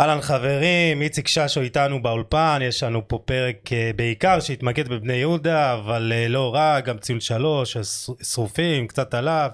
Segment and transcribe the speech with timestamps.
[0.00, 5.74] אהלן חברים, איציק ששו איתנו באולפן, יש לנו פה פרק אה, בעיקר שהתמקד בבני יהודה,
[5.74, 7.76] אבל אה, לא רק, גם ציון שלוש,
[8.22, 9.50] שרופים, קצת עליו,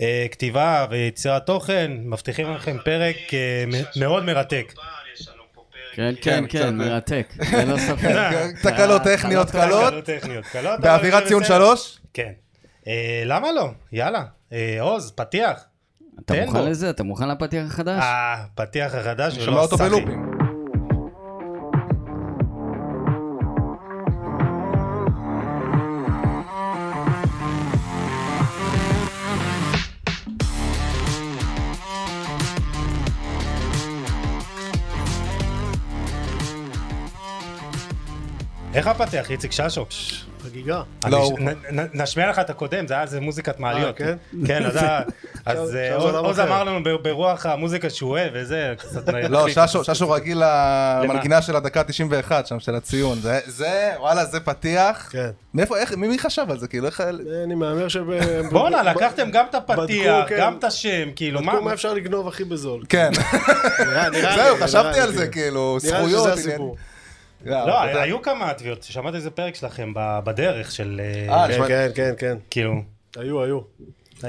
[0.00, 3.64] אה, כתיבה ויצירת תוכן, מבטיחים לכם פרק אה,
[3.96, 4.72] מאוד מרתק.
[5.94, 6.70] כן, כן, כן, כן, אה.
[6.70, 8.10] מרתק, ללא ספק.
[8.62, 9.94] תקלות טכניות קלות,
[10.80, 11.44] באווירת ציון.
[11.44, 11.98] שלוש?
[12.14, 12.32] כן.
[12.86, 13.68] אה, למה לא?
[13.92, 14.24] יאללה.
[14.52, 15.64] אה, עוז, פתיח.
[16.24, 16.66] אתה מוכן בו.
[16.66, 16.90] לזה?
[16.90, 18.02] אתה מוכן לפתיח החדש?
[18.02, 20.04] אה, פתיח החדש ולא הסאחי.
[38.74, 39.86] איך הפתיח, איציק ששו?
[40.42, 40.82] חגיגה.
[41.06, 41.42] לא, ש-
[41.94, 44.00] נשמיע לך את הקודם, זה היה איזה מוזיקת מעליות.
[44.00, 44.16] אה, כן?
[44.46, 44.76] כן, אז
[45.76, 46.40] אה, עוז-.
[46.40, 49.08] אמר לנו ברוח המוזיקה שהוא אוהב וזה, קצת...
[49.08, 49.46] לא.
[49.82, 50.42] ששו- רגיל
[51.02, 53.18] למנגינה של הדקה 91 שם, של הציון.
[53.46, 55.08] זה- וואלה, זה פתיח.
[55.12, 55.30] כן.
[55.54, 56.68] מאיפה, איך, מי חשב על זה?
[56.68, 57.00] כאילו, איך...
[57.44, 58.04] אני מהמר שב...
[58.52, 60.36] בואנה, ב- לקחתם גם את הפתיח, כן.
[60.40, 61.52] גם את השם, כאילו, מה...
[61.52, 62.84] בדקו מה אפשר לגנוב הכי בזול.
[62.88, 63.10] כן,
[64.36, 65.78] זהו, חשבתי על זה, כאילו.
[65.80, 66.22] כאילו, נראה לי זכויות.
[66.38, 66.76] שזה הסיפור.
[67.44, 71.00] לא, אתה- היו כמה תביעות, שמעתי איזה פרק שלכם בדרך של...
[71.28, 72.36] אה, אה, כן, כן, כן, כן.
[72.50, 72.82] כאילו,
[73.16, 73.60] היו, היו.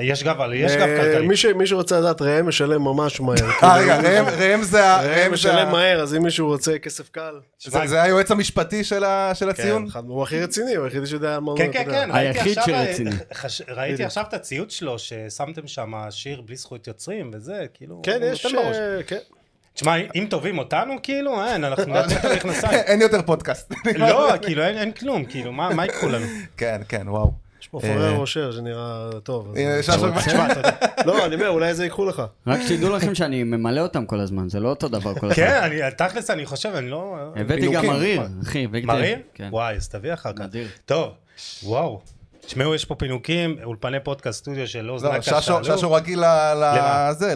[0.01, 1.53] יש גב, אבל יש גב אה, כלכלי.
[1.53, 3.35] מי שרוצה לדעת, ראם משלם ממש מהר.
[3.63, 5.01] אה, רגע, ראם- ראם זה ה...
[5.01, 7.39] ראם משלם מהר, אז אם מישהו רוצה כסף קל...
[7.59, 9.03] זה- זה היועץ המשפטי של
[9.49, 9.81] הציון?
[9.83, 11.83] כן, אחד- הוא הכי רציני, הוא היחידי שיודע מה הוא כן, כן.
[11.91, 13.11] כן, ראיתי היחיד עכשיו, שרציני.
[13.67, 14.03] ראיתי.
[14.05, 18.45] עכשיו את הציוץ שלו, ששמתם שם שיר בלי זכויות יוצרים וזה, כאילו, כן, יש...
[19.07, 19.17] כן.
[19.73, 22.73] תשמע, אם תובעים אותנו, כאילו, אין, אנחנו נעצים את המכנסיים.
[22.73, 23.73] אין יותר פודקאסט.
[23.97, 26.25] לא, כאילו, אין אין כלום, כאילו, מה ייקחו לנו?
[26.57, 27.31] כן, כן, וואו.
[27.61, 29.53] יש פה אה, פורר רושר שנראה טוב.
[31.05, 32.21] לא, אני אומר, אולי זה ייקחו לך.
[32.47, 35.35] רק שתדעו לכם שאני ממלא אותם כל הזמן, זה לא אותו דבר כל הזמן.
[35.35, 37.15] כן, אני- תכלס אני חושב, אני לא...
[37.35, 37.89] הבאתי גם פינוקים.
[37.91, 38.67] מריר, אחי.
[38.67, 39.17] מריר?
[39.33, 39.47] כן.
[39.51, 40.41] וואי, אז תביא אחר כך.
[40.41, 40.67] נדיר.
[40.85, 41.11] טוב,
[41.63, 42.01] וואו.
[42.51, 45.21] תשמעו, יש פה פינוקים, אולפני פודקאסט סטודיו של עוז לא.
[45.21, 45.77] ששו- שאלו.
[45.77, 46.23] ששו רגיל?
[46.55, 47.33] לזה,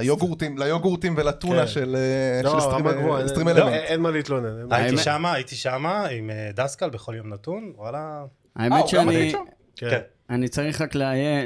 [0.00, 1.66] ליוגורטים, ליוגורטים ולטונה כן.
[1.66, 3.18] של אה, לא, של סטרים- לא,
[3.50, 3.72] אלמנט.
[3.72, 4.72] אין מה להתלונן.
[4.72, 8.24] הייתי שמה, הייתי שמה עם אה, דסקל בכל יום נתון, וואלה.
[8.58, 9.32] אה, האמת גם שאני?
[9.76, 9.90] כן.
[9.90, 10.00] כן.
[10.30, 10.94] אני צריך רק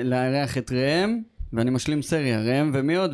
[0.05, 1.19] לארח את ראם,
[1.53, 3.11] ואני משלים סריה, ראם ומי עוד?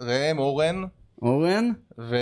[0.00, 0.84] ראם, אורן
[1.22, 1.70] ואורן?
[1.98, 2.16] ו...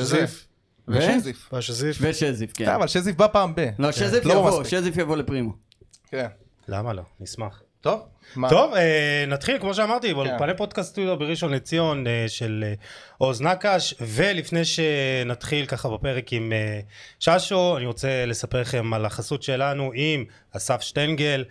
[0.00, 0.46] שזיף.
[0.88, 0.98] זה.
[0.98, 1.48] ושזיף.
[1.52, 1.96] מה שזיף?
[2.00, 2.68] ושזיף, כן.
[2.68, 3.68] אבל שזיף בא פעם ב.
[3.78, 4.64] לא, שזיף לא יבוא.
[4.64, 5.65] שזיף יבוא לפרימו.
[6.06, 6.28] כן.
[6.68, 7.02] למה לא?
[7.20, 7.62] נשמח.
[7.80, 8.08] טוב.
[8.36, 8.50] מה?
[8.50, 12.74] טוב, אה, נתחיל, כמו שאמרתי, באולפני פודקאסט סטודיו בראשון לציון אה, של אה,
[13.18, 16.80] עוז נקש, ולפני שנתחיל ככה בפרק עם אה,
[17.20, 20.24] ששו, אני רוצה לספר לכם על החסות שלנו עם
[20.56, 21.44] אסף שטיינגל,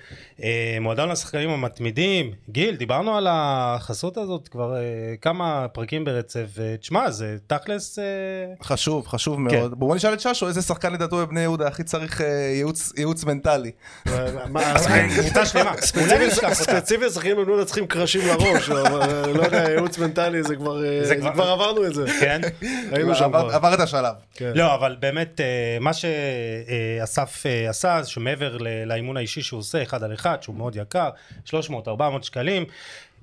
[0.43, 2.31] אה, מועדון השחקנים המתמידים.
[2.49, 4.81] גיל, דיברנו על החסות הזאת כבר אה,
[5.21, 7.99] כמה פרקים ברצף, ותשמע, זה תכלס...
[7.99, 8.03] אה,
[8.63, 9.55] חשוב, חשוב כן.
[9.57, 9.79] מאוד.
[9.79, 13.71] בואו נשאל את ששו, איזה שחקן לדעתו בבני יהודה הכי צריך אה, ייעוץ- ייעוץ מנטלי.
[14.49, 14.73] מה,
[15.19, 15.71] קבוצה שלמה.
[16.65, 20.85] ספציפית, שחקנים בבני יהודה צריכים קרשים לראש, אבל אה, לא יודע, ייעוץ מנטלי זה כבר,
[20.85, 22.05] אה, זה כבר- עברנו את זה.
[22.19, 22.41] כן?
[22.91, 23.49] היינו שם כבר.
[23.55, 24.13] עבר את השלב.
[24.33, 24.51] כן.
[24.55, 25.45] לא, אבל באמת, אה,
[25.79, 31.09] מה שאסף עשה, שמעבר לאימון האישי שהוא עושה, אחד על אחד, שהוא מאוד יקר,
[31.45, 31.51] 300-400
[32.21, 32.65] שקלים,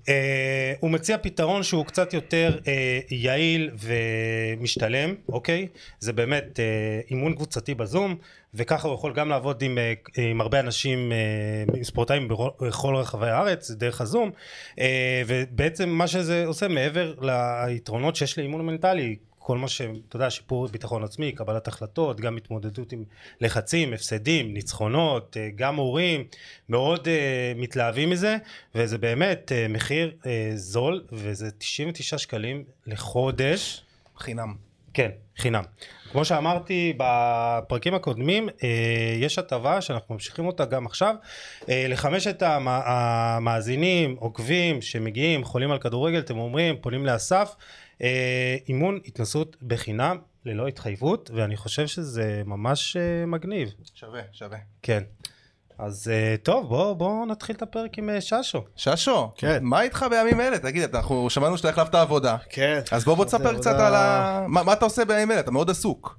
[0.09, 5.67] אה, הוא מציע פתרון שהוא קצת יותר אה, יעיל ומשתלם, אוקיי?
[6.01, 6.65] זה באמת אה,
[7.11, 8.17] אימון קבוצתי בזום,
[8.55, 9.93] וככה הוא יכול גם לעבוד עם, אה,
[10.31, 11.17] עם הרבה אנשים, אה,
[11.77, 14.31] עם ספורטאים בכל- רחבי הארץ, דרך הזום,
[14.79, 19.81] אה, ובעצם מה שזה עושה מעבר ליתרונות שיש לאימון מנטלי, כל מה ש...
[20.09, 23.05] אתה יודע, שיפור ביטחון עצמי, קבלת החלטות, גם התמודדות עם
[23.41, 26.25] לחצים, הפסדים, ניצחונות, אה, גם הורים,
[26.69, 27.11] מאוד uh,
[27.61, 28.37] מתלהבים מזה,
[28.75, 33.83] וזה באמת uh, מחיר uh, זול, וזה 99 שקלים לחודש.
[34.19, 34.55] חינם.
[34.95, 35.63] כן, חינם.
[36.13, 38.69] כמו שאמרתי בפרקים הקודמים, אה,
[39.19, 41.15] יש הטבה שאנחנו ממשיכים אותה גם עכשיו.
[41.69, 47.55] אה, לחמשת המ- המאזינים, עוקבים, שמגיעים, חולים על כדורגל, אתם אומרים, פונים לאסף,
[48.69, 53.69] אימון התנסות בחינם, ללא התחייבות, ואני חושב שזה ממש אה, מגניב.
[53.95, 54.59] שווה, שווה.
[54.83, 55.03] כן.
[55.79, 58.65] אז אה, טוב, בואו בוא נתחיל את הפרק עם אה, ששו.
[58.77, 59.59] ששו, כן.
[59.65, 60.59] מה איתך בימים אלה?
[60.59, 62.37] תגיד, אנחנו שמענו שאתה החלפת עבודה.
[62.51, 62.81] כן.
[62.91, 64.45] אז בוא בוא תספר עבודה- קצת על ה...
[64.49, 65.41] מה מה אתה עושה בימים אלה?
[65.41, 66.19] אתה מאוד עסוק.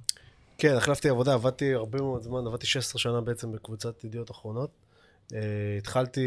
[0.58, 4.70] כן, החלפתי עבודה, עבדתי הרבה מאוד זמן, עבדתי 16 שנה בעצם בקבוצת ידיעות אחרונות.
[5.34, 5.38] אה,
[5.78, 6.26] התחלתי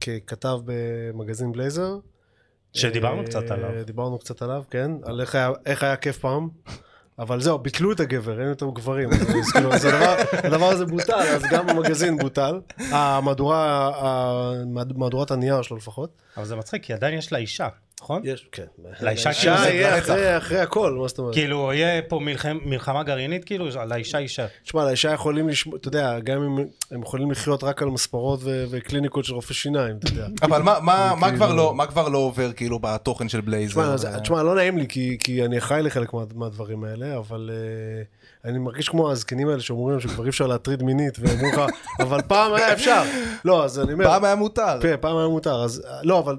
[0.00, 1.96] ככתב במגזין בלייזר.
[2.74, 3.70] שדיברנו אה, קצת עליו.
[3.84, 6.48] דיברנו קצת עליו, כן, על איך היה, איך היה כיף פעם.
[7.18, 9.08] אבל זהו, ביטלו את הגבר, אין יותר גברים.
[9.10, 12.60] אז, כאילו, אז הדבר, הדבר הזה בוטל, אז גם המגזין בוטל.
[12.78, 16.10] המהדורה, המהד- מהדורת הנייר שלו לפחות.
[16.36, 17.68] אבל זה מצחיק, כי עדיין יש לה אישה.
[18.00, 18.22] נכון?
[18.24, 18.64] יש, כן.
[19.00, 19.98] לאישה כאילו לאישה זה יהיה.
[19.98, 21.34] אחרי- אחרי הכל, מה זאת אומרת?
[21.34, 24.46] כאילו, יהיה פה מלחם- מלחמה גרעינית, כאילו, על האישה יישאר.
[24.64, 28.64] תשמע, לאישה יכולים לשמוע, אתה יודע, גם אם הם יכולים לחיות רק על מספרות ו-
[28.70, 30.26] וקליניקות של רופא שיניים, אתה יודע.
[30.42, 33.96] אבל מה- מה מה כאילו- כבר לא- מה כבר לא עובר כאילו בתוכן של בלייזר?
[33.96, 37.50] תשמע, ו- תשמע, לא נעים לי, כי, כי אני אחראי לחלק מה, מהדברים האלה, אבל
[37.50, 38.06] uh,
[38.44, 41.60] אני מרגיש כמו הזקנים האלה שאומרים שכבר אי אפשר להטריד מינית, ואומרים לך,
[42.00, 43.02] אבל פעם היה אפשר.
[43.44, 44.78] לא, אז אני אומר, פעם היה מותר.
[44.82, 46.36] כן, פעם היה מותר, אז לא, אבל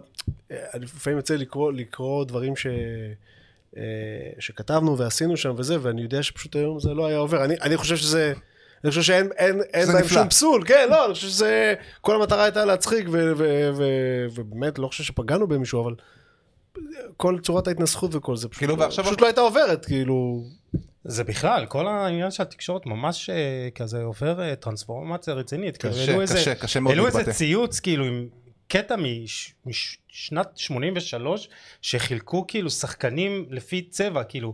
[0.51, 2.67] אה, אני לפעמים יוצא לקרוא, לקרוא דברים ש...
[3.77, 3.81] אה,
[4.39, 7.43] שכתבנו ועשינו שם וזה, ואני יודע שפשוט היום זה לא היה עובר.
[7.43, 8.33] אני, אני חושב שזה...
[8.83, 10.07] אני חושב שאין אין, אין בהם נפלא.
[10.19, 11.73] שום פסול, כן, לא, אני חושב שזה...
[12.01, 13.83] כל המטרה הייתה להצחיק, ו, ו, ו,
[14.35, 15.93] ובאמת, לא חושב שפגענו במישהו, אבל
[17.17, 20.43] כל צורת ההתנסחות וכל זה, פשוט, כאילו, ועכשיו- פשוט לא הייתה עוברת, כאילו...
[21.07, 23.35] זה בכלל, כל העניין של התקשורת ממש אה,
[23.75, 25.77] כזה עובר אה, טרנספורמציה רצינית.
[25.77, 27.37] כאילו, קשה, איזה- קשה, קשה מאוד העלו איזה להתבטא.
[27.37, 28.27] ציוץ, כאילו, עם
[28.67, 31.49] קטע מש- משנת 83,
[31.81, 34.53] שחילקו כאילו שחקנים לפי צבע, כאילו,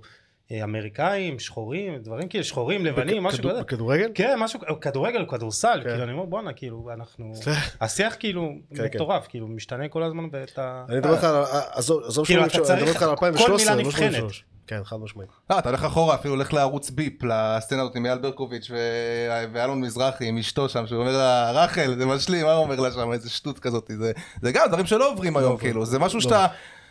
[0.51, 3.62] אה, אמריקאים, שחורים, דברים כאילו, שחורים, לבנים, משהו בכדור- כזה.
[3.63, 4.12] בכדורגל?
[4.15, 5.89] כן, משהו, כדורגל, כדורסל, כן.
[5.89, 7.33] כאילו, אני אומר, בואנה, כאילו, אנחנו...
[7.81, 8.83] השיח כאילו כן.
[8.86, 10.86] מטורף, כאילו, משתנה כל הזמן ואת ה...
[10.89, 11.36] אני מדבר איתך על...
[11.71, 14.24] עזוב עזוב כאילו, אתה אני מדבר צריך כל 2013, מילה לא נבחנת.
[14.68, 14.68] 83.
[14.68, 15.30] כן, חד משמעית.
[15.50, 19.81] לא, אתה הולך אחורה, אפילו הולך לערוץ ביפ, לסצנה הזאת עם אייל ברקוביץ' ו- ואלון
[19.81, 23.12] מזרחי עם אשתו שם, שהוא אומר לה, רחל, זה משלים, מה הוא אומר לה שם,
[23.12, 24.12] איזה שטות כזאת, זה,
[24.42, 26.48] זה גם דברים שלא עוברים היום, כאילו, זה משהו שאתה,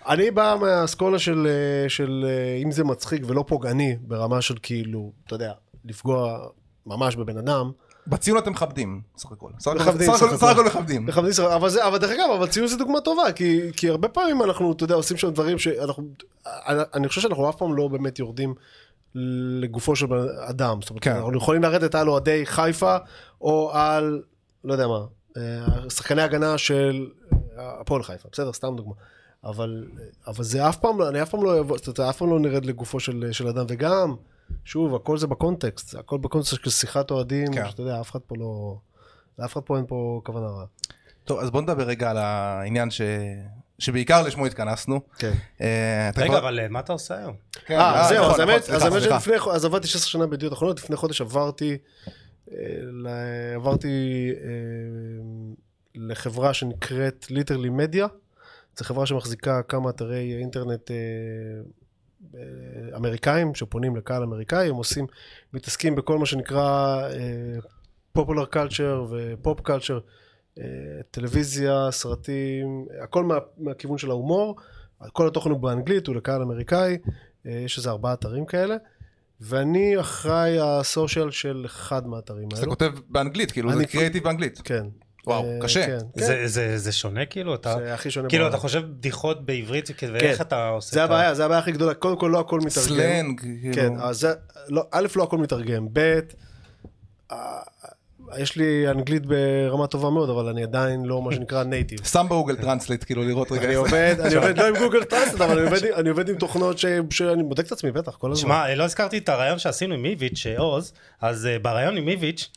[0.09, 1.49] אני בא מהאסכולה של,
[1.89, 2.27] של
[2.63, 5.53] אם זה מצחיק ולא פוגעני, ברמה של כאילו, אתה יודע,
[5.85, 6.39] לפגוע
[6.87, 7.71] ממש בבן אדם.
[8.11, 9.51] בציון אתם מכבדים, סך הכל.
[9.59, 10.65] סך הכל- מכבדים, הכל- סך הכל.
[10.65, 11.07] מכבדים.
[11.07, 11.33] מכבדים
[11.87, 13.61] אבל, דרך אגב, אבל ציון זה דוגמה טובה, כי,
[13.91, 16.05] הרבה פעמים אנחנו, אתה יודע, עושים שם דברים שאנחנו,
[16.67, 18.55] אני, חושב שאנחנו אף פעם לא באמת יורדים
[19.61, 20.07] לגופו של
[20.41, 20.79] אדם.
[20.81, 21.17] זאת אומרת, כן.
[21.17, 22.97] אנחנו יכולים לרדת על אוהדי חיפה,
[23.41, 24.23] או על,
[24.65, 24.99] לא יודע מה,
[25.37, 28.95] אה, שחקני הגנה של אה, הפועל חיפה, בסדר, סתם דוגמה.
[29.45, 29.85] אבל,
[30.27, 32.39] אבל זה אף פעם, לא- אני אף פעם לא אבוא, זאת אומרת, אף פעם לא
[32.41, 34.15] נרד לגופו של, של אדם, וגם,
[34.65, 37.71] שוב, הכל זה בקונטקסט, הכל בקונטקסט של שיחת אוהדים, כן.
[37.71, 38.77] שאתה יודע, אף אחד פה לא,
[39.39, 40.65] לאף אחד פה אין פה כוונה רעה.
[41.25, 43.01] טוב, אז בוא נדבר רגע על העניין ש...
[43.79, 45.01] שבעיקר לשמו התכנסנו.
[45.19, 45.33] כן.
[45.61, 47.35] אה, רגע, אבל אה, מה אתה עושה היום?
[47.67, 49.03] כן, אה, זהו, נכון, אז נכון, האמת, סליחה, אז האמת.
[49.03, 51.79] שלפני, אז עבדתי 16 שנה בידיעות אחרונות, לפני חודש עברתי,
[52.53, 52.57] אה,
[53.55, 54.49] עברתי אה,
[55.95, 58.07] לחברה שנקראת ליטרלי מדיה,
[58.77, 61.01] זו חברה שמחזיקה כמה אתרי אינטרנט אה, אה,
[62.97, 65.07] אמריקאים, שפונים לקהל אמריקאי, הם עושים,
[65.53, 67.03] מתעסקים בכל מה שנקרא
[68.13, 69.99] פופולר קלצ'ר ופופ קלצ'ר,
[71.11, 74.57] טלוויזיה, סרטים, הכל מה, מהכיוון של ההומור.
[75.13, 76.99] כל התוכן הוא באנגלית, הוא לקהל אמריקאי,
[77.47, 78.77] אה, יש איזה ארבעה אתרים כאלה,
[79.41, 82.71] ואני אחראי הסושיאל של אחד מהאתרים אז אתה האלו.
[82.71, 84.61] כותב באנגלית, כאילו, זה קריאיטיב באנגלית.
[84.65, 84.87] כן.
[85.27, 85.87] וואו, אה, קשה.
[85.87, 86.25] כן, כן.
[86.25, 87.55] זה- זה זה שונה כאילו?
[87.55, 87.75] אתה...
[87.79, 88.55] זה הכי שונה כאילו, בעולם.
[88.55, 91.95] אתה חושב בדיחות בעברית, ואיך אתה עושה זה את ה- הבעיה, זה הבעיה הכי גדולה.
[91.95, 92.71] קודם כל, לא הכל מתרגם.
[92.87, 93.75] סלנג, כאילו.
[93.75, 94.33] כן, אז זה,
[94.69, 96.19] לא, א', לא הכל מתרגם, ב',
[97.33, 97.59] אה,
[98.39, 101.99] יש לי אנגלית ברמה טובה מאוד, אבל אני עדיין לא מה שנקרא native.
[102.05, 103.65] שם בגוגל טרנסלייט, כאילו, לראות רגע.
[103.65, 106.79] אני עובד, אני עובד לא עם גוגל translate, אבל אני עובד, אני עובד עם תוכנות
[106.79, 108.43] ש, שאני בודק את עצמי, בטח, כל הזמן.
[108.49, 112.51] שמע, לא הזכרתי את הרעיון שעשינו עם איביץ', אה, עוז, אז אה, בריאיון עם איביץ',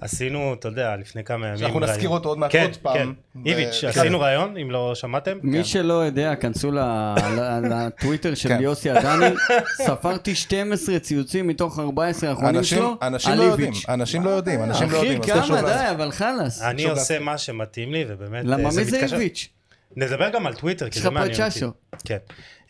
[0.00, 1.58] עשינו, אתה יודע, לפני כמה ימים.
[1.58, 2.08] שאנחנו נזכיר.
[2.08, 2.94] אותו עוד מעט כן, עוד פעם.
[2.94, 3.08] כן,
[3.46, 3.88] איביץ', כן.
[3.88, 5.38] עשינו ראיון, אם לא שמעתם.
[5.42, 8.58] מי שלא יודע, כנסו ל- ל- לטוויטר של כן.
[8.60, 9.26] יוסי עדני,
[9.86, 13.88] ספרתי 12 ציוצים מתוך 14 האחרונים שלו, אנשים על לא יודעים, איביץ'.
[13.88, 15.34] אנשים לא יודעים, אנשים לא אחי, יודעים.
[15.36, 16.62] אז חשוב כמה, די, אבל חלאס.
[16.62, 17.18] אני עושה.
[17.18, 19.48] מה שמתאים לי, ובאמת, למה אה, מי זה מתקשר- איביץ'?
[19.96, 21.58] נדבר גם על טוויטר, כי יש זה לך מעניין פה את אותי.
[21.58, 21.70] ששו.
[22.04, 22.16] כן.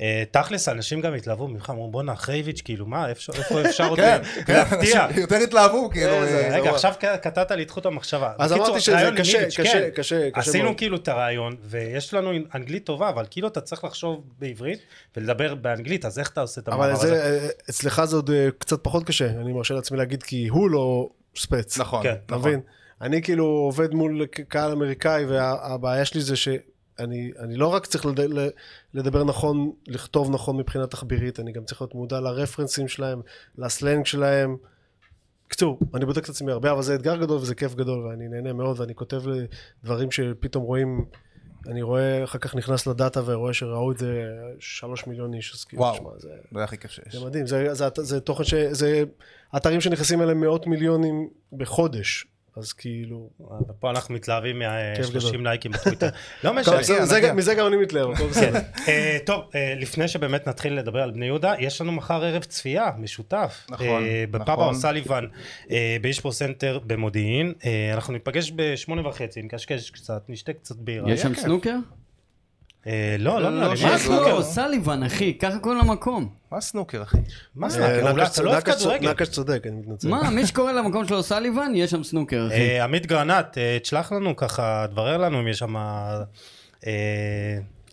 [0.00, 3.88] אה, תכלס, אנשים גם התלהבו ממך, אמרו, בואנה, אחרי איביץ', כאילו, מה, איפה איפה אפשר
[3.88, 5.04] עוד כן, כן, להפתיע?
[5.06, 6.12] אנשים יותר התלהבו, כאילו.
[6.26, 8.32] זה- אה, רגע, עכשיו קטעת לי את חוט המחשבה.
[8.38, 9.50] אז אמרתי שזה קשה, כן.
[9.62, 10.76] קשה, קשה עשינו.
[10.76, 14.78] כאילו את הרעיון, ויש לנו אנגלית טובה, אבל כאילו אתה צריך לחשוב בעברית
[15.16, 17.08] ולדבר באנגלית, אז איך אתה עושה את המעבר אבל הזה?
[17.08, 20.70] זה, אה, אצלך זה עוד אה, קצת פחות קשה, אני מרשה לעצמי להגיד, כי הוא
[20.70, 21.78] לא ספץ.
[21.78, 22.48] נכון, כן, אתה נכון.
[22.48, 22.60] מבין?
[23.00, 26.34] אני כאילו עובד מול קהל אמריקאי, והבעיה שלי זה
[26.98, 28.06] שאני אני לא רק צריך
[28.94, 33.20] לדבר נכון, לכתוב נכון מבחינה תחבירית, אני גם צריך להיות מודע לרפרנסים שלהם,
[33.58, 34.56] לסלנג שלהם.
[35.46, 38.52] בקיצור, אני בודק את עצמי הרבה, אבל זה אתגר גדול וזה כיף גדול, ואני נהנה
[38.52, 39.22] מאוד, ואני כותב
[39.84, 41.04] דברים שפתאום רואים,
[41.66, 44.24] אני רואה, אחר כך נכנס לדאטה ורואה שראו את זה
[44.60, 45.94] שלוש מיליון איש, אז כאילו, וואו.
[45.94, 46.28] תשמע, זה...
[46.54, 47.16] זה הכי כיף שיש.
[47.16, 48.54] זה מדהים, זה, זה, זה, זה תוכן ש...
[48.54, 49.04] זה
[49.56, 53.30] אתרים שנכנסים אליהם מאות מיליונים בחודש, אז כאילו...
[53.80, 54.62] פה אנחנו מתלהבים
[54.96, 55.44] כיף מה-30 גדול.
[55.44, 56.08] לייקים בטוויטר.
[56.44, 56.76] לא משנה.
[57.22, 58.58] גם- מזה גם אני מתלהב, הכל בסדר.
[58.88, 62.90] אה, טוב, אה, לפני שבאמת נתחיל לדבר על בני יהודה, יש לנו מחר ערב צפייה
[62.98, 63.66] משותף.
[63.70, 64.74] נכון, אה, בפאב, נכון.
[64.74, 65.24] או'סאליבן
[65.70, 67.52] אה, בישפרו סנטר במודיעין.
[67.64, 71.12] אה, אנחנו ניפגש בשמונה וחצי, נקשקש קצת, נשתה קצת בירה.
[71.12, 71.34] יש שם.
[71.34, 71.74] סנוקר?
[72.86, 73.76] אה, לא, לא נראה לי.
[73.76, 74.34] שיהיה מה סנוקר.
[74.38, 76.28] או'סאליבן, אחי, ככה קוראים למקום.
[76.52, 77.16] מה סנוקר, אחי?
[77.56, 78.00] מה אה, סנוקר?
[78.10, 79.10] אולי נקש- אתה לא אוהב נקש צ- כדורגל.
[79.10, 80.08] נקש צודק, אני מתנצל.
[80.08, 82.54] מה, מי שקורא למקום שלו סאליבן, יש שם סנוקר, אחי.
[82.78, 83.46] אה, עמית גרנט,
[83.82, 86.22] תשלח לנו ככה, תברר לנו אם יש שם אה,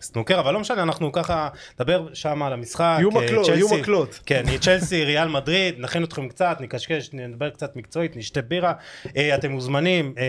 [0.02, 2.96] סנוקר, אבל לא משנה, אנחנו ככה נדבר שם על המשחק.
[2.98, 4.20] יהיו אה, מקלות, יהיו מקלות.
[4.26, 8.74] כן, צ'לסי, ריאל מדריד, נכין אתכם קצת, נקשקש, נדבר קצת מקצועית, נשתה בירה.
[9.18, 10.24] אה, אתם מוזמנים אה,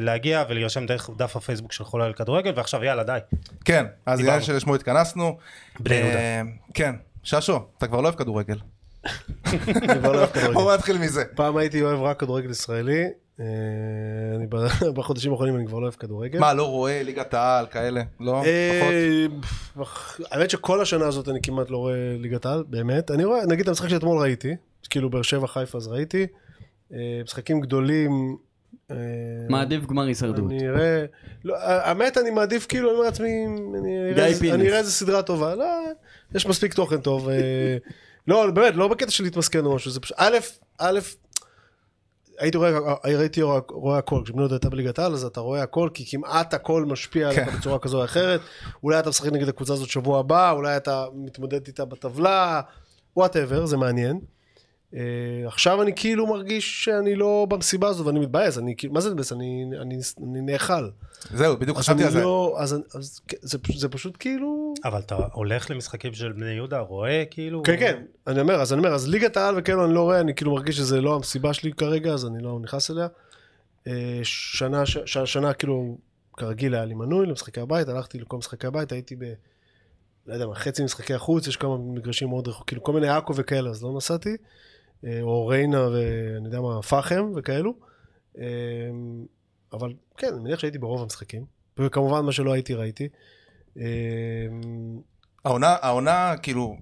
[0.00, 3.18] להגיע ולהירשם דרך דף הפייסבוק של חולה על כדורגל, ועכשיו יאללה, די.
[3.64, 4.20] כן, אז.
[4.20, 5.38] עניין שלשמו התכנסנו.
[5.80, 6.18] בני יהודה.
[6.74, 8.56] כן, ששו, אתה כבר לא אוהב כדורגל.
[9.46, 10.52] אני כבר לא אוהב כדורגל.
[10.52, 11.24] בואו נתחיל מזה.
[11.34, 13.04] פעם הייתי אוהב רק כדורגל ישראלי,
[13.38, 14.56] אני ב-
[14.98, 16.38] בחודשים האחרונים אני כבר לא אוהב כדורגל.
[16.38, 18.02] מה, לא רואה ליגת העל, כאלה?
[18.20, 18.32] לא?
[18.32, 18.46] פחות?
[18.46, 19.26] אה,
[19.84, 23.10] פח- האמת שכל השנה הזאת אני כמעט לא רואה ליגת העל, באמת.
[23.10, 24.56] אני רואה, נגיד את המשחק שאתמול ראיתי,
[24.90, 26.26] כאילו באר שבע חיפה אז ראיתי.
[26.92, 28.36] אה, משחקים גדולים.
[28.90, 28.96] אה,
[29.48, 30.44] מעדיף גמר הישרדות.
[30.50, 31.04] אני אראה,
[31.44, 33.46] לא, האמת אני מעדיף כאילו, אני אומר לעצמי,
[33.78, 34.54] אני אראה איזה-.
[34.54, 35.64] אני סדרה טובה, לא,
[36.34, 37.76] יש מספיק תוכן טוב, אה,
[38.28, 40.36] לא, באמת, לא בקטע של להתמסכן או משהו, זה פשוט, א',
[40.78, 40.98] א',
[42.38, 45.88] הייתי רואה, הייתי רואה, רואה הכל, כשבני יהודה הייתה בליגת העל אז אתה רואה הכל,
[45.94, 47.58] כי כמעט הכל משפיע עליך כן.
[47.58, 48.40] בצורה כזו או אחרת,
[48.82, 52.60] אולי אתה משחק נגד הקבוצה הזאת שבוע הבא, אולי אתה מתמודד איתה בטבלה,
[53.16, 54.20] וואטאבר, זה מעניין.
[54.96, 54.98] Uh,
[55.46, 59.32] עכשיו אני כאילו מרגיש שאני לא במסיבה הזו ואני מתבאס, אני כאילו, מה זה מתבאס?
[59.32, 60.88] אני, אני, אני נאכל.
[61.34, 62.20] זהו, בדיוק חשבתי על זה.
[62.22, 64.74] לא, אז, אז זה, זה פשוט כאילו...
[64.84, 67.62] אבל אתה הולך למשחקים של בני יהודה, רואה כאילו...
[67.62, 70.34] כן, כן, אני אומר, אז אני אומר, אז ליגת העל וכאילו אני לא רואה, אני
[70.34, 73.06] כאילו מרגיש שזה לא המסיבה שלי כרגע, אז אני לא נכנס אליה.
[73.86, 75.96] אה, שנה, ש, ש, שנה כאילו,
[76.36, 79.24] כרגיל היה לי מנוי למשחקי הבית, הלכתי לכל משחקי הבית, הייתי ב...
[80.26, 83.36] לא יודע מה, חצי משחקי החוץ, יש כמה מגרשים מאוד רחוקים, כאילו כל מיני עכו
[83.36, 84.36] וכאלה, אז לא נסעתי.
[85.04, 87.74] אה, או ריינה ואני יודע מה, פחם וכאלו.
[88.38, 88.44] אה,
[89.72, 91.44] אבל כן, אני מניח שהייתי ברוב המשחקים.
[91.78, 93.08] וכמובן מה שלא הייתי ראיתי.
[93.78, 93.84] אה,
[95.44, 96.76] העונה, העונה, כאילו,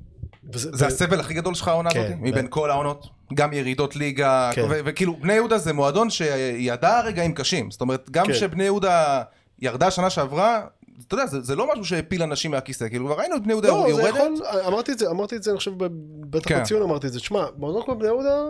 [0.53, 2.17] וזה, זה ו- הסבל הכי גדול שלך העונה כן, הזאת?
[2.21, 3.07] מבין כל העונות?
[3.35, 4.63] גם ירידות ליגה, כן.
[4.71, 7.71] ו- וכאילו, בני יהודה זה מועדון שידע רגעים קשים.
[7.71, 8.33] זאת אומרת, גם כן.
[8.33, 9.23] כשבני יהודה
[9.59, 10.67] ירדה שנה שעברה,
[11.07, 13.69] אתה יודע, זה, זה לא משהו שהפיל אנשים מהכיסא, כאילו, כבר ראינו את בני יהודה
[13.69, 14.09] לא, יורדת.
[14.09, 14.35] יכול,
[14.67, 15.73] אמרתי את זה, אמרתי את זה, אני חושב,
[16.21, 16.61] בטח כן.
[16.61, 17.21] בציון אמרתי את זה.
[17.21, 18.43] שמע, מועדון כמו בני יהודה,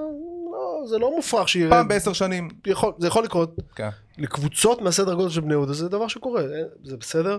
[0.52, 1.70] לא, זה לא מופרך שירד.
[1.70, 2.48] פעם בעשר שנים.
[2.66, 3.56] יכול, זה יכול לקרות.
[3.74, 3.88] כן.
[4.18, 7.38] לקבוצות מהסדר גודל של בני יהודה זה דבר שקורה, אה, זה בסדר.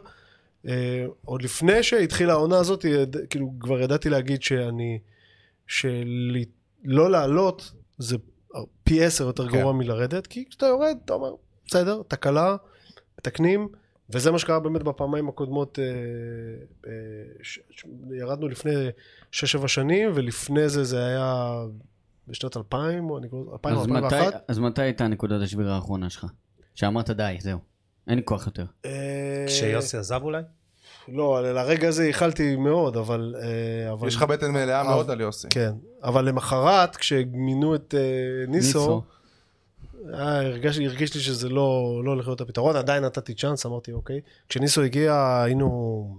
[0.68, 2.86] אה, עוד לפני שהתחילה העונה הזאת,
[3.30, 5.00] כאילו כבר ידעתי להגיד שאני,
[5.68, 8.18] שלא לעלות זה
[8.84, 9.60] פי עשר יותר כן.
[9.60, 11.32] גרוע מלרדת, כי כשאתה יורד, אתה אומר,
[11.68, 12.56] בסדר, תקלה,
[13.20, 13.68] מתקנים,
[14.10, 15.86] וזה מה שקרה באמת בפעמיים הקודמות, אה,
[16.88, 18.72] אה, ירדנו לפני
[19.32, 19.36] 6-7
[19.68, 21.54] שנים, ולפני זה זה היה
[22.28, 24.42] בשנת 2000, או אני קורא, 2000 או אז מתי- 2001.
[24.48, 26.26] אז מתי הייתה נקודת השבירה האחרונה שלך?
[26.76, 27.60] שאמרת די, זהו.
[28.08, 28.66] אין לי כוח יותר.
[28.86, 30.42] אה, כשיוסי עזב אולי?
[31.08, 33.36] לא, לרגע הזה ייחלתי מאוד, אבל...
[33.92, 35.48] אבל יש לך בטן מלאה מאוד על יוסי.
[35.50, 35.72] כן,
[36.04, 37.94] אבל למחרת, כשמינו את
[38.48, 39.04] ניסו,
[40.14, 44.22] אה, הרגש, הרגיש לי שזה לא, לא הולך להיות הפתרון, עדיין נתתי צ'אנס, אמרתי אוקיי.
[44.50, 46.18] כשניסו הגיע היינו,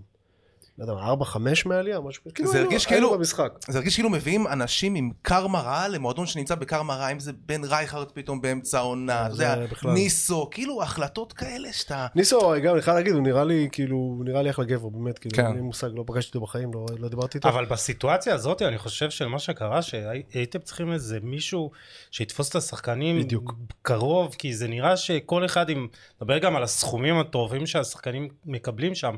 [0.78, 2.32] לא יודע, מה, 4-5 מהעלייה, משהו כזה.
[2.34, 3.52] כאילו זה הרגיש היינו כאילו- במשחק.
[3.68, 7.64] זה הרגיש כאילו מביאים אנשים עם קרמה רעה למועדון שנמצא בקרמה רעה, אם זה בן
[7.64, 9.90] רייכרד פתאום באמצע העונה, אתה זה יודע, בכלל.
[9.92, 12.06] ניסו, כאילו החלטות כאלה שאתה...
[12.14, 15.18] ניסו, גם אני חייב להגיד, הוא נראה לי, כאילו, הוא נראה לי אחלה גבר, באמת,
[15.18, 15.46] כאילו, כן.
[15.46, 17.48] אין לי מושג, לא פגשתי אותו בחיים, לא, לא דיברתי איתו.
[17.48, 21.70] אבל בסיטואציה הזאת אני חושב של מה שקרה שהייתם צריכים איזה מישהו
[22.10, 23.54] שיתפוס את השחקנים בדיוק.
[23.82, 25.88] קרוב כי זה נראה שכל אחד עם
[26.20, 29.14] נדבר גם על הסכומים הטובים שהשחקנים מקבלים שם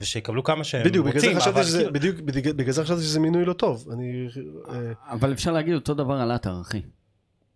[0.00, 2.16] ושיקבלו כמה שהם בדיוק, בגלל רוצים חשבתי אבל שזה, כאילו- בדיוק,
[2.56, 3.88] בגלל זה חשבתי שזה מינוי לא טוב.
[3.92, 4.26] אני...
[4.68, 4.74] אה,
[5.10, 6.82] אבל אפשר להגיד אותו דבר על עטר, אחי.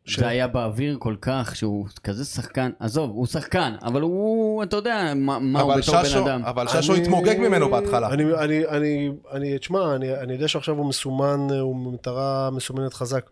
[0.05, 4.77] ש- זה היה באוויר כל כך, שהוא כזה שחקן, עזוב, הוא שחקן, אבל הוא, אתה
[4.77, 6.45] יודע, מה מה הוא אבל בתור בן ששו, אדם.
[6.45, 8.09] אבל ששו אני- התמוגג ממנו בהתחלה.
[8.13, 13.31] אני, אני, אני, אני, תשמע, אני, אני יודע שעכשיו הוא מסומן, הוא מטרה מסומנת חזק.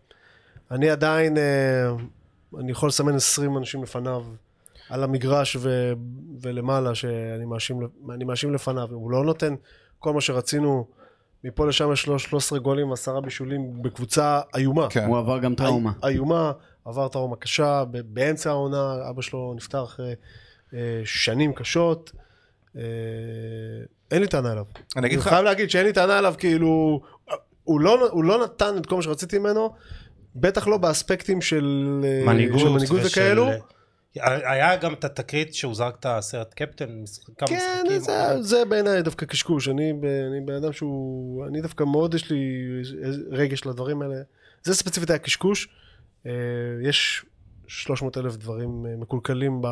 [0.71, 1.91] אני עדיין, אה,
[2.59, 4.23] אני יכול לסמן 20 אנשים לפניו
[4.93, 5.93] על המגרש ו,
[6.43, 7.81] ולמעלה שאני מאשים,
[8.15, 8.89] אני מאשים לפניו.
[8.91, 9.55] הוא לא נותן
[9.99, 10.87] כל מה שרצינו.
[11.45, 14.87] מפה לשם יש לו 13 גולים, 10 בישולים בקבוצה איומה.
[14.91, 15.05] כן.
[15.07, 15.93] הוא עבר גם טראומה.
[16.05, 16.53] אי- איומה,
[16.85, 20.15] עבר טראומה קשה, ב- באמצע העונה, אבא שלו נפטר אחרי
[20.75, 22.13] אה, שנים קשות.
[22.77, 22.83] אה,
[24.11, 24.65] אין לי טענה אליו.
[24.97, 27.01] אני אגיד אני לך, חייב להגיד שאין לי טענה אליו, כאילו,
[27.65, 29.71] הוא לא, הוא לא נתן את כל מה שרציתי ממנו,
[30.37, 33.49] בטח לא באספקטים של אה, מנהיגות, של מנהיגות ושל- וכאלו.
[34.21, 37.05] היה גם את התקרית שהוא זרק את הסרט קפטן
[37.39, 39.69] כמה כן, משחקים זה, זה בעיניי דווקא קשקוש.
[39.69, 41.47] אני, ב- אני בן אדם שהוא...
[41.47, 42.39] אני דווקא מאוד יש לי
[43.31, 44.15] רגש לדברים האלה.
[44.63, 45.69] זה ספציפית היה קשקוש.
[46.27, 46.33] אה,
[46.83, 47.25] יש
[47.67, 49.67] 300 אלף דברים אה, מקולקלים ב,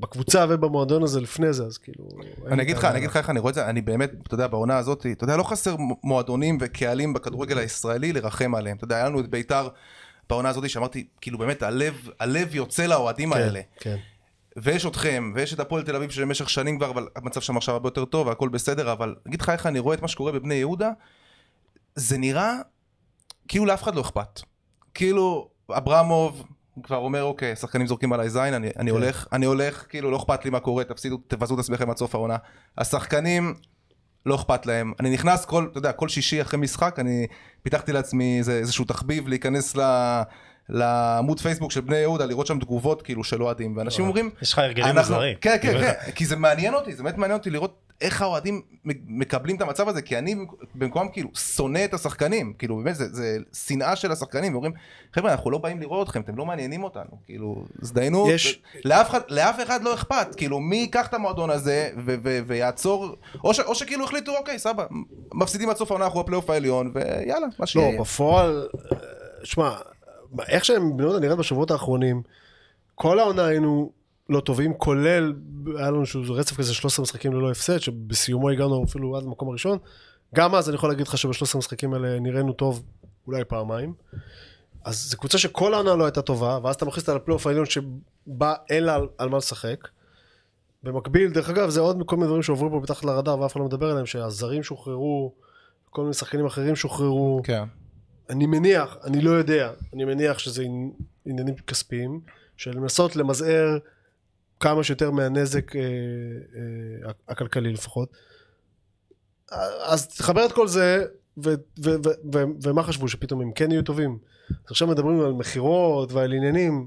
[0.00, 2.08] בקבוצה ובמועדון הזה לפני זה, אז כאילו...
[2.46, 2.84] אני אגיד לך.
[2.84, 5.24] אני אגיד לך איך אני רואה את זה, אני באמת, אתה יודע, בעונה הזאת, אתה
[5.24, 8.76] יודע, לא חסר מועדונים וקהלים בכדורגל הישראלי לרחם עליהם.
[8.76, 9.68] אתה יודע, היה לנו את ביתר
[10.32, 13.60] בעונה הזאת, שאמרתי, כאילו באמת, הלב, הלב יוצא לאוהדים כן, האלה.
[13.80, 13.96] כן.
[14.56, 17.86] ויש אתכם, ויש את הפועל תל אביב שבמשך שנים כבר, אבל המצב שם עכשיו הרבה
[17.86, 20.90] יותר טוב והכל בסדר, אבל אגיד לך איך אני רואה את מה שקורה בבני יהודה,
[21.94, 22.52] זה נראה
[23.48, 24.40] כאילו לאף אחד לא אכפת.
[24.94, 26.46] כאילו, אברמוב
[26.82, 28.96] כבר אומר, אוקיי, שחקנים זורקים עליי זין, אני, אני כן.
[28.96, 32.14] הולך, אני הולך, כאילו לא אכפת לי מה קורה, תפסידו, תבזו את עצמכם עד סוף
[32.14, 32.36] העונה.
[32.78, 33.54] השחקנים,
[34.26, 34.92] לא אכפת להם.
[35.00, 37.26] אני נכנס כל, אתה יודע, כל שישי אחרי משחק, אני
[37.62, 39.82] פיתחתי לעצמי איזה, איזשהו תחביב להיכנס ל...
[40.68, 44.58] לעמוד פייסבוק של בני יהודה, לראות שם תגובות כאילו של אוהדים, ואנשים אומרים, יש לך
[44.58, 45.36] הרגלים מוזרים.
[45.40, 48.62] כן, כן, כן, כי זה מעניין אותי, זה באמת מעניין אותי לראות איך האוהדים
[49.06, 50.36] מקבלים את המצב הזה, כי אני
[50.74, 54.72] במקום כאילו שונא את השחקנים, כאילו באמת זה, זה שנאה של השחקנים, ואומרים,
[55.12, 59.20] חבר'ה, אנחנו לא באים לראות אתכם, אתם לא מעניינים אותנו, כאילו, הזדיינו, יש- לאף, אחד,
[59.28, 63.60] לאף אחד לא אכפת, כאילו, מי ייקח את המועדון הזה ו- ו- ויעצור, או, ש-
[63.60, 64.86] או שכאילו החליטו, אוקיי, סבבה,
[65.34, 67.92] מפסידים עד סוף העונה, אנחנו בפלייאוף העליון, ויאללה, מה שיהיה.
[67.96, 68.98] לא, בפועל, אה,
[69.44, 69.74] שמע,
[70.48, 72.22] איך שהם יהודה נראית בשבועות האחרונים,
[72.94, 73.90] כל העונה היינו
[74.32, 75.32] לא טובים, כולל,
[75.76, 79.78] היה לנו איזשהו רצף כזה 13 משחקים ללא הפסד, שבסיומו הגענו אפילו עד למקום הראשון.
[80.34, 82.82] גם אז אני יכול להגיד לך שב-13 המשחקים האלה נראינו טוב
[83.26, 83.92] אולי פעמיים.
[84.84, 88.54] אז זו קבוצה שכל העונה לא הייתה טובה, ואז אתה מכניס אותה לפלייאוף העליון שבה
[88.70, 89.88] אין לה על, על מה לשחק.
[90.82, 93.66] במקביל, דרך אגב, זה עוד כל מיני דברים שעוברים פה מתחת לרדאר ואף אחד לא
[93.66, 95.32] מדבר עליהם, שהזרים שוחררו,
[95.90, 97.40] כל מיני שחקנים אחרים שוחררו.
[97.44, 97.62] כן.
[98.30, 100.90] אני מניח, אני לא יודע, אני מניח שזה עני-
[101.26, 102.20] עניינים כספיים,
[102.56, 103.78] של לנסות למזער
[104.62, 108.08] כמה שיותר מהנזק אה, אה, הכלכלי לפחות.
[109.86, 111.04] אז תחבר את כל זה,
[111.44, 111.54] ו-
[111.84, 114.18] ו- ו- ו- ומה חשבו, שפתאום הם כן יהיו טובים?
[114.50, 116.86] אז עכשיו מדברים על מכירות ועל עניינים,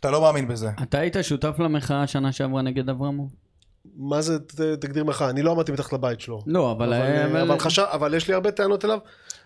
[0.00, 0.70] אתה לא מאמין בזה.
[0.82, 3.34] אתה היית שותף למחאה שנה שעברה נגד אברמוב?
[3.96, 5.30] מה זה ת- תגדיר מחאה?
[5.30, 6.42] אני לא עמדתי מתחת לבית שלו.
[6.46, 6.86] לא, אבל...
[6.94, 8.98] אבל, אה, אבל, אבל, חשב, אבל יש לי הרבה טענות אליו.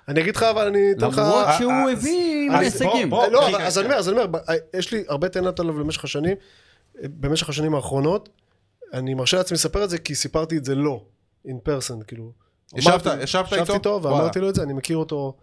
[0.08, 1.18] אני אגיד לך, אבל אני אתן לך...
[1.18, 3.10] למרות שהוא הביא אז הישגים.
[3.10, 4.42] לא, אז אני אומר, אז אני אומר, ב-
[4.76, 6.36] יש לי הרבה טענות עליו במשך השנים,
[7.02, 8.28] במשך השנים האחרונות.
[8.92, 11.04] אני מרשה לעצמי לספר את זה כי סיפרתי את זה לא,
[11.48, 12.32] in person, כאילו.
[12.76, 13.54] ישבת- אמרתי- ישבת איתו?
[13.56, 14.00] ישבתי איתו.
[14.02, 15.36] ואמרתי לו את זה, אני מכיר אותו,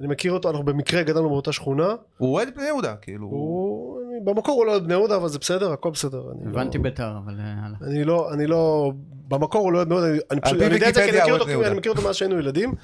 [0.00, 1.94] אני מכיר אותו, אנחנו במקרה גדלנו באותה שכונה.
[2.18, 3.26] הוא אוהד בני יהודה, כאילו.
[3.26, 6.18] הוא, במקור הוא לא אוהד בני יהודה, אבל זה בסדר, הכל בסדר.
[6.22, 7.78] לא- הבנתי בית"ר, אבל אה, הלאה.
[7.90, 8.92] אני לא, אני לא,
[9.28, 11.34] במקור הוא לא אוהד מאוד, אני, אני פשוט, אני יודע את זה כי אני מכיר
[11.34, 11.68] אותו, בני יהודה.
[11.68, 12.74] אני מכיר אותו מאז שהיינו ילדים.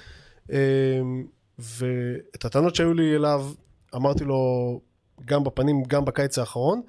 [0.50, 0.56] אמ,
[1.58, 3.46] ואת הטענות שהיו לי אליו,
[3.94, 4.36] אמרתי לו
[5.24, 6.82] גם בפנים, גם בקיץ האחרון.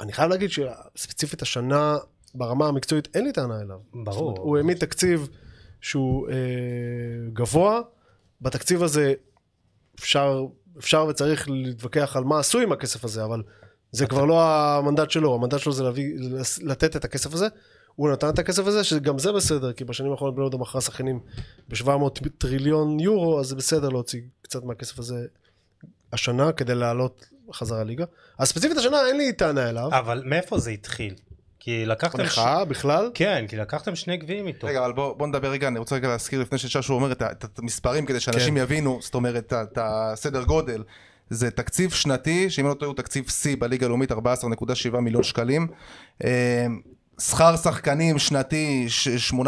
[0.00, 1.96] אני חייב להגיד שספציפית השנה,
[2.34, 3.78] ברמה המקצועית, אין לי טענה אליו.
[3.94, 4.22] ברור.
[4.22, 5.28] אומרת, הוא העמיד תקציב
[5.80, 6.34] שהוא אה,
[7.32, 7.80] גבוה,
[8.40, 9.14] בתקציב הזה
[9.98, 10.46] אפשר,
[10.78, 13.42] אפשר וצריך להתווכח על מה עשו עם הכסף הזה, אבל
[13.92, 16.14] זה כבר לא המנדט שלו, המנדט שלו זה להביא,
[16.62, 17.46] לתת את הכסף הזה.
[17.94, 21.20] הוא נתן את הכסף הזה, שגם זה בסדר, כי בשנים האחרונות בני יהודה מכרה שחקנים
[21.68, 25.26] ב-700 טריליון יורו, אז זה בסדר להוציא קצת מהכסף הזה
[26.12, 28.04] השנה כדי לעלות חזרה ליגה.
[28.38, 29.88] אז ספציפית השנה אין לי טענה אליו.
[29.92, 31.14] אבל מאיפה זה התחיל?
[31.60, 32.18] כי לקחתם...
[32.26, 33.10] ש- מחאה בכלל?
[33.14, 34.66] כן, כי לקחתם שני גביעים איתו.
[34.66, 38.06] רגע, אבל בוא, בוא נדבר רגע, אני רוצה רגע להזכיר לפני שששו אומר את, המספרים
[38.06, 38.60] כדי שאנשים כן.
[38.60, 40.82] יבינו, זאת אומרת, את הסדר גודל.
[41.30, 44.16] זה תקציב שנתי, שאם לא טועה הוא תקציב שיא בליגה הלאומית, 14.7
[45.00, 45.68] מיליון שקלים.
[47.20, 49.40] שכר שחקנים שנתי, ש- 8.2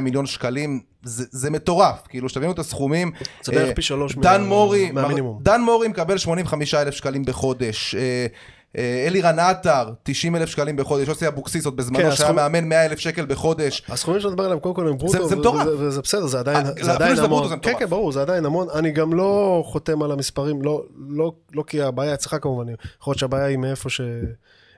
[0.00, 3.10] מיליון שקלים, זה, זה מטורף, כאילו שתבינו את הסכומים.
[3.42, 5.38] זה בערך אה, פי שלוש מה- דן מורי, מהמינימום.
[5.42, 7.94] דן מורי מקבל 85 אלף שקלים בחודש.
[7.94, 8.26] אה,
[8.78, 11.08] אה, אלירן עטר, 90 אלף שקלים בחודש.
[11.08, 13.82] יוסי אבוקסיס עוד בזמנו כן, שהיה הסכום- מאמן 100 אלף שקל בחודש.
[13.88, 15.66] הסכומים שאתה מדבר עליהם קודם כל הם ברוטו, זה ו- מטורף.
[15.78, 17.48] וזה- בסדר, זה עדיין, אה, זה עדיין המון.
[17.48, 17.72] זה כן.
[17.78, 18.66] כן, ברור, זה עדיין המון.
[18.74, 22.64] אני גם לא חותם על המספרים, לא- לא לא כי הבעיה אצלך כמובן,
[23.00, 23.88] יכול להיות שהבעיה היא מאיפה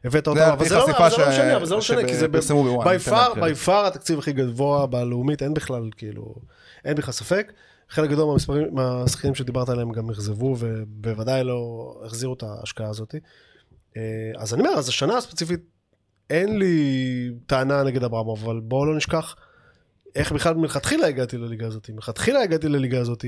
[0.03, 3.35] שהבאת אותם, אבל זה לא משנה, אבל זה לא משנה, כי זה בי פאר.
[3.35, 6.35] בי פאר התקציב הכי גבוה בלאומית, אין בכלל, כאילו,
[6.85, 7.53] אין בכלל ספק.
[7.89, 13.15] חלק גדול מהמספרים, מהשחקנים שדיברת עליהם גם אכזבו, ובוודאי לא החזירו את ההשקעה הזאת.
[13.97, 14.03] אה,
[14.37, 15.61] אז אני אומר, אז השנה הספציפית,
[16.31, 19.37] אין לי טענה נגד אברמוב, אבל בואו לא נשכח
[20.15, 21.91] איך בכלל מלכתחילה הגעתי לליגה הזאת.
[21.91, 23.25] מלכתחילה הגעתי לליגה הזאת,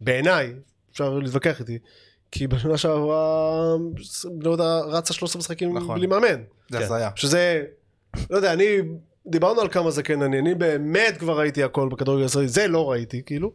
[0.00, 0.54] בעיניי,
[0.92, 1.78] אפשר להתווכח איתי,
[2.32, 3.76] כי בשנה שעברה,
[4.24, 5.98] בני יהודה רצה 13 משחקים נכון.
[5.98, 6.42] בלי מאמן.
[6.70, 6.84] זה כן.
[6.84, 7.10] הזיה.
[7.14, 7.62] שזה,
[8.30, 8.76] לא יודע, אני,
[9.26, 12.90] דיברנו על כמה זה כן אני, אני באמת כבר ראיתי הכל בכדורגל הישראלי, זה לא
[12.90, 13.52] ראיתי, כאילו.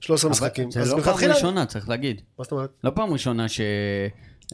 [0.00, 0.70] 13 משחקים.
[0.70, 2.22] זה לא פעם ראשונה, צריך להגיד.
[2.38, 2.70] מה זאת אומרת?
[2.84, 3.60] לא פעם ראשונה ש...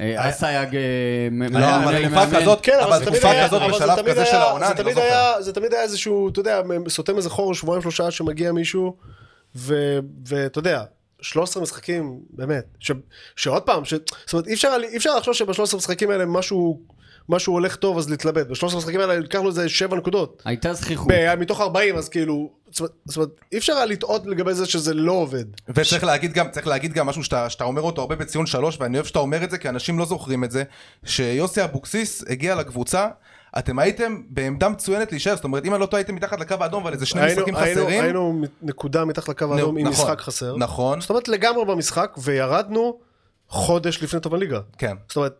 [0.01, 0.77] אה, אסייג...
[0.77, 2.07] אה, לא, אבל.
[2.07, 5.43] תקופה כזאת, כן, אבל תקופה כזאת בשלב כזה של העונה, אני לא זוכר.
[5.43, 8.97] זה תמיד היה איזשהו, אתה יודע, סותם איזה חור שבועיים שלושה שמגיע מישהו,
[9.55, 10.85] ואתה יודע,
[11.23, 12.91] 13 משחקים, באמת, ש,
[13.37, 16.81] שעוד פעם, ש, זאת אומרת, אי אפשר, אי אפשר לחשוב שב-13 משחקים האלה משהו,
[17.29, 18.47] משהו הולך טוב אז להתלבט.
[18.47, 20.43] ב-13 משחקים האלה לקחנו איזה 7 נקודות.
[20.45, 21.09] הייתה זכיחות.
[21.11, 24.67] ב- מתוך 40, אז כאילו, זאת אומרת- זאת אומרת, אי אפשר היה לטעות לגבי זה
[24.67, 25.45] שזה לא עובד.
[25.69, 28.97] וצריך להגיד גם, צריך להגיד גם משהו שאתה, שאתה אומר אותו הרבה בציון שלוש, ואני
[28.97, 30.63] אוהב שאתה אומר את זה, כי אנשים לא זוכרים את זה,
[31.05, 33.09] שיוסי אבוקסיס הגיע לקבוצה,
[33.59, 36.83] אתם הייתם בעמדה מצוינת להישאר, זאת אומרת, אם אני לא טועה, הייתם מתחת לקו האדום,
[36.83, 38.03] אבל איזה שני היינו, משחקים היינו, חסרים.
[38.03, 40.57] היינו נקודה מתחת לקו האדום עם נכון, משחק חסר.
[40.57, 42.99] נכון, זאת אומרת, לגמרי במשחק, וירדנו
[43.49, 44.61] חודש לפני תום הליגה.
[44.79, 44.97] כן.
[45.09, 45.35] זאת אומרת,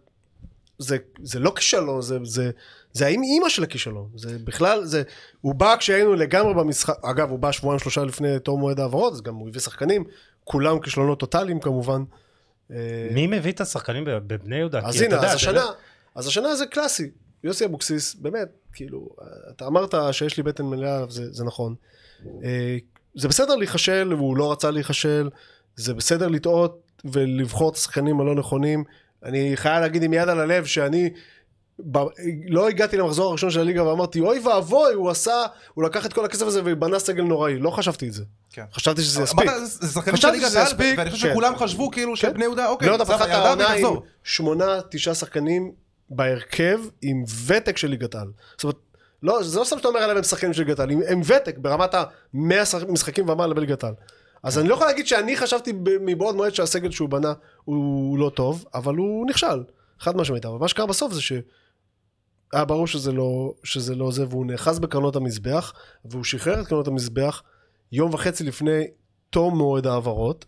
[0.79, 2.51] זה, זה לא כישלון, זה, זה,
[2.93, 4.09] זה האם אימא של הכישלון.
[4.17, 5.03] זה בכלל, זה,
[5.41, 9.23] הוא בא כשהיינו לגמרי במשחק, אגב, הוא בא שבועיים שלושה לפני תום מועד ההעברות, אז
[9.23, 10.05] גם הוא הביא שחקנים,
[10.45, 12.03] כולם כישלונות טוטאליים כמובן.
[13.11, 14.81] מי מביא את השחקנים בב- בבני יהודה?
[14.85, 15.65] אז הנה, אז השנה,
[16.15, 17.11] אז השנה זה קלאסי.
[17.45, 19.09] יוסי אבוקסיס, באמת, כאילו,
[19.51, 21.75] אתה אמרת שיש לי בטן מלאה עליו, זה, זה נכון.
[22.45, 22.79] אה,
[23.15, 25.29] זה בסדר להיכשל, והוא לא רצה להיכשל,
[25.77, 28.85] זה בסדר לטעות ולבחור את השחקנים הלא נכונים.
[29.25, 31.11] אני חייב להגיד עם יד על הלב שאני
[31.93, 31.99] ב...
[32.49, 35.43] לא הגעתי למחזור הראשון של הליגה ואמרתי, אוי ואבוי, הוא עשה,
[35.75, 37.59] הוא לקח את כל הכסף הזה ובנה סגל נוראי.
[37.59, 38.25] לא חשבתי את זה.
[38.53, 38.65] כן.
[38.73, 39.51] חשבתי שזה יספיק.
[40.13, 41.33] חשבתי שזה יספיק, ואני חושב כן.
[41.33, 42.17] שכולם חשבו כאילו כן.
[42.17, 44.03] שבני יהודה, אוקיי, העונה עם ונחזור.
[44.25, 45.73] שמונה, תשעה שחקנים
[46.11, 48.29] בהרכב עם ותק של ליגת העל.
[48.57, 48.77] זאת אומרת,
[49.23, 51.59] לא, זה לא סתם שאתה אומר עליהם הם שחקנים של ליגת העל, הם- הם ותק
[51.59, 52.39] ברמת ה-100
[52.89, 53.95] משחקים ומעלה בליגת העל.
[54.43, 57.33] אז אני לא יכול להגיד שאני חשבתי מבעוד מועד שהסגל שהוא בנה
[57.65, 59.65] הוא לא טוב, אבל הוא נכשל,
[59.99, 60.45] חד משמעית.
[60.45, 61.43] אבל מה שקרה בסוף זה שהיה
[62.67, 65.73] ברור שזה לא, שזה לא זה, והוא נאחז בקרנות המזבח,
[66.05, 67.43] והוא שחרר את קרנות המזבח
[67.93, 68.85] יום וחצי לפני
[69.31, 70.45] תום מועד ההעברות,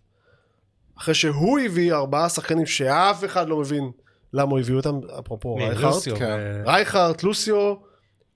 [0.98, 3.90] אחרי שהוא הביא ארבעה שחקנים שאף אחד לא מבין
[4.33, 6.38] למה הוא הביא אותם, אפרופו רייכרד, לוסיו, כן.
[6.66, 7.75] רייכרד, לוסיו,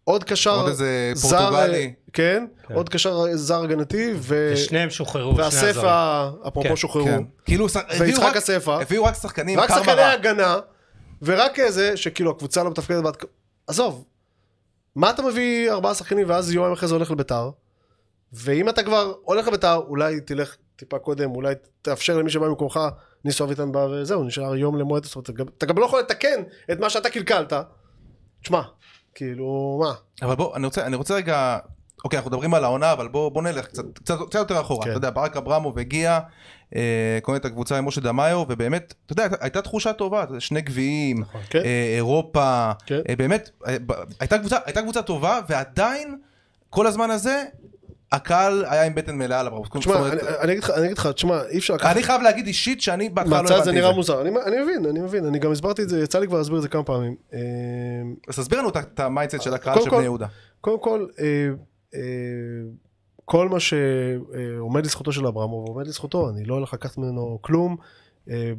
[0.05, 1.93] עוד קשר, עוד איזה זר, פורטוגלי.
[2.13, 2.75] כן, כן.
[2.75, 4.51] עוד קשר זר הגנתי, ו...
[4.53, 5.67] ושניהם שוחררו, שני הזרים.
[5.67, 7.23] והספא, אפרופו כן, שוחררו, כן.
[7.45, 7.67] כאילו,
[8.01, 10.03] ויצחק רק- הספא, הביאו רק שחקנים, רק שחקני.
[10.03, 10.57] הגנה,
[11.23, 13.25] ורק זה שכאילו הקבוצה לא מתפקדת, ואת-
[13.67, 14.05] עזוב,
[14.97, 17.51] מה אתה מביא ארבעה שחקנים ואז יומיים אחרי זה הולך לביתר,
[18.33, 22.81] ואם אתה כבר הולך לביתר, אולי תלך טיפה קודם, אולי תאפשר למי שבא במקומך,
[23.27, 26.91] ניסו אביטן בא וזהו, נשאר יום למועד, אומרת, אתה גם- לא יכול לתקן את מה
[26.91, 27.53] שאתה קלקלת,
[28.43, 28.63] תשמע,
[29.15, 31.59] כאילו, מה, אבל בוא, אני רוצה, אני רוצה רגע,
[32.05, 34.85] אוקיי, אנחנו מדברים על העונה, אבל בוא, בוא נלך קצת, קצת, קצת יותר אחורה.
[34.85, 34.91] כן.
[34.91, 36.19] אתה יודע, ברק אברמוב הגיע,
[36.77, 41.23] אה, קונה את הקבוצה עם משה דמאיו, ובאמת, אתה יודע, הייתה, תחושה טובה, שני גביעים,
[41.51, 41.59] כן.
[41.65, 43.01] אה, אירופה, כן.
[43.09, 43.77] אה, באמת, אה,
[44.21, 46.19] הייתה קבוצה, הייתה קבוצה טובה, ועדיין,
[46.71, 47.45] כל הזמן הזה,
[48.13, 49.47] הקהל היה עם בטן מלאה על.
[49.65, 50.09] זאת תשמע,
[50.41, 51.77] אני אגיד לך, אני אגיד לך, תשמע, אי אפשר.
[51.83, 53.95] אני חייב להגיד אישית שאני בהתחלה לא הבנתי זה את נראה זה.
[53.97, 54.31] מוזר, אני
[54.63, 56.83] מבין, אני מבין, אני גם הסברתי את זה, יצא לי כבר להסביר את זה כמה
[56.83, 57.17] פעמים.
[57.35, 57.39] אה,
[58.29, 60.27] אז תסביר לנו את ה mindset של הקהל קודם של בני יהודה.
[60.61, 61.25] קודם כל, אה,
[61.95, 62.01] אה,
[63.25, 67.77] כל מה שעומד לזכותו של אברמוב עומד לזכותו, אני לא הולך לקחת ממנו כלום.
[68.31, 68.53] אה,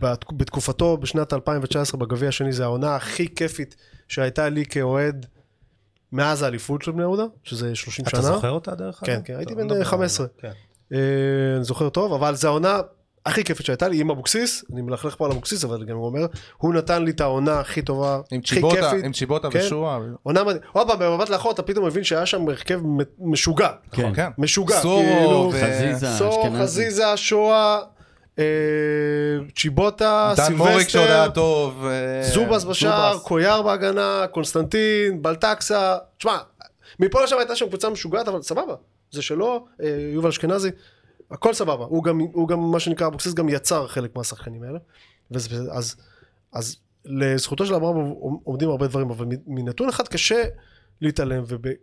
[0.00, 3.76] בת- בתקופתו, בשנת 2019, בגביע השני, זה העונה הכי כיפית
[4.08, 5.26] שהייתה לי כאוהד
[6.12, 8.20] מאז האליפות של בני יהודה, שזה 30 שנה.
[8.20, 9.14] אתה זוכר אותה דרך אגב?
[9.14, 9.84] כן, כן, הייתי בן לא יודע.
[9.84, 10.26] 15.
[10.38, 10.50] כן.
[10.92, 10.98] אה,
[11.56, 12.80] אני זוכר טוב, אבל זו העונה
[13.26, 16.26] הכי כיפית שהייתה לי עם אבוקסיס, אני מלכלך פה על אבוקסיס, אבל גם הוא אומר,
[16.58, 19.04] הוא נתן לי את העונה הכי טובה, עם הכי צ'יבוטה, כיפית.
[19.04, 19.58] עם צ'יבוטה כן.
[19.58, 19.98] ושועה.
[20.22, 20.62] עונה מדהים.
[20.72, 22.80] עוד פעם, במבט לאחור אתה פתאום מבין שהיה שם הרכב
[23.18, 23.68] משוגע.
[23.92, 24.14] כן.
[24.14, 24.28] כן.
[24.38, 26.62] משוגע, סורו כאילו, חזיזה, אשכנזי.
[26.62, 27.78] חזיזה, שועה,
[28.38, 28.44] אה,
[29.56, 31.84] צ'יבוטה, דן מורי שעוד היה סילבסטר, טוב.
[31.86, 33.18] אה, זובס בשער.
[33.18, 35.96] קויאר בהגנה, קונסטנטין, בלטקסה.
[36.18, 36.38] תשמע,
[37.00, 38.74] מפה לשם הייתה שם קבוצה משוגעת, אבל סבבה.
[39.10, 40.70] זה שלו, אה, יובל אשכנזי,
[41.30, 41.84] הכל סבבה.
[41.84, 44.78] הוא גם, הוא גם, מה שנקרא, אבוקסיס גם יצר חלק מהשחקנים האלה.
[45.30, 45.96] וזה- אז,
[46.52, 47.96] אז לזכותו של אברהם
[48.44, 50.42] עומדים הרבה דברים, אבל מנתון אחד קשה
[51.00, 51.42] להתעלם,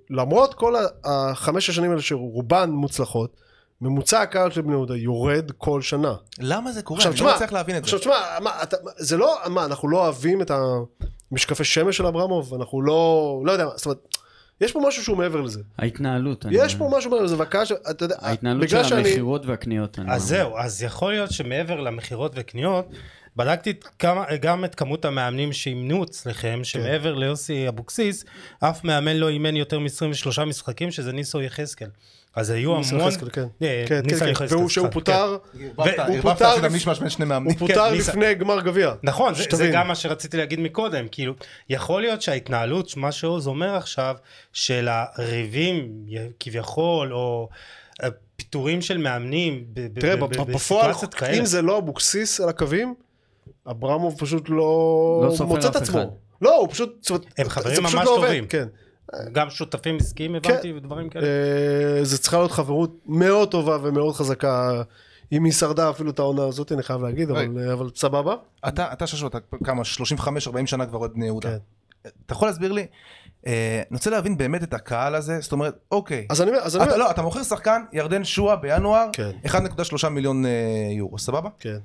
[0.10, 3.36] ולמרות כל החמש השנים האלה שרובן מוצלחות,
[3.82, 6.14] ממוצע הקהל של בני יהודה יורד כל שנה.
[6.40, 6.98] למה זה קורה?
[6.98, 7.88] עכשיו אני לא מצליח להבין את זה.
[7.88, 10.52] עכשיו תשמע, מה, אתה, זה לא, מה, אנחנו לא אוהבים את
[11.32, 13.98] המשקפי שמש של אברמוב, אנחנו לא, לא יודע, מה, זאת אומרת,
[14.62, 15.62] יש פה משהו שהוא מעבר לזה.
[15.78, 16.46] ההתנהלות.
[16.46, 16.90] אני יש אומר.
[16.92, 20.00] פה משהו מעבר לזה, והקהל, ש- אתה יודע, ההתנהלות של בגלל שאני, המכירות והקניות.
[20.00, 20.24] אני אז.
[20.24, 22.86] זהו, אז יכול להיות שמעבר למכירות וקניות,
[23.36, 28.26] בדקתי כמה, גם את כמות המאמנים שאימנו אצלכם, שמעבר ליוסי אבוקסיס,
[28.60, 31.88] אף מאמן לא אימן יותר מ-23 משחקים, שזה ניסו יחזקאל.
[32.36, 33.08] אז היו ניסן המון...
[33.08, 33.46] יחזקאל, כן.
[33.62, 35.38] אה, כן, ניסן כן, כן, והוא שהוא סליחה, פוטר.
[35.76, 36.22] הוא
[37.58, 38.12] פוטר ניסן.
[38.12, 38.94] לפני גמר גביע.
[39.04, 39.70] נכון, זה.
[39.74, 41.34] גם מה שרציתי להגיד מקודם, כאילו,
[41.70, 44.16] יכול להיות שההתנהלות, מה שעוז אומר עכשיו,
[44.54, 45.92] של הריבים
[46.40, 47.50] כביכול, או
[48.04, 50.92] אה, פיטורים של מאמנים, תראה, בפועל.
[51.38, 52.94] אם זה לא אבוקסיס על הקווים,
[53.68, 56.18] אברמוב פשוט לא, לא מוצא את עצמו.
[56.42, 58.48] לא, הוא פשוט, הם חברים ממש לא טובים.
[58.48, 58.68] כן.
[59.32, 61.26] גם שותפים עסקיים הבנתי ודברים כאלה.
[61.26, 64.82] אה, זה צריכה להיות חברות מאוד טובה ומאוד חזקה
[65.32, 68.36] אם היא שרדה אפילו את העונה הזאת, אני חייב להגיד, אבל, אבל סבבה.
[68.68, 69.82] אתה, אתה ששו, אתה כמה,
[70.18, 70.26] 35-40
[70.66, 71.50] שנה כבר אוהד בני יהודה.
[71.50, 71.58] כן.
[72.26, 72.86] אתה יכול להסביר לי?
[73.48, 76.28] אה, אני רוצה להבין באמת את הקהל הזה, זאת אומרת, אוקיי.
[76.30, 79.32] אז אני אומר, אז אני אתה אומר, לא, אתה מוכר שחקן, ירדן שועה בינואר, כן.
[79.46, 80.52] 1.3 מיליון אה,
[80.98, 81.50] יורו, סבבה?
[81.60, 81.78] כן.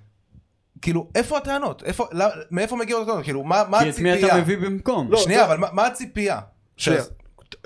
[0.82, 1.82] כאילו, איפה הטענות?
[1.82, 3.24] איפה, לא, מאיפה מגיעות הטענות?
[3.24, 4.42] כאילו, מה, מה כי את מי אתה הציפייה?
[4.42, 5.10] מביא במקום?
[5.10, 6.40] לא, שנייה, אבל מה, מה הציפייה?
[6.76, 7.02] שנייה.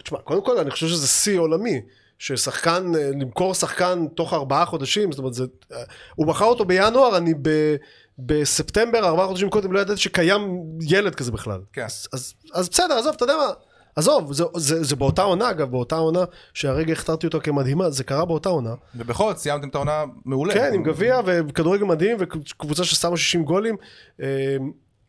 [0.03, 1.81] תשמע, קודם כל אני חושב שזה שיא עולמי.
[2.19, 5.83] ששחקן, אה, למכור שחקן תוך ארבעה חודשים, זאת אומרת, זה, אה,
[6.15, 7.77] הוא מכר אותו בינואר, אני ב,
[8.19, 11.61] בספטמבר, ארבעה חודשים קודם, לא ידעתי שקיים ילד כזה בכלל.
[11.73, 11.85] כן.
[11.85, 13.51] אז, אז, אז בסדר, עזוב, אתה יודע מה,
[13.97, 18.25] עזוב, זה, זה, זה באותה עונה, אגב, באותה עונה שהרגע הכתרתי אותה כמדהימה, זה קרה
[18.25, 18.75] באותה עונה.
[18.95, 20.55] ובכל זאת סיימתם את העונה מעולה.
[20.55, 23.77] כן, עם גביע וכדורגל מדהים וקבוצה ששמה 60 גולים,
[24.21, 24.57] אה,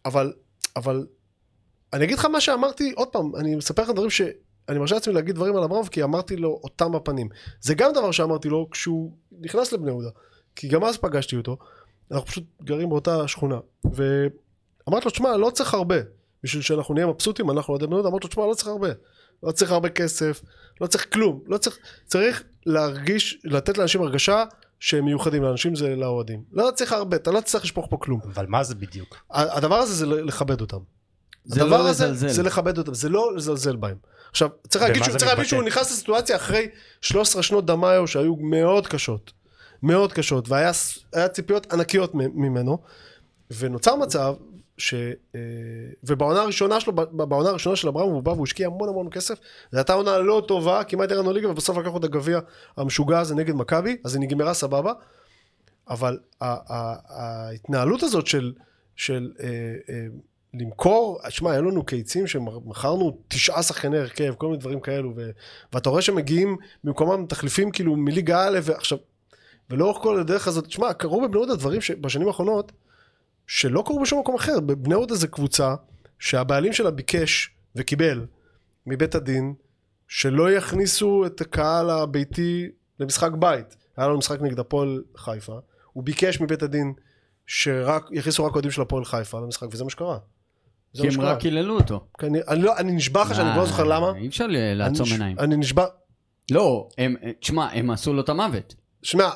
[0.06, 0.34] אבל,
[0.76, 1.06] אבל
[1.94, 5.36] אני אגיד לך מה שאמרתי, עוד פעם, אני מספר לך דברים שאני מרשה לעצמי להגיד
[5.36, 7.30] דברים על אברמוב, כי אמרתי לו אותם בפנים.
[7.62, 10.10] זה גם דבר שאמרתי לו כשהוא נכנס לבני יהודה,
[10.56, 11.58] כי גם אז פגשתי אותו,
[12.12, 15.96] אנחנו פשוט גרים באותה שכונה, ואמרתי לו, תשמע, לא צריך הרבה,
[16.44, 18.90] בשביל שאנחנו נהיה מבסוטים, אנחנו אוהדי בני יהודה, אמרתי לו, תשמע, לא צריך הרבה,
[19.44, 20.42] לא צריך הרבה כסף,
[20.82, 24.44] לא צריך כלום, לא צריך, צריך להרגיש, לתת לאנשים הרגשה
[24.80, 26.44] שהם מיוחדים, לאנשים זה לאוהדים.
[26.52, 28.20] לא צריך הרבה, אתה לא צריך לשפוך פה כלום.
[28.34, 29.18] אבל מה זה בדיוק?
[29.30, 30.78] הדבר הזה זה לכבד אותם.
[31.46, 32.30] זה הדבר לא הזה לזלזל.
[32.30, 33.98] זה לכבד אותם, זה לא לזלזל בהם.
[34.30, 35.50] עכשיו, צריך להגיד שהוא, צריך להגיד מתבטא?
[35.50, 36.68] שהוא נכנס לסיטואציה אחרי
[37.02, 39.32] 13 שנות דמאיו שהיו מאוד קשות.
[39.84, 40.72] מאוד קשות, והיה
[41.32, 42.78] ציפיות ענקיות ממנו,
[43.58, 44.34] ונוצר מצב
[44.78, 44.94] ש...
[45.36, 45.40] אה,
[46.04, 49.40] ובעונה הראשונה שלו, בעונה הראשונה של אברהם הוא בא והוא השקיע המון המון כסף,
[49.72, 52.40] זו הייתה עונה לא טובה, כמעט ירדנו ליגה, ובסוף לקחו את הגביע
[52.78, 54.94] המשוגע הזה נגד מכבי, אז היא נגמרה סבבה,
[55.90, 58.54] אבל ההתנהלות הזאת של,
[58.96, 59.48] של אה,
[59.90, 60.06] אה,
[60.54, 65.30] למכור, שמע, היו לנו קיצים שמכרנו תשעה שחקני הרכב, כל מיני דברים כאלו, ו,
[65.74, 68.98] ואתה רואה שמגיעים במקומם תחליפים כאילו מליגה א', ועכשיו,
[69.70, 72.72] ולאורך כל הדרך הזאת, שמע, קרו בבני יהודה דברים שבשנים האחרונות,
[73.48, 74.60] שלא קרו בשום מקום אחר.
[74.60, 75.76] בבני יהודה זה קבוצה
[76.20, 78.26] שהבעלים שלה ביקש וקיבל
[78.86, 79.54] מבית הדין
[80.08, 83.76] שלא יכניסו את הקהל הביתי למשחק בית.
[83.98, 85.60] היה לנו משחק נגד הפועל חיפה,
[85.94, 86.94] הוא ביקש מבית הדין
[87.48, 90.18] שרק, יכניסו רק אוהדים של הפועל חיפה למשחק, וזה מה שקרה.
[90.94, 91.22] זה כי הם.
[91.22, 92.04] רק קיללו אותו.
[92.20, 94.12] כי אני, אני, לא, אני נשבע לך שאני כבר לא זוכר למה.
[94.18, 95.40] אי אפשר לעצום אני, עיניים.
[95.40, 95.86] אני נשבע,
[96.52, 98.76] לא, הם, תשמע, הם עשו לו את המוות.
[99.04, 99.30] שמע,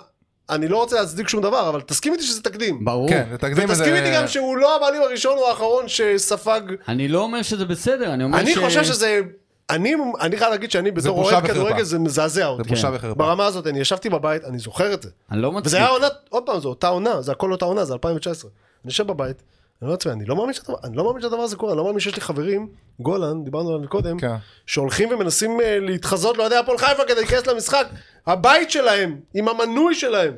[0.49, 2.85] אני לא רוצה להצדיק שום דבר, אבל תסכים איתי שזה תקדים.
[2.85, 3.09] ברור.
[3.09, 7.19] כן, זה תקדים ותסכים איתי גם שהוא לא הבעלים הראשון או האחרון שספג אני לא
[7.19, 8.57] אומר שזה בסדר, אני אומר אני ש...
[8.57, 9.21] חושב שזה...
[9.69, 11.47] אני, אני חייב להגיד שאני בתור אוהד.
[11.47, 12.63] כדורגל זה מזעזע אותי.
[12.63, 12.95] זה בושה כן.
[12.95, 13.15] וחרפה.
[13.15, 15.09] ברמה הזאת, אני ישבתי בבית, אני זוכר את זה.
[15.31, 15.65] אני לא מצדיק.
[15.67, 18.51] וזה היה עונה, עוד פעם, זו אותה עונה, זה הכל אותה עונה, זה 2019.
[18.51, 19.43] אני יושב בבית,
[19.83, 21.83] אני אומר לעצמי, אני לא מאמין שהדבר, אני לא מאמין שהדבר הזה קורה, אני לא
[21.83, 22.67] מאמין שיש לי חברים,
[22.99, 24.35] גולן, דיברנו עליו מקודם, כן.
[24.65, 27.87] שהולכים ומנסים אה, להתחזות לאוהדי הפועל חיפה כדי להיכנס למשחק,
[28.27, 30.33] הבית שלהם, עם המנוי שלהם.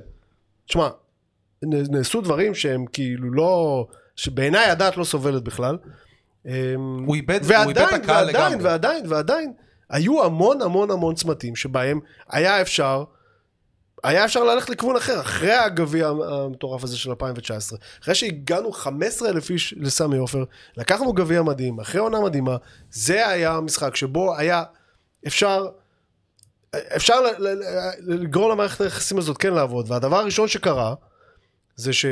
[0.67, 0.89] תשמע,
[1.63, 5.77] נעשו דברים שהם כאילו לא, שבעיניי הדעת לא סובלת בכלל.
[6.45, 6.51] אמ,
[7.05, 8.69] הוא איבד הוא איבד את ועדיין, הקהל ועדיין, לגמרי.
[8.69, 9.53] ועדיין, ועדיין,
[9.89, 13.03] היו המון המון המון צמתים שבהם היה אפשר,
[14.05, 17.79] היה אפשר ללכת לכיוון אחר, אחרי הגביע המטורף הזה של 2019.
[18.03, 20.43] אחרי שהגענו 15 אלף איש לסמי עופר,
[20.77, 22.57] לקחנו גביע מדהים, אחרי עונה מדהימה,
[22.91, 24.63] זה היה המשחק שבו היה
[25.27, 25.65] אפשר,
[26.75, 27.15] אפשר
[27.99, 30.93] לגרום למערכת היחסים הזאת כן לעבוד, והדבר הראשון שקרה,
[31.75, 32.05] זה ש...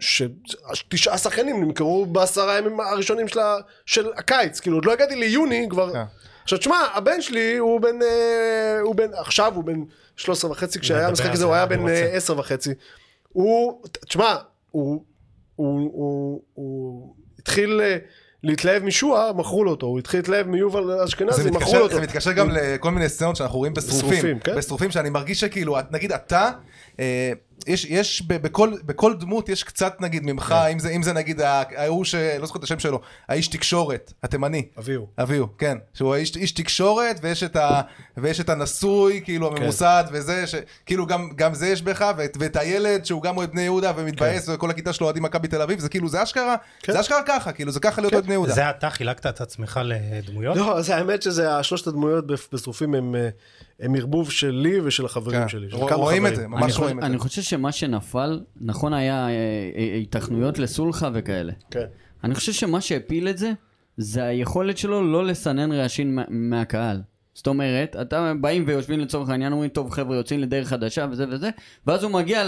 [0.00, 3.56] שתשעה שחקנים נמכרו בעשרה ימים הראשונים של, ה...
[3.86, 5.92] של הקיץ, כאילו עוד לא הגעתי ליוני כבר.
[5.92, 6.04] כן.
[6.42, 9.80] עכשיו תשמע, הבן שלי הוא בן, אה, הוא בן, עכשיו הוא בן
[10.16, 11.92] 13 וחצי, כשהיה המשחק הזה זה, הוא היה בן רוצה.
[11.92, 12.70] אה, 10 וחצי.
[13.28, 14.36] הוא, תשמע,
[14.70, 15.04] הוא,
[15.56, 17.96] הוא, הוא, הוא התחיל אה,
[18.42, 21.94] להתלהב משועה, מכרו לו אותו, הוא התחיל להתלהב מיובל אשכנזי, מכרו לו אותו.
[21.94, 24.92] זה מתקשר גם לכל מיני סצנות שאנחנו רואים בשרופים, בשרופים, כן.
[24.92, 26.50] שאני מרגיש שכאילו, נגיד אתה,
[27.66, 30.54] יש, יש ב- בכל, בכל דמות יש קצת נגיד ממך, כן.
[30.72, 32.14] אם זה, אם זה נגיד ההוא ש...
[32.14, 34.66] לא זוכר את השם שלו, האיש תקשורת, התימני.
[34.78, 35.06] אביהו.
[35.18, 37.80] אביהו, כן, שהוא איש, איש תקשורת ויש את, ה,
[38.16, 39.56] ויש את הנשוי, כאילו כן.
[39.56, 43.62] הממוסד וזה, שכאילו גם, גם זה יש בך, ואת, ואת הילד שהוא גם אוהד בני
[43.62, 46.92] יהודה ומתבאס וכל הכיתה שלו אוהדים מכבי תל אביב, זה כאילו, זה אשכרה, כן.
[46.92, 48.16] זה אשכרה ככה, כאילו זה ככה להיות כן.
[48.16, 48.52] אוהד בני יהודה.
[48.52, 50.56] זה אתה חילקת את עצמך לדמויות?
[50.56, 53.28] לא, אז האמת שזה, השלושת הדמויות בשרופים הם, אה,
[53.80, 55.48] הם ערבוב שלי ושל החברים כן.
[55.48, 55.70] שלי.
[55.70, 56.42] של רוא- רואים את חברים.
[56.42, 57.06] זה, ממש אני, חושב, רואים את זה.
[57.06, 59.30] אני חושב שמה שנפל, נכון היה אה,
[59.76, 61.52] אה, התכנויות לסולחה וכאלה.
[61.70, 61.84] כן.
[62.24, 63.52] אני חושב שמה שהפיל את זה,
[63.96, 67.00] זה היכולת שלו לא לסנן רעשים מה- מהקהל.
[67.34, 71.50] זאת אומרת, אתה באים ויושבים לצורך העניין, אומרים, טוב חבר'ה, יוצאים לדרך חדשה וזה וזה,
[71.86, 72.42] ואז הוא מגיע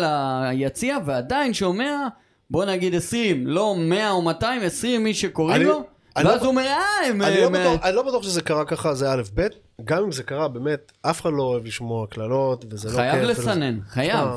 [0.52, 1.96] ליציע ועדיין שומע,
[2.50, 5.82] בוא נגיד 20, לא 100 או 200, 20 איש שקוראים אני- לו,
[6.16, 7.22] ואז לא- הוא אומר, אה, הם...
[7.22, 9.46] אני לא, בטוח, אני לא בטוח שזה קרה ככה, זה א', ב',
[9.84, 13.00] גם אם זה קרה, באמת, אף אחד לא אוהב לשמוע קללות, וזה לא כיף.
[13.00, 14.28] חייב לסנן, חייב.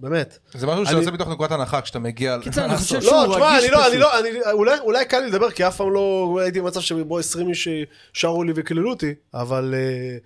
[0.00, 0.38] באמת.
[0.54, 2.38] זה משהו שעושה מתוך נקודת הנחה כשאתה מגיע...
[2.42, 2.76] קיצר, אני.
[2.76, 4.00] חושב שהוא לא, תשמע, רגיש אני לא, אני פשוט.
[4.00, 7.48] לא, אני, אולי, אולי קל לי לדבר, כי אף פעם לא הייתי במצב שבו 20
[7.48, 7.68] איש
[8.12, 10.18] שרו לי וקיללו אותי, אבל אה,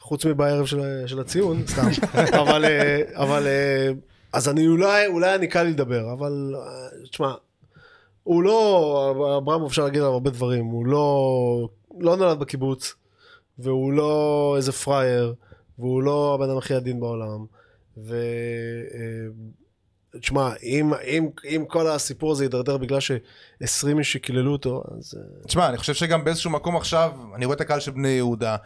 [0.00, 3.90] חוץ מבערב של, של הציון, סתם, אבל, אה, אבל, אה,
[4.32, 7.32] אז אני אולי, אולי אני קל לי לדבר, אבל, אה, תשמע,
[8.30, 11.68] הוא לא, אברהם אפשר להגיד עליו הרבה דברים, הוא לא,
[12.00, 12.94] לא נולד בקיבוץ,
[13.58, 15.34] והוא לא איזה פראייר,
[15.78, 17.44] והוא לא הבן אדם הכי עדין בעולם,
[17.96, 18.14] ו...
[18.94, 25.14] אה, תשמע, אם, אם, אם כל הסיפור הזה יידרדר בגלל ש-20 איש שקיללו אותו, אז...
[25.16, 28.56] אה, תשמע, אני חושב שגם באיזשהו מקום עכשיו, אני רואה את הקהל של בני יהודה.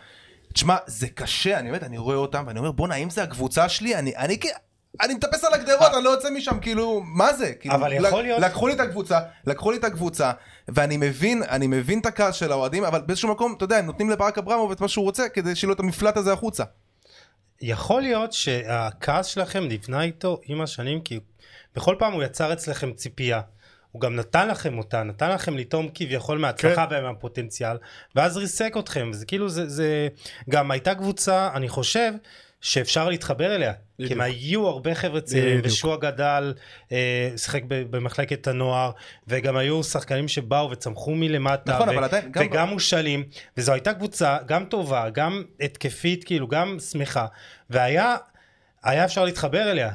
[0.53, 3.96] תשמע, זה קשה, אני באמת, אני רואה אותם, ואני אומר, בואנה, אם זה הקבוצה שלי,
[3.96, 4.38] אני, אני,
[5.00, 7.52] אני מטפס על הגדרות, אני לא יוצא משם, כאילו, מה זה?
[7.61, 10.33] כאילו, אבל יכול להיות- לקחו לי את הקבוצה, לקחו לי את הקבוצה,
[10.68, 14.11] ואני מבין, אני מבין את הכעס של האוהדים, אבל באיזשהו מקום, אתה יודע, הם נותנים
[14.11, 16.64] לברק אברמוב את מה שהוא רוצה, כדי שיהיה לו את המפלט הזה החוצה.
[17.61, 21.20] יכול להיות שהכעס שלכם נבנה איתו עם השנים, כי
[21.76, 23.40] בכל פעם הוא יצר אצלכם ציפייה.
[23.92, 26.94] הוא גם נתן לכם אותה, נתן לכם לטעום כביכול מההצלחה כן.
[26.98, 27.76] ומהפוטנציאל,
[28.16, 30.09] ואז ריסק אתכם, וזה כאילו זה, זה...
[30.50, 32.12] גם הייתה קבוצה, אני חושב,
[32.64, 33.72] שאפשר להתחבר אליה.
[33.72, 34.20] כי הם בדיוק.
[34.22, 35.66] היו הרבה חבר'ה צעירים, בדיוק.
[35.74, 36.55] ושועה גדל,
[36.92, 38.90] אה, שיחק ב- במחלקת הנוער,
[39.29, 43.24] וגם היו שחקנים שבאו וצמחו מלמטה, נכון, ו- אבל עדיין, גם- וגם מושאלים,
[43.57, 47.27] וזו הייתה קבוצה גם טובה, גם התקפית, כאילו, גם שמחה,
[47.70, 48.16] והיה
[48.85, 49.90] היה אפשר להתחבר אליה,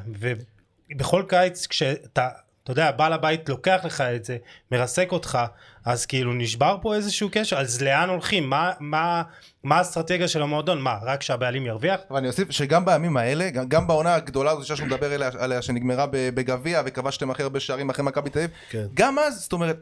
[0.90, 2.28] ובכל קיץ כשאתה,
[2.64, 4.36] אתה יודע, בעל הבית לוקח לך את זה,
[4.72, 5.38] מרסק אותך,
[5.84, 8.50] אז כאילו נשבר פה איזשהו קשר, אז לאן הולכים?
[8.50, 9.22] מה, מה,
[9.64, 10.80] מה האסטרטגיה של המועדון?
[10.80, 12.00] מה, רק שהבעלים ירוויח?
[12.10, 15.62] אבל אני אוסיף שגם בימים האלה, גם, גם בעונה הגדולה הזאת שאנחנו מדבר עליה, עליה
[15.62, 18.86] שנגמרה ב- בגביע וכבשתם הכי הרבה שערים אחרי מכבי תל אביב, כן.
[18.94, 19.80] גם אז, זאת אומרת,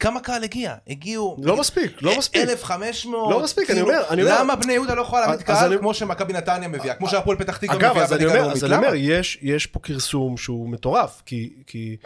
[0.00, 0.74] כמה קהל הגיע?
[0.88, 1.36] הגיעו...
[1.42, 2.42] לא מספיק, לא מספיק.
[2.48, 3.30] 1,500.
[3.30, 5.94] לא מספיק, אני כאילו, אומר, אני אומר- למה בני יהודה לא יכולה להעמיד קהל כמו
[5.94, 8.72] שמכבי נתניה מביאה, כמו שהפועל פתח תקווה אגב, מביאה אז אני בליגה אומר, הלאומית, אז
[8.72, 8.76] אני?
[8.76, 11.96] אומר, יש, יש פה כרסום שהוא מטורף, כי, כי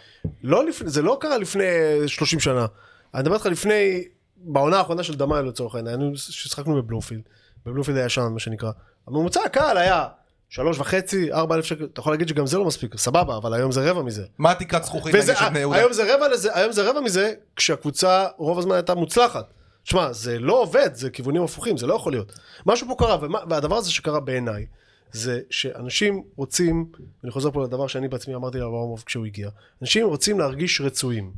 [0.43, 1.63] לא זה לא קרה לפני
[2.07, 2.65] 30 שנה.
[3.13, 4.03] אני מדבר איתך לפני,
[4.37, 7.21] בעונה האחרונה של דמאי לצורך העניין, ששיחקנו בבלומפילד,
[7.65, 8.71] בבלומפילד הישן, מה שנקרא.
[9.07, 10.07] הממוצע הקהל היה
[10.49, 13.71] שלוש וחצי, ארבע אלף שקל, אתה יכול להגיד שגם זה לא מספיק, סבבה, אבל היום
[13.71, 14.25] זה רבע מזה.
[14.37, 15.77] מה התקרת זכוכית נגיד של בני יהודה?
[15.77, 19.53] היום זה רבע לזה, היום זה רבע מזה, כשהקבוצה רוב הזמן הייתה מוצלחת.
[19.83, 22.33] שמע, זה לא עובד, זה כיוונים הפוכים, זה לא יכול להיות.
[22.65, 24.65] משהו פה קרה, ומה, והדבר הזה שקרה בעיניי,
[25.13, 26.85] זה שאנשים רוצים,
[27.23, 29.49] אני חוזר פה לדבר שאני בעצמי אמרתי לאברמוב כשהוא הגיע,
[29.81, 31.31] אנשים רוצים להרגיש רצויים.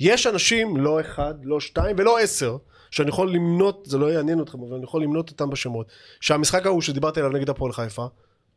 [0.00, 2.56] יש אנשים, לא אחד, לא שתיים ולא עשר,
[2.90, 5.86] שאני יכול למנות, זה לא יעניין אתכם, אבל אני יכול למנות אותם בשמות,
[6.20, 8.06] שהמשחק ההוא שדיברתי עליו נגד הפועל חיפה,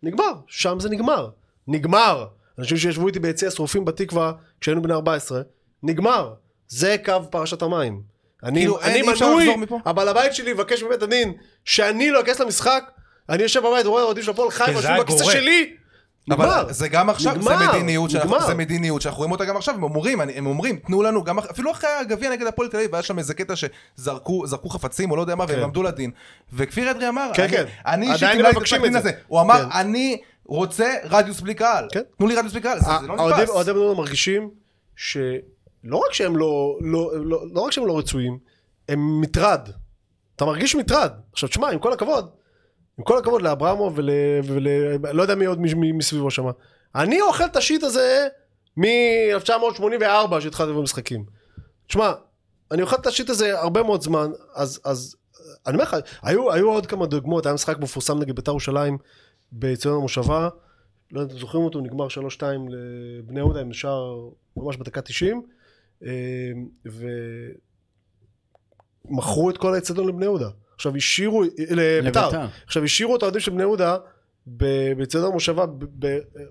[0.03, 1.29] נגמר, שם זה נגמר.
[1.67, 2.27] נגמר.
[2.59, 5.41] אנשים שישבו איתי ביציע שרופים בתקווה כשהיינו בני 14,
[5.83, 6.33] נגמר.
[6.67, 8.01] זה קו פרשת המים.
[8.43, 9.55] אני, כאילו, אני מנוי?
[9.85, 11.33] הבעל הבית שלי יבקש מבית הדין
[11.65, 12.91] שאני לא אכנס למשחק,
[13.29, 15.23] אני יושב בבית ורואה אוהדים של הפועל חיפה, זה יושבים בכיסא.
[15.31, 15.73] שלי.
[16.27, 16.61] נגמר.
[16.61, 18.47] אבל זה גם עכשיו, זה נגמר, מדיניות, שאנחנו, נגמר.
[18.47, 21.39] זה מדיניות שאנחנו רואים אותה גם עכשיו, הם אומרים, אני- הם אומרים, תנו לנו, גם,
[21.39, 25.15] אפילו אחרי הגביע נגד הפועל תל אביב, היה שם איזה קטע שזרקו זרקו חפצים או
[25.15, 25.63] לא יודע מה, והם כן.
[25.63, 26.11] עמדו לדין.
[26.53, 27.65] וכפיר אדרי אמר, כן, אני- כן.
[27.85, 28.97] אני אישית עדיין קיבלתי את מבקשים את זה.
[28.97, 29.79] הזה, הוא אמר, כן.
[29.79, 32.01] אני רוצה רדיוס בלי קהל, כן.
[32.17, 33.67] תנו לי רדיוס בלי קהל, זה זה לא האוהדים- נתפס.
[33.67, 34.49] יהודה מרגישים
[34.95, 38.37] שלא רק שהם לא, לא, לא, לא רק שהם לא רצויים,
[38.89, 39.69] הם מטרד.
[40.35, 41.11] אתה מרגיש מטרד.
[41.33, 42.29] עכשיו תשמע, עם כל הכבוד,
[42.97, 44.09] עם כל הכבוד לאברמוב ול...
[44.43, 44.67] ול...
[45.11, 46.45] לא יודע מי עוד מ- מסביבו שם.
[46.95, 48.27] אני אוכל את השיט הזה
[48.77, 51.25] מ-1984 שהתחלתי במשחקים.
[51.87, 52.13] תשמע,
[52.71, 55.15] אני אוכל את השיט הזה הרבה מאוד זמן, אז, אז
[55.67, 58.97] אני אומר לך, היו, היו עוד כמה דוגמאות, היה משחק מפורסם נגד בית"ר ירושלים
[59.51, 60.49] באצטדיון המושבה,
[61.11, 62.09] לא יודע אם אתם זוכרים אותו, נגמר 3-2
[62.69, 65.41] לבני יהודה עם שער ממש בדקה 90,
[66.05, 66.51] אה,
[69.05, 70.49] ומכרו את כל האצטדיון לבני יהודה.
[70.75, 72.45] עכשיו השאירו, לביתר, לביתר.
[72.65, 73.97] עכשיו השאירו את האוהדים של בני יהודה
[74.47, 75.65] ב- באצטדיון המושבה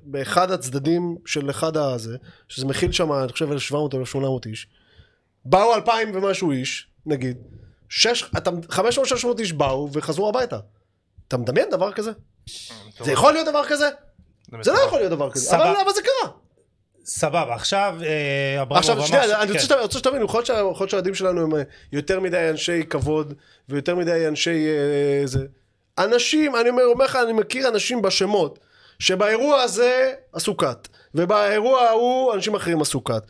[0.03, 2.17] באחד הצדדים של אחד הזה,
[2.49, 4.67] שזה מכיל שם, אני חושב 1,700 או 1,800 איש.
[5.45, 7.37] באו 2,000 ומשהו איש, נגיד,
[7.89, 8.81] שש- אתה- 500-600
[9.39, 10.59] איש באו וחזרו הביתה.
[11.29, 12.11] אתה מדמיין דבר כזה?
[13.05, 13.89] זה יכול להיות דבר כזה?
[14.63, 15.51] זה לא יכול להיות דבר כזה,
[15.85, 16.31] אבל זה קרה.
[17.05, 19.75] סבבה, עכשיו אה, אברמוב עכשיו שנייה, ש- אני כן.
[19.81, 21.63] רוצה שתבינו, יכול להיות שה- יכול להיות שהילדים שלנו הם אה,
[21.93, 23.35] יותר מדי אנשי כבוד
[23.69, 25.47] ויותר מדי אנשי אה, זה.
[25.99, 28.59] אנשים, אני אומר אומר לך, אני מכיר אנשים בשמות
[28.99, 33.23] שבאירוע הזה עשו קאט ובאירוע ההוא אנשים אחרים עשו קאט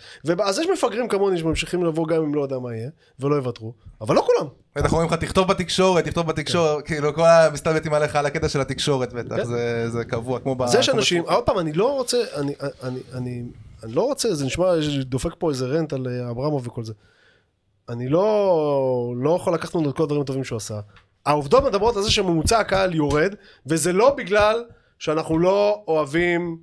[0.44, 4.14] אז יש מפגרים כמוני שממשיכים לבוא גם אם לא יודע מה יהיה ולא יוותרו אבל
[4.14, 8.48] לא כולם בטח אומרים לך, תכתוב בתקשורת, תכתוב בתקשורת, כאילו כל המסתלבטים עליך על הקטע
[8.48, 9.44] של התקשורת בטח, כן.
[9.44, 10.62] זה- זה קבוע, כמו ב...
[10.62, 11.22] אז יש אנשים.
[11.26, 13.42] עוד פעם, אני לא רוצה, אני, אני, אני,
[13.82, 14.66] אני לא רוצה, זה נשמע,
[15.00, 16.92] דופק פה איזה רנט על אה, אברמוב וכל זה.
[17.88, 20.80] אני לא, לא יכול לקחת ממנו את כל הדברים הטובים שהוא עשה.
[21.26, 23.34] העובדות מדברות על זה שממוצע הקהל יורד,
[23.66, 24.64] וזה לא בגלל
[24.98, 26.58] שאנחנו לא אוהבים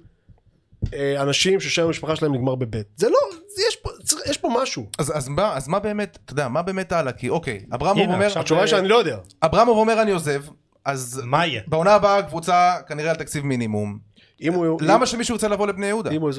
[1.17, 2.87] אנשים ששם המשפחה שלהם נגמר בבית.
[2.95, 3.17] זה לא,
[3.55, 3.89] זה- יש פה,
[4.29, 4.85] יש פה משהו.
[4.99, 7.11] אז, אז, מה, אז מה באמת, אתה יודע, מה באמת הלאה?
[7.11, 9.17] כי אוקיי, אברמוב אומר, התשובה היא שאני לא יודע.
[9.41, 10.43] אברמוב אומר אני עוזב,
[10.85, 11.61] אז מה יהיה?
[11.67, 13.99] בעונה הבאה הקבוצה כנראה על תקציב מינימום.
[14.41, 14.79] אם הוא...
[14.81, 16.11] למה שמישהו ירצה לבוא לבני יהודה?
[16.11, 16.31] אם הוא...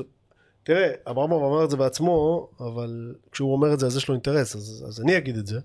[0.65, 4.57] תראה, אברמוב אמר את זה בעצמו, אבל כשהוא אומר את זה אז יש לו אינטרס,
[4.57, 5.59] אז, אז אני אגיד את זה.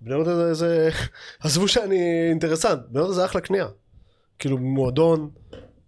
[0.00, 0.90] בני יהודה זה, זה...
[1.44, 3.66] עזבו שאני אינטרסנט, בני יהודה זה אחלה קנייה.
[4.38, 5.30] כאילו מועדון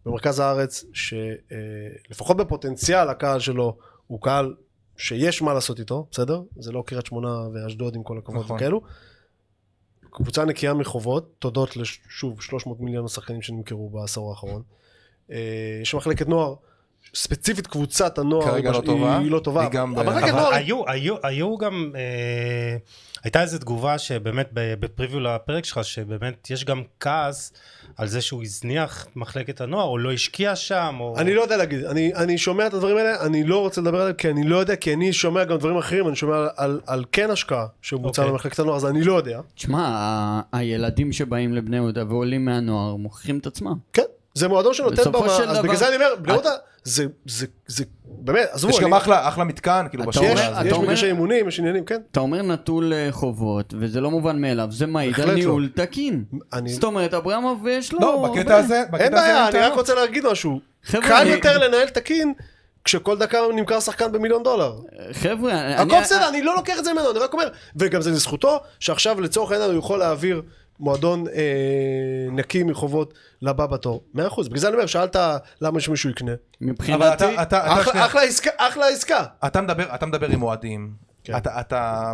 [0.06, 3.76] במרכז הארץ, שלפחות בפוטנציאל הקהל שלו
[4.06, 4.54] הוא קהל
[4.96, 6.42] שיש מה לעשות איתו, בסדר?
[6.58, 8.56] זה לא קריית שמונה ואשדוד עם כל הכבוד נכון.
[8.56, 8.80] וכאלו.
[10.10, 14.62] קבוצה נקייה מחובות, תודות לשוב 300 מיליון השחקנים שנמכרו בעשור האחרון.
[15.30, 16.54] אה, יש מחלקת נוער,
[17.14, 19.18] ספציפית קבוצת הנוער, כרגע לא היא- טובה.
[19.18, 22.76] היא לא טובה, היא גם ב- אבל מחלקת אבל נוער, היו, היו, היו גם, אה,
[23.24, 27.52] הייתה איזו תגובה שבאמת ב- בפריוויו לפרק שלך, שבאמת יש גם כעס
[27.96, 31.14] על זה שהוא הזניח את מחלקת הנוער, או לא השקיע שם, או...
[31.18, 34.16] אני לא יודע להגיד, אני, אני שומע את הדברים האלה, אני לא רוצה לדבר עליהם
[34.16, 37.04] כי אני לא יודע, כי אני שומע גם דברים אחרים, אני שומע על, על, על
[37.12, 38.32] כן השקעה שבוצע אוקיי.
[38.32, 39.40] במחלקת הנוער, אז אני לא יודע.
[39.54, 43.74] תשמע, ה- הילדים שבאים לבני יהודה ועולים מהנוער מוכיחים את עצמם.
[43.92, 44.02] כן,
[44.34, 46.50] זה מועדון שנותן במה, אז דבר- בגלל זה אני אומר, בני יהודה,
[46.84, 50.40] זה, זה, זה, באמת, עזבו, יש אני- גם אחלה, אחלה מתקן, כאילו, אתה בשכונה יש.
[50.66, 52.00] יש מגרשי אימונים, יש עניינים, כן.
[52.10, 55.34] אתה אומר נטול אה, חובות, וזה לא מובן מאליו, זה מעיד על לא.
[55.34, 56.24] ניהול תקין.
[56.52, 58.00] אני- זאת אומרת, אברמוב יש לו...
[58.00, 58.56] לא, בקטע הרבה.
[58.64, 59.72] הזה, בקטע אין הזה בעיה, אני רק.
[59.72, 60.60] רוצה להגיד משהו.
[60.90, 62.32] קל אני- יותר לנהל תקין
[62.84, 64.72] כשכל דקה נמכר שחקן במיליון דולר.
[65.12, 68.58] חבר'ה, הכל בסדר, אני לא לוקח את זה ממנו, אני רק אומר, וגם זה לזכותו,
[68.80, 70.42] שעכשיו לצורך העניין הוא יכול להעביר
[70.80, 71.42] מועדון אה,
[72.32, 74.04] נקי מחובות לבא בתור.
[74.14, 75.16] מאה אחוז, בגלל זה אני אומר, שאלת
[75.60, 76.32] למה שמישהו יקנה.
[76.60, 77.04] מבחינתי...
[77.14, 78.06] אתה, אתה, אתה, אחלה- שנייה.
[78.06, 79.24] אחלה עסקה, אחלה עסקה.
[79.46, 80.92] אתה מדבר, אתה מדבר עם אוהדים,
[81.24, 81.36] כן.
[81.36, 82.12] אתה, אתה,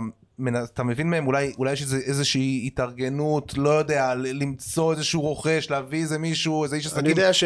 [0.64, 5.70] אתה מבין מהם אולי, אולי יש איזה, איזושהי התארגנות, לא יודע, ל- למצוא איזשהו רוכש,
[5.70, 7.44] להביא איזה מישהו, איזה איש עסקים, אני יודע ש...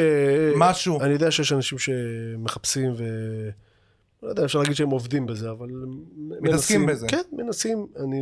[0.57, 1.01] משהו.
[1.01, 3.05] אני יודע שיש אנשים שמחפשים ו...
[4.25, 5.69] לא יודע, אפשר להגיד שהם עובדים בזה, אבל...
[6.41, 7.07] מתעסקים מנסים- בזה.
[7.09, 7.87] כן, מנסים.
[8.05, 8.17] אני...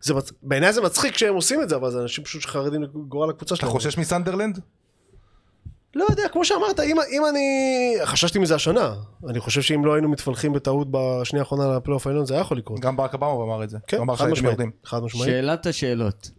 [0.00, 0.32] זה מצ...
[0.42, 3.60] בעיניי זה מצחיק שהם עושים את זה, אבל זה אנשים פשוט שחרדים לגורל הקבוצה אתה
[3.60, 3.72] שלהם.
[3.72, 4.58] חושש מסנדרלנד?
[5.94, 7.40] לא יודע, כמו שאמרת, אם, אם אני...
[8.04, 8.94] חששתי מזה השנה.
[9.28, 12.80] אני חושב שאם לא היינו מתפלחים בטעות בשנייה האחרונה לפלייאוף העליון, זה היה יכול לקרות.
[12.80, 13.78] גם ברק אברמוב אמר את זה.
[13.86, 13.96] כן.
[14.84, 15.26] חד משמעית.
[15.26, 16.30] שאלת השאלות,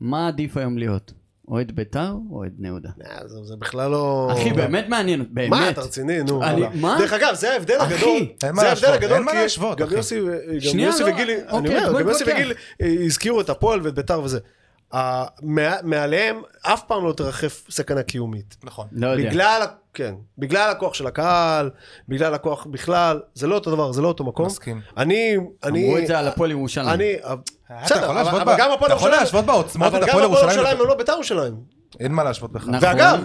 [0.00, 1.12] מה עדיף היום להיות?
[1.48, 2.88] אוהד בית"ר או אוהד בני יהודה?
[3.06, 4.30] אה, זה, זה בכלל לא...
[4.32, 5.50] אחי, באמת מעניין, באמת.
[5.50, 6.22] מה, אתה רציני?
[6.22, 6.44] נו.
[6.44, 6.66] אני-.
[6.74, 6.96] מה?
[6.98, 8.26] דרך אגב, זה ההבדל הגדול.
[8.40, 9.88] זה ההבדל הגדול, אין מה כי להשוות, גם.
[9.92, 12.24] יוסי לא, וגילי, אוקיי, אני אומר, גם יוסי.
[12.24, 14.38] וגילי אה, הזכירו את הפועל ואת ביתר וזה.
[15.82, 18.56] מעליהם אף פעם לא תרחף סכנה קיומית.
[18.64, 18.86] נכון.
[18.92, 19.30] לא יודע.
[19.30, 19.62] בגלל,
[19.94, 21.70] כן, בגלל הכוח של הקהל,
[22.08, 24.46] בגלל הכוח בכלל, זה לא אותו דבר, זה לא אותו מקום.
[24.46, 24.80] מסכים.
[24.96, 26.88] אני, אני, אמרו את זה על הפועל ירושלים.
[26.88, 27.34] אני, אתה
[27.84, 30.40] בסדר, אבל אבל גם הפועל אתה יכול ירושלים, להשוות בעוצמות אבל את גם הפועל הפועל
[30.42, 31.54] ירושלים ירושלים לב- הם לא ביתר ירושלים.
[32.00, 32.70] אין מה להשוות בכלל.
[32.74, 32.88] נכון.
[32.88, 33.24] ואגב,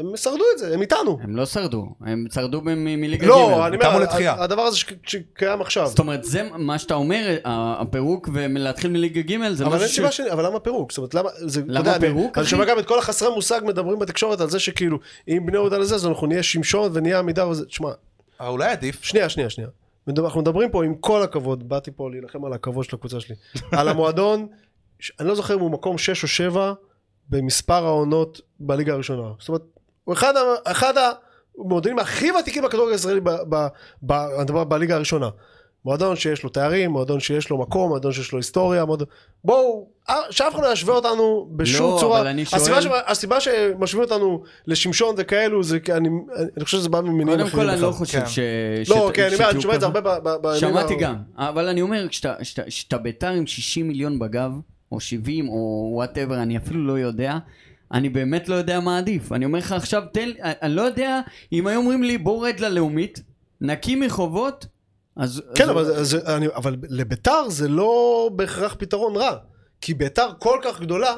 [0.00, 1.18] הם שרדו את זה, הם איתנו.
[1.22, 3.28] הם לא שרדו, הם שרדו מליגה ג'.
[3.28, 4.34] לא, אני קמו אומר, לתחייה.
[4.42, 5.86] הדבר הזה ש- שקיים עכשיו.
[5.86, 9.92] זאת אומרת, זה מה שאתה אומר, ה- הפירוק ולהתחיל מליגה ג' זה אבל אין משהו
[9.92, 9.96] ש...
[9.96, 10.20] סיבה ש...
[10.20, 10.92] אבל למה פירוק?
[10.92, 11.28] זאת אומרת, למה...
[11.36, 12.50] זה, למה יודע, אני- פירוק, אני אחי?
[12.50, 14.98] שומע גם את כל החסרי מושג מדברים בתקשורת על זה שכאילו,
[15.28, 17.64] אם בני יהודה לזה, אז אנחנו נהיה שמשון ונהיה עמידר וזה...
[17.66, 17.88] תשמע,
[18.40, 19.02] אבל אולי עדיף.
[19.04, 19.70] שנייה, שנייה, שנייה.
[20.18, 23.34] אנחנו מדברים פה עם כל הכבוד, באתי פה להילחם על הכבוד של הקבוצה שלי.
[23.78, 24.46] על המועדון,
[25.00, 26.72] ש- אני לא זוכר אם הוא מקום 6 או 7
[27.30, 29.28] במספר העונות בליגה הראשונה.
[29.38, 29.62] זאת אומרת,
[30.04, 30.34] הוא אחד,
[30.64, 30.94] אחד
[31.58, 33.66] המועדונים הכי ותיקים בכדורגל הישראלי ב- ב-
[34.02, 35.28] ב- אני מדבר בליגה הראשונה.
[35.84, 39.06] מועדון שיש לו תארים, מועדון שיש לו מקום, מועדון שיש לו היסטוריה, מועדון...
[39.44, 42.20] בואו, אה, שאף אחד לא ישווה אותנו בשום לא, צורה.
[42.20, 42.86] אבל אני שואל- הסיבה, ש...
[43.06, 46.08] הסיבה שמשווים אותנו לשמשון וכאלו, זה כי אני,
[46.56, 47.64] אני חושב שזה בא ממניעים קודם אחרים.
[47.64, 47.90] כל, אני לא.
[47.90, 48.26] חושב כן.
[48.26, 48.38] ש...
[48.88, 49.86] לא, שת- כן, אני אומר, אני שומע את זה.
[49.86, 52.06] הרבה ב- בימים שמעתי גם, אבל אני אומר,
[52.68, 54.50] כשאתה ביתר עם 60 מיליון בגב,
[54.92, 55.54] או 70, או
[55.94, 57.38] whatever, אני אפילו לא יודע,
[57.94, 59.32] אני באמת לא יודע מה עדיף.
[59.32, 61.20] אני אומר לך עכשיו, תן, אני לא יודע,
[61.52, 63.22] אם היו אומרים לי, בוא רד ללאומית,
[63.60, 64.66] נקי מחובות,
[65.16, 65.42] אז...
[65.54, 69.36] כן, אז- אבל, זה, אני, אבל לביתר זה לא בהכרח פתרון רע.
[69.80, 71.14] כי ביתר כל כך גדולה,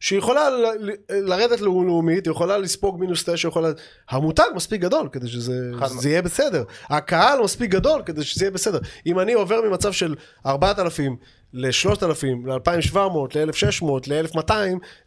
[0.00, 3.68] שהיא יכולה ל- לרדת לאומית, היא יכולה לספוג מינוס תשע, יכולה...
[4.10, 6.64] המותג מספיק גדול כדי שזה זה יהיה בסדר.
[6.88, 8.78] הקהל מספיק גדול כדי שזה יהיה בסדר.
[9.06, 10.14] אם אני עובר ממצב של
[10.46, 11.16] 4,000
[11.52, 12.98] ל-3,000, ל-2,700,
[13.34, 14.52] ל-1,600, ל-1,200,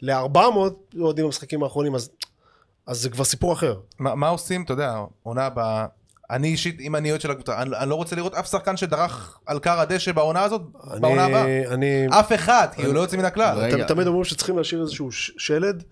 [0.02, 0.40] ל-400,
[1.00, 2.10] אוהדים במשחקים האחרונים, אז,
[2.88, 3.76] אז זה כבר סיפור אחר.
[4.00, 5.86] מה מה עושים, אתה יודע, עונה הבאה.
[6.32, 9.38] אני אישית, אם אני אוהד של הקבוצה, אני אני לא רוצה לראות אף שחקן שדרך
[9.46, 10.62] על כר הדשא בעונה הזאת,
[11.00, 11.44] בעונה הבאה.
[11.44, 13.58] אני, אני, אף אחד, כי הוא לא יוצא מן הכלל.
[13.58, 13.86] רגע.
[13.86, 15.84] תמיד אומרים שצריכים להשאיר איזשהו ש- שלד.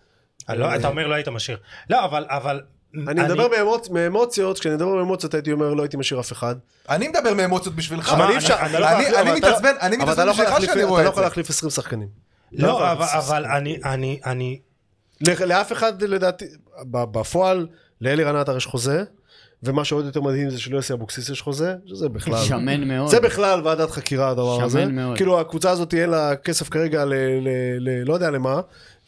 [0.49, 1.57] אני לא- אתה אומר לא היית משאיר.
[1.89, 2.25] לא, אבל...
[2.29, 2.61] אבל...
[3.07, 6.55] אני מדבר מאמוצ- מאמוציות, כשאני מדבר מאמוציות הייתי אומר לא הייתי משאיר אף אחד.
[6.89, 8.09] אני מדבר מאמוציות בשבילך.
[8.13, 10.13] אבל אני- אי אפשר, אני- אתה לא אני- אני אבל אתה לא- מתעצבן, אני אבל
[10.13, 11.27] אתה מתעצבן לא יכול בשבילך להחליף- שאני אתה רואה לא את יכול זה.
[11.29, 12.07] להחליף 20 שחקנים.
[12.51, 13.57] לא, יכול אבל- להחליף אבל שחקנים.
[13.85, 14.19] אני...
[14.25, 14.59] אני...
[15.21, 15.45] אני...
[15.45, 16.45] לאף אחד לדעתי,
[16.91, 17.67] ב- בפועל,
[18.01, 19.03] לאלירן עטר יש חוזה,
[19.63, 22.43] ומה שעוד יותר מדהים זה שליוסי אבוקסיס יש חוזה, שזה בכלל...
[22.43, 23.09] שמן מאוד.
[23.09, 24.85] זה בכלל ועדת חקירה הדבר שמן הזה.
[24.85, 25.17] מאוד.
[25.17, 27.13] כאילו הקבוצה הזאת אין לה כסף כרגע ל...
[27.13, 27.49] ל,
[27.79, 28.61] ל לא יודע למה,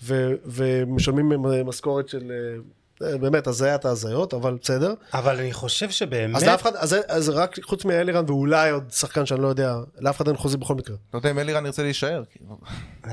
[0.03, 1.31] ו, ומשלמים
[1.65, 2.31] משכורת של...
[2.31, 4.93] אה, באמת הזיית ההזיות, אבל בסדר.
[5.13, 6.35] אבל אני חושב שבאמת...
[6.35, 10.17] אז לאף אחד, אז, אז רק חוץ מאלירן ואולי עוד שחקן שאני לא יודע, לאף
[10.17, 10.95] אחד אין חוזה בכל מקרה.
[11.13, 12.23] לא יודע אם אלירן ירצה להישאר.
[12.31, 12.57] כאילו.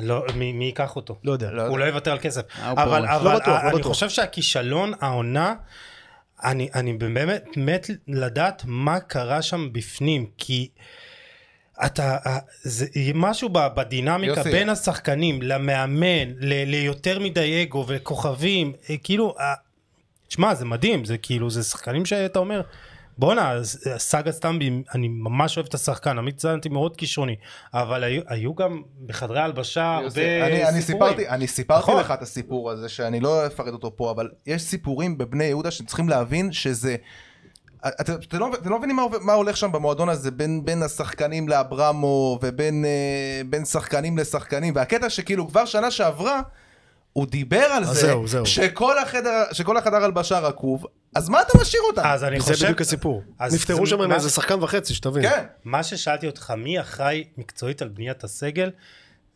[0.02, 1.16] לא, מי, מי ייקח אותו?
[1.24, 1.50] לא יודע.
[1.50, 1.70] לא יודע.
[1.70, 2.42] הוא לא יוותר על כסף.
[2.62, 3.10] אה, אבל, פורש.
[3.10, 3.92] אבל לא בטוח, לא אני בטוח.
[3.92, 5.54] חושב שהכישלון, העונה,
[6.44, 10.68] אני, אני באמת מת לדעת מה קרה שם בפנים, כי
[11.86, 14.50] אתה, אה, זה משהו בדינמיקה יוסי.
[14.50, 19.54] בין השחקנים למאמן, ל, ליותר מדי אגו וכוכבים, אה, כאילו, אה,
[20.28, 22.62] תשמע, זה מדהים, זה כאילו, זה שחקנים שאתה אומר,
[23.18, 27.36] בואנה, אה, סאגה סטמבי, אני ממש אוהב את השחקן, עמית זנתי מאוד כישרוני,
[27.74, 31.12] אבל היו, היו גם בחדרי הלבשה הרבה אני, אני סיפורים.
[31.12, 32.00] סיפרתי, אני סיפרתי נכון.
[32.00, 36.08] לך את הסיפור הזה שאני לא אפרט אותו פה, אבל יש סיפורים בבני יהודה שצריכים
[36.08, 36.96] להבין שזה...
[38.00, 41.48] אתם אתם לא, אתם לא מבינים מה, מה הולך שם במועדון הזה בין, בין השחקנים
[41.48, 46.40] לאברמו ובין אה, בין שחקנים לשחקנים והקטע שכאילו כבר שנה שעברה
[47.16, 48.46] הוא דיבר על זה זהו, זהו.
[48.46, 52.02] שכל החדר שכל החדר הלבשה רקוב אז מה אתה משאיר אותם?
[52.04, 52.64] אז אני זה חושב...
[52.64, 53.22] בדיוק הסיפור.
[53.52, 55.22] נפטרו זה- שם מה- איזה שחקן וחצי, שתבין.
[55.28, 58.70] כן מה ששאלתי אותך, מי אחראי מקצועית על בניית הסגל?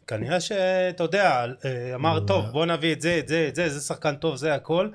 [0.07, 3.81] כנראה שאתה יודע, אה, אמר טוב בוא נביא את זה, את זה, את זה, זה
[3.81, 4.89] שחקן טוב, זה הכל,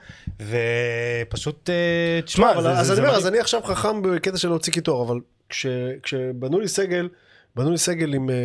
[1.27, 3.27] ופשוט, אה, תשמע, זה- אז זה- אני זה אומר, אז.
[3.27, 5.19] אני עכשיו חכם בקטע של להוציא קיטור, אבל
[5.49, 5.65] כש-
[6.03, 7.09] כשבנו לי סגל,
[7.55, 8.35] בנו לי סגל עם אה,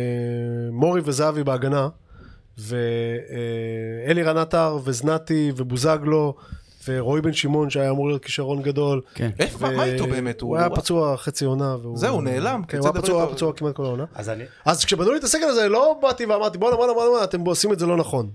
[0.71, 1.87] מורי וזהבי בהגנה,
[2.57, 6.33] ואלירן עטר וזנתי ובוזגלו,
[6.87, 9.01] ורועי בן שמעון שהיה אמור להיות כישרון גדול.
[9.15, 9.29] כן.
[9.39, 10.41] איפה, מה איתו באמת?
[10.41, 11.75] הוא היה פצוע חצי עונה.
[11.81, 14.05] והוא- זהו, הוא נעלם, כן, הוא היה פצוע, כמעט כל העונה.
[14.15, 17.41] אז אני, אז כשבנו לי את הסגל הזה, לא באתי ואמרתי, בואנה, בואנה, בואנה, אתם
[17.41, 18.29] עושים את זה לא נכון.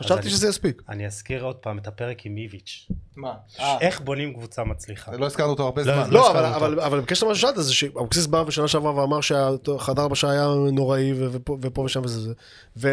[0.00, 0.82] חשבתי אני- שזה יספיק.
[0.88, 2.88] אני אזכיר עוד פעם את הפרק עם איביץ'.
[3.16, 3.32] מה?
[3.80, 5.16] איך בונים קבוצה מצליחה.
[5.16, 7.54] לא הזכרנו אותו הרבה לא, זמן לא לא, אבל, הזכרנו אבל, אבל בקשר למה ששאלת
[7.56, 11.28] זה שאבוקסיס בא בשנה שעברה ואמר שהחדר הבשה היה נוראי ו-
[11.60, 12.34] ופה, ושם וזה
[12.76, 12.92] זה.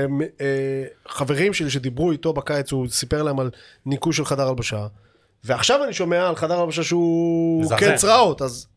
[1.09, 3.49] וחברים שלי שדיברו איתו בקיץ, הוא סיפר להם על
[3.85, 4.87] ניקוי של חדר הלבשה.
[5.43, 7.69] ועכשיו אני שומע על חדר הלבשה שהוא.
[7.77, 8.67] כן צרעות, אז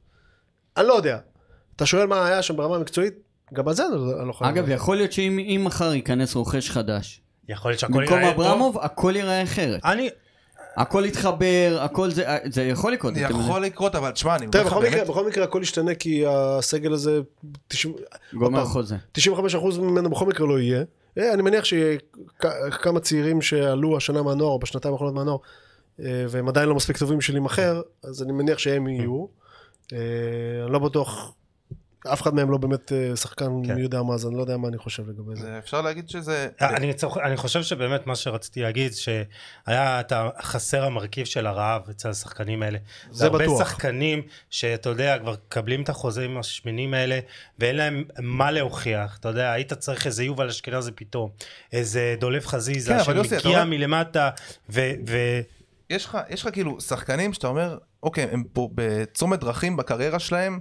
[0.76, 1.18] אני לא יודע.
[1.76, 3.14] אתה שואל מה היה שם ברמה המקצועית?
[3.54, 4.46] גם על זה אני לא לא יכול...
[4.46, 7.20] אגב, יכול להיות שאם אם מחר ייכנס רוכש חדש,
[7.50, 8.44] יכול להיות שהכל במקום ייראה טוב.
[8.44, 9.80] אברמוב, הכל ייראה אחרת.
[9.84, 10.08] אני,
[10.76, 13.14] הכל יתחבר, הכל זה, זה יכול לקרות.
[13.14, 13.20] זה.
[13.20, 15.94] יכול לקרות אבל תשמע אני אומר תראה, לך בכל באמת מקרה, בכל מקרה הכל ישתנה
[15.94, 17.20] כי הסגל הזה,
[17.68, 17.94] 90
[18.34, 18.96] גומר חוזה.
[19.18, 19.20] 95%
[19.80, 20.84] ממנו בכל מקרה לא יהיה.
[21.18, 25.38] אה, אני מניח שכמה צעירים שעלו השנה מהנוער, או בשנתיים האחרונות מהנוער,
[26.00, 29.26] אה, והם עדיין לא מספיק טובים בשביל להימכר, אז אני מניח שהם יהיו.
[29.92, 29.98] אה,
[30.64, 31.34] אני לא בטוח,
[32.12, 33.74] אף אחד מהם לא באמת אה, שחקן כן.
[33.74, 35.42] מי יודע מה, אז אני לא יודע מה אני חושב לגבי זה.
[35.42, 40.84] זה- אפשר להגיד שזה אני, צוח, אני חושב שבאמת מה שרציתי להגיד שהיה את החסר
[40.84, 42.78] המרכיב של הרעב אצל השחקנים האלה.
[43.10, 43.58] זה הרבה בטוח.
[43.60, 47.18] שחקנים שאתה יודע כבר מקבלים את החוזים השמנים האלה
[47.58, 51.30] ואין להם מה להוכיח אתה יודע היית צריך איזה יובל אשכנזי פתאום
[51.72, 54.30] איזה דולב חזיזה כן, שמגיע מלמטה
[54.70, 54.80] ו...
[55.08, 55.16] ו...
[55.90, 60.58] יש לך, יש לך כאילו שחקנים שאתה אומר, אוקיי, הם פה בצומת דרכים בקריירה שלהם,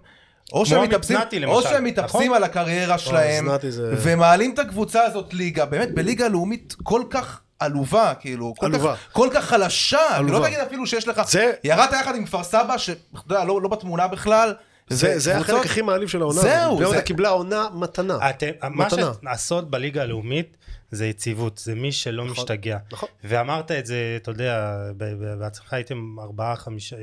[0.53, 2.35] או שהם מתאפסים, נתי, או שהם מתאפסים נכון?
[2.35, 8.13] על הקריירה שלהם, זה- ומעלים את הקבוצה הזאת ליגה, באמת בליגה לאומית כל כך עלובה,
[8.19, 8.95] כאילו, כל עלובה.
[8.95, 10.39] כך, כל כך חלשה, עלובה.
[10.39, 13.69] לא תגיד אפילו שיש לך, זה- ירדת יחד עם כפר סבא, שאתה יודע, לא, לא
[13.69, 14.53] בתמונה בכלל,
[14.89, 16.41] זה זה החלק הכי מעליב של העונה.
[16.41, 16.69] זהו, הזאת.
[16.75, 18.29] בני יהודה זה- קיבלה עונה מתנה.
[18.29, 19.11] אתם, מה מתנה.
[19.23, 20.57] שהסוד בליגה הלאומית
[20.91, 22.77] זה יציבות, זה מי שלא נכון, משתגע.
[22.91, 23.09] נכון.
[23.23, 24.77] ואמרת את זה, אתה יודע,
[25.39, 26.95] בעצמך הייתם ארבעה, חמישה,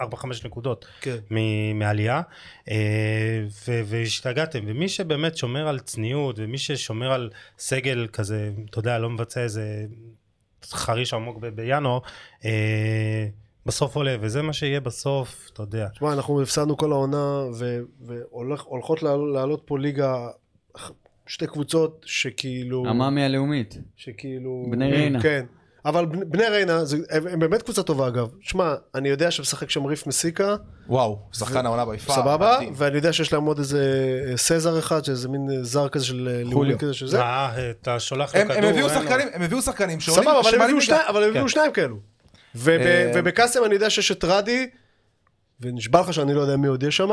[0.00, 1.16] ארבע, חמש נקודות כן.
[1.74, 2.22] מעלייה,
[2.70, 4.58] אה, ו- והשתגעתם.
[4.66, 9.84] ומי שבאמת שומר על צניעות, ומי ששומר על סגל כזה, אתה יודע, לא מבצע איזה
[10.64, 11.98] חריש עמוק ב- בינואר,
[12.44, 13.26] אה,
[13.66, 15.88] בסוף עולה, וזה מה שיהיה בסוף, אתה יודע.
[15.88, 17.42] תשמע, אנחנו הפסדנו כל העונה,
[18.06, 20.26] והולכות לעל- לעלות פה ליגה,
[21.28, 22.84] שתי קבוצות שכאילו...
[22.88, 23.78] המאמי הלאומית.
[23.96, 24.66] שכאילו...
[24.70, 25.22] בני ריינה.
[25.22, 25.44] כן.
[25.84, 28.28] אבל בני בני ריינה, זה- הם הם באמת קבוצה טובה אגב.
[28.40, 30.56] שמע, אני יודע שמשחק שם ריף מסיקה,
[30.88, 32.72] וואו, שחקן העונה ביפר, סבבה, מדהים.
[32.76, 33.84] ואני יודע שיש להם עוד איזה
[34.30, 37.20] אה, סזר אחד, שזה מין אה, זר כזה של אה, לאומי כזה שזה.
[37.22, 40.54] אה, אתה שולח לו הם, כדור, הם הביאו שחקנים, הם הביאו שחקנים שעולים, סבבה, אבל
[40.54, 40.80] הם הביאו.
[40.80, 41.48] שניים- אבל הם הביאו כן.
[41.48, 41.96] שניים כאלו.
[42.54, 42.80] וב-
[43.14, 44.66] ובקאסם אני יודע שיש את רדי,
[45.60, 47.08] ונשבע לך שאני לא יודע מי עוד יש שם.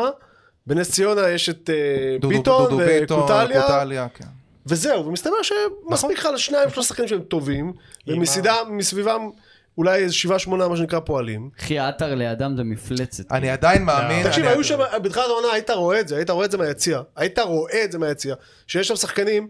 [0.68, 1.76] בנס ציונה יש את אה,
[2.20, 4.26] דודו- ביטון וקוטליה, קוטליה, כן.
[4.66, 7.74] וזהו, ומסתבר שמספיק לך לשניים, שלושה שחקנים שהם טובים,
[8.07, 9.30] ומסביבם מסביבם
[9.78, 11.49] אולי איזה שבעה שמונה מה שנקרא פועלים.
[11.59, 13.32] אחי, עטר לידם זה מפלצת.
[13.32, 14.24] אני עדיין מאמין.
[14.28, 17.01] תקשיב, אני- היו שם, בתחילת העונה היית רואה את זה, היית רואה את זה מהיציע,
[17.16, 18.36] היית רואה את זה מהיציע,
[18.68, 19.47] שיש שם שחקנים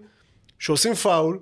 [0.60, 1.40] שעושים פאול,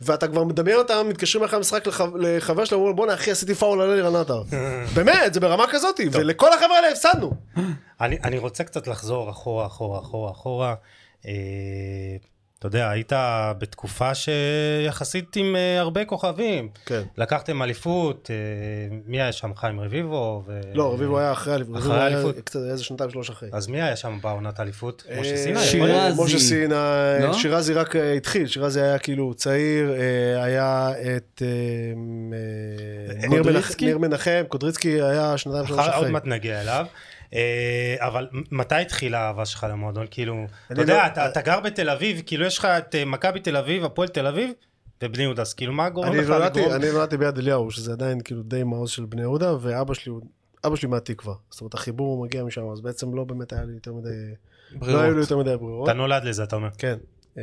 [0.00, 3.80] ואתה כבר מדמיין אותם, מתקשרים אחרי המשחק לח- לחבר שלהם, אומרים, בואנה אחי עשיתי פאול
[3.80, 4.42] על אלירן עטר.
[4.94, 7.32] באמת, זה ברמה כזאת, ולכל החבר'ה האלה הפסדנו.
[8.00, 10.74] אני, אני רוצה קצת לחזור אחורה, אחורה, אחורה, אחורה.
[12.66, 13.12] אתה יודע, היית
[13.58, 16.68] בתקופה שיחסית עם אה, הרבה כוכבים.
[16.86, 17.02] כן.
[17.18, 18.36] לקחתם אליפות, אה,
[19.06, 19.50] מי היה שם?
[19.56, 20.42] חיים רביבו?
[20.46, 20.60] ו...
[20.74, 21.76] לא, רביבו היה אחרי אליפות.
[21.76, 22.36] אחרי האליפות.
[22.44, 23.48] קצת איזה שנתיים שלוש אחרי.
[23.52, 25.04] אז מי היה שם בעונת האליפות?
[25.20, 25.60] משה אה, סיני?
[25.60, 25.74] שירז.
[25.74, 26.18] יכול להיות?
[26.18, 26.74] משה סיני,
[27.22, 27.32] לא?
[27.32, 29.92] שירזי רק התחיל, שירזי היה כאילו צעיר,
[30.42, 31.42] היה את
[33.28, 33.84] ניר קודריצקי?
[33.84, 36.10] מנח- ניר מנחם, קודריצקי היה שנתיים שלוש אחר- עוד אחרי.
[36.10, 36.86] מעט נגיע אליו.
[37.34, 40.06] אה, אבל מתי התחילה האהבה שלך למועדון?
[40.10, 43.40] כאילו, אתה יודע, לא- אתה- אתה גר בתל אביב, כאילו יש לך את אה, מכבי
[43.40, 44.50] תל אביב, הפועל תל אביב,
[45.04, 46.72] ובני יהודה, אז כאילו מה גורם אני לך לגרום?
[46.72, 50.20] אני נולדתי ביד אליהו, שזה עדיין כאילו די מעוז של בני יהודה, ואבא שלי הוא...
[50.66, 53.92] אבא שלי מהתקווה, זאת אומרת החיבור מגיע משם, אז בעצם לא באמת היה לי יותר
[53.92, 55.16] מדי, לא היו לי ברירות.
[55.18, 55.88] יותר מדי ברירות.
[55.88, 56.68] אתה נולד לזה, אתה אומר.
[56.78, 56.96] כן.
[57.38, 57.42] אה,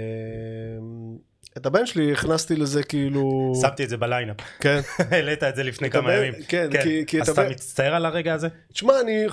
[1.57, 4.37] את הבן שלי הכנסתי לזה כאילו, שמתי את זה בליינאפ.
[4.59, 4.79] כן,
[5.11, 6.33] העלית את זה לפני כמה ימים.
[6.47, 8.47] כן, כי- כי אז אתה מצטער על הרגע הזה?
[8.73, 9.25] תשמע, אני...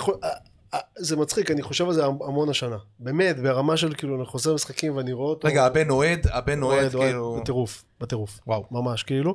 [0.96, 2.76] זה מצחיק, אני חושב על זה המון השנה.
[2.98, 5.48] באמת, ברמה של כאילו, אני חוזר משחקים ואני רואה אותו.
[5.48, 7.38] רגע, הבן אוהד, הבן אוהד, כאילו...
[7.40, 8.40] בטירוף, בטירוף.
[8.46, 8.64] וואו.
[8.70, 9.34] ממש, כאילו.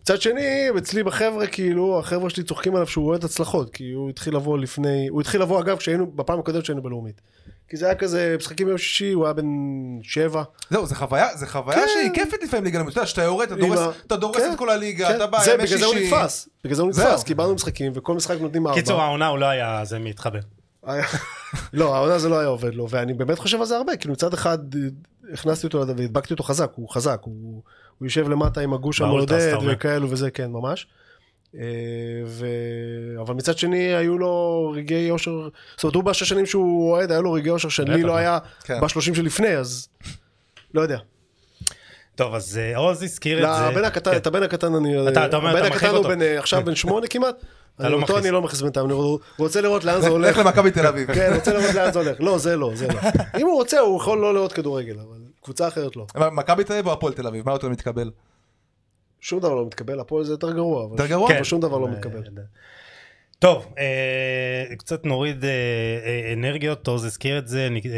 [0.00, 4.36] מצד שני, אצלי בחבר'ה, כאילו, החבר'ה שלי צוחקים עליו שהוא אוהד הצלחות, כי הוא התחיל
[4.36, 7.20] לבוא לפני, הוא התחיל לבוא אגב כשהיינו, בפעם הקודמת שהיינו בלאומית.
[7.72, 9.46] כי זה היה כזה, משחקים ביום שישי, הוא היה בן
[10.02, 10.42] שבע.
[10.70, 11.86] זהו, זה חוויה, זה חוויה כן.
[11.92, 12.80] שהיא כיפית לפעמים ליגה.
[12.80, 15.16] אתה יודע, שאתה יורד, אתה דורס- אתה דורס כן, את כל הליגה, כן.
[15.16, 15.94] אתה בא, זה, ימי בגלל זה הוא.
[15.94, 16.48] נתפס.
[16.64, 16.90] בגלל זה הוא.
[16.90, 18.80] נתפס, קיבלנו משחקים, וכל משחק נותנים ארבע.
[18.80, 20.38] קיצור, העונה הוא לא היה זה מתחבר.
[21.72, 24.34] לא, העונה זה לא היה עובד לו, ואני באמת חושב על זה הרבה, כאילו מצד
[24.34, 24.58] אחד
[25.32, 27.62] הכנסתי אותו והדבקתי אותו חזק, הוא חזק, הוא,
[27.98, 29.56] הוא יושב למטה עם הגוש המעודד.
[29.68, 30.86] וכאלו וזה, כן, ממש.
[31.58, 31.62] אה,
[32.26, 32.46] ו...
[33.20, 37.20] אבל מצד שני היו לו רגעי אושר, זאת אומרת הוא בשש שנים שהוא אוהד, היה
[37.20, 38.02] לו רגעי אושר שלי.
[38.02, 38.80] לא היה כן.
[38.80, 39.88] בשלושים שלפני, אז
[40.74, 40.98] לא יודע.
[42.14, 43.70] טוב, אז אה, עוז הזכיר את זה.
[43.70, 44.16] לבן הקטן, כן.
[44.16, 45.08] את הבן הקטן אני...
[45.08, 46.08] אתה- אתה אומר, הבן אתה הקטן הוא אותו.
[46.08, 47.34] בן, אה, עכשיו בן שמונה כמעט.
[47.80, 48.18] אתה לא אותו.
[48.18, 48.94] אני לא מכניס בינתיים, אני
[49.38, 50.38] רוצה לראות לאן זה הולך.
[50.38, 51.14] לך למכבי תל אביב.
[51.14, 52.16] כן, רוצה לראות לאן זה הולך.
[52.20, 52.94] לא, זה לא, זה לא.
[53.38, 56.06] אם הוא רוצה, הוא יכול לא לראות כדורגל, אבל קבוצה אחרת לא.
[56.14, 57.46] אבל מכבי תל אביב או הפועל תל אביב?
[57.46, 58.10] מה יותר מתקבל?
[59.22, 60.84] שום דבר לא מתקבל, הפועל זה יותר גרוע.
[60.84, 61.30] אבל- יותר גרוע?
[61.34, 62.22] אבל שום דבר לא מתקבל.
[63.38, 67.90] טוב, אה, קצת נוריד אה, אה, אנרגיות, עוז הזכיר את זה, ניק- אה,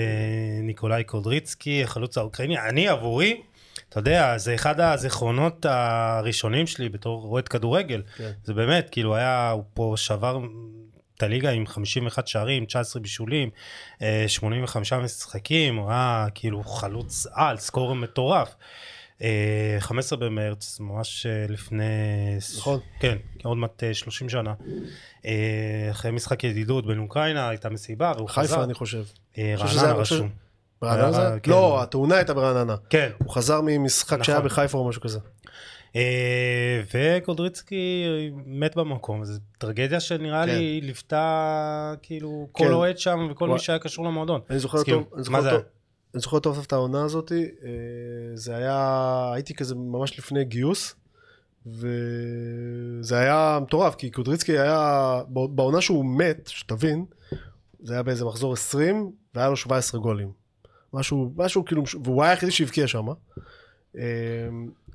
[0.63, 2.59] ניקולאי קודריצקי, החלוץ האוקראיני.
[2.59, 3.41] אני עבורי,
[3.89, 8.03] אתה יודע, זה אחד הזיכרונות הראשונים שלי בתור אוהד כדורגל.
[8.17, 8.31] כן.
[8.45, 10.39] זה באמת, כאילו היה, הוא פה שבר
[11.17, 13.51] את הליגה עם 51 שערים, 19 בישולים,
[14.03, 18.49] אה, 85 משחקים, הוא היה כאילו חלוץ על, סקור מטורף.
[18.49, 18.55] אה,
[19.79, 21.85] 15 במרץ, ממש אה, לפני...
[22.59, 22.81] נכון.
[23.01, 24.55] כן, עוד מעט אה, 30 שנה.
[25.27, 28.43] אה, אחרי משחק ידידות בין אוקראינה, הייתה מסיבה, והוא חזר.
[28.43, 29.05] חיפה אני חושב.
[29.39, 30.29] אה, רעננה רשום.
[30.83, 31.41] ברעננה זה?
[31.43, 31.51] כן.
[31.51, 32.77] לא, התאונה הייתה ברעננה.
[32.91, 33.11] כן.
[33.19, 34.25] הוא חזר ממשחק נכון.
[34.25, 35.19] שהיה בחיפה או משהו כזה.
[35.97, 38.05] אה, וקודריצקי
[38.47, 42.73] מת במקום, זו טרגדיה שנראה לי ליוותה כאילו כל כן.
[42.73, 43.49] אוהד שם וכל.
[43.49, 44.41] מי שהיה קשור למועדון.
[44.51, 45.51] אני זוכר אני מה זה?
[46.15, 47.39] אני זוכר טוב את העונה הזאת, אה,
[48.35, 50.95] זה היה, הייתי כזה ממש לפני גיוס,
[51.67, 57.05] וזה היה מטורף, כי קודריצקי היה, בעונה שהוא מת, שתבין,
[57.83, 60.33] זה היה באיזה מחזור 20, והיה לו 17 גולים.
[60.93, 63.07] משהו, משהו כאילו, והוא היה היחידי שהבקיע שם.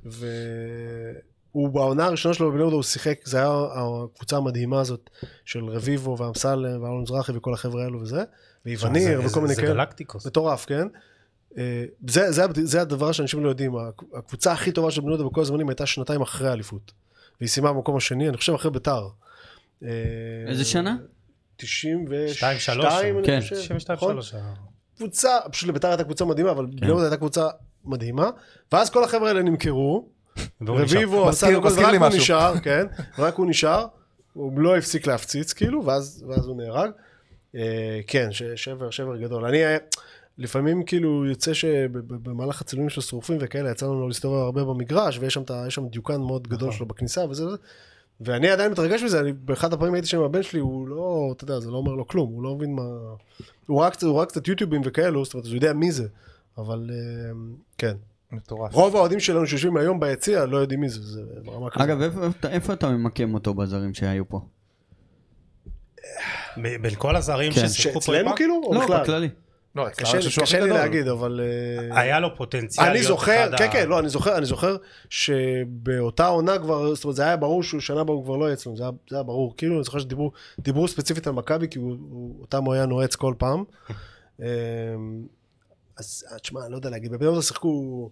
[0.05, 3.51] והוא בעונה הראשונה שלו בבני יהודה הוא שיחק, זה היה
[4.03, 5.09] הקבוצה המדהימה הזאת
[5.45, 8.24] של רביבו ואמסלם ואלון מזרחי וכל החבר'ה האלו וזה,
[8.66, 9.74] ויווניר זה- וכל זה- מיני זה כאלה.
[9.74, 10.28] גלקטיקוס.
[10.28, 10.88] מטורף, כן?
[11.57, 13.74] אה, זה, זה, זה הדבר שאנשים לא יודעים,
[14.14, 16.91] הקבוצה הכי טובה של בני יהודה בכל הזמנים הייתה שנתיים אחרי האליפות.
[17.39, 19.07] והיא סיימה במקום השני, אני חושב אחרי ביתר.
[19.84, 19.89] אה,
[20.47, 20.95] איזה שנה?
[21.55, 22.93] 92, שתיים, שלוש.
[22.93, 23.39] אני כן.
[23.41, 23.55] חושב.
[23.55, 24.14] 92 נכון?
[24.14, 24.34] שלוש.
[24.34, 24.53] אה.
[24.97, 26.76] קבוצה, פשוט לביתר הייתה קבוצה מדהימה, אבל כן.
[26.78, 27.47] בני יהודה הייתה קבוצה
[27.86, 28.30] מדהימה.
[28.72, 30.10] ואז כל החבר'ה האלה נמכרו.
[30.68, 31.53] רביבו עשה לי
[31.97, 32.07] הוא.
[32.16, 32.86] נשאר, כן,
[33.18, 33.86] רק הוא נשאר,
[34.34, 36.91] הוא לא הפסיק להפציץ כאילו, ואז הוא נהרג.
[37.56, 39.45] אה, כן, ש- שבר, שבר גדול.
[39.45, 39.78] אני, אה,
[40.38, 45.41] לפעמים כאילו יוצא שבמהלך הצילומים של שרופים וכאלה, יצא לנו להסתובב הרבה במגרש, ויש שם,
[45.70, 46.78] שם דיוקן מאוד גדול נכון.
[46.78, 47.58] שלו בכניסה וזה וזה.
[48.22, 51.43] ואני עדיין מתרגש מזה, אני באחד הפעמים הייתי שם עם הבן שלי, הוא לא, אתה
[51.43, 52.84] יודע, זה לא אומר לו כלום, הוא לא מבין מה...
[53.68, 56.08] הוא ראה קצת, הוא ראה קצת יוטיובים וכאלו, זאת אומרת, הוא יודע מי זה,
[56.58, 57.32] אבל אה,
[57.78, 57.95] כן.
[58.32, 58.74] מטורף.
[58.74, 61.84] רוב האוהדים שלנו שיושבים היום ביציע לא יודעים מי זה, זה ברמה כזאת.
[61.88, 64.41] אגב, איפה- איפה אתה ממקם אותו בזרים שהיו פה?
[66.58, 67.68] בין כל הזרים כן.
[67.68, 69.02] ששיחקו פה פעם, כאילו, או לא, בכלל?
[69.04, 69.30] בכללי.
[69.76, 70.78] לא, אצלנו קשה שהוא קשה הכי לי גדול.
[70.82, 71.41] להגיד, אבל...
[71.91, 74.45] אה, היה לו פוטנציאל אני להיות זוכר, אחד כן, ה- כן, לא, אני זוכר, אני
[74.45, 74.76] זוכר
[75.10, 78.54] שבאותה עונה כבר, זאת אומרת, זה היה ברור שהוא שנה הבאה הוא כבר לא יהיה
[78.54, 79.54] אצלנו, זה היה- זה היה ברור.
[79.58, 83.16] כאילו, אני זוכר שדיברו דיברו ספציפית על מכבי, כי הוא- הוא- אותם הוא היה נועץ
[83.16, 83.64] כל פעם.
[84.39, 84.45] אמ,
[85.97, 88.10] אז אה, תשמע, אני לא יודע להגיד, בבני יהודה שיחקו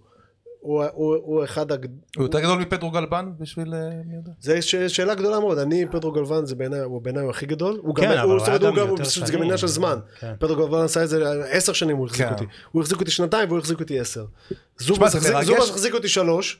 [0.59, 1.85] הוא, הוא, הוא אחד הג...
[2.15, 4.31] הוא יותר גדול מפטרו גלבן בשביל אה, מי יודע?
[4.39, 4.75] זה ש...
[4.75, 7.79] שאלה גדולה מאוד, אני, פטרו גלוון זה בעיניי, הוא בעיניי הוא הכי גדול.
[7.81, 9.41] הוא כן, גם, אבל הוא, הוא הוא גם זה גם.
[9.41, 9.99] עניין של זמן.
[10.19, 10.33] כן.
[10.39, 12.33] פטרו גלוון עשה את זה עשר שנים הוא החזיק כן.
[12.33, 12.45] אותי.
[12.71, 14.25] הוא החזיק אותי שנתיים והוא החזיק אותי עשר.
[14.77, 15.15] זובס
[15.69, 16.59] החזיק אותי שלוש.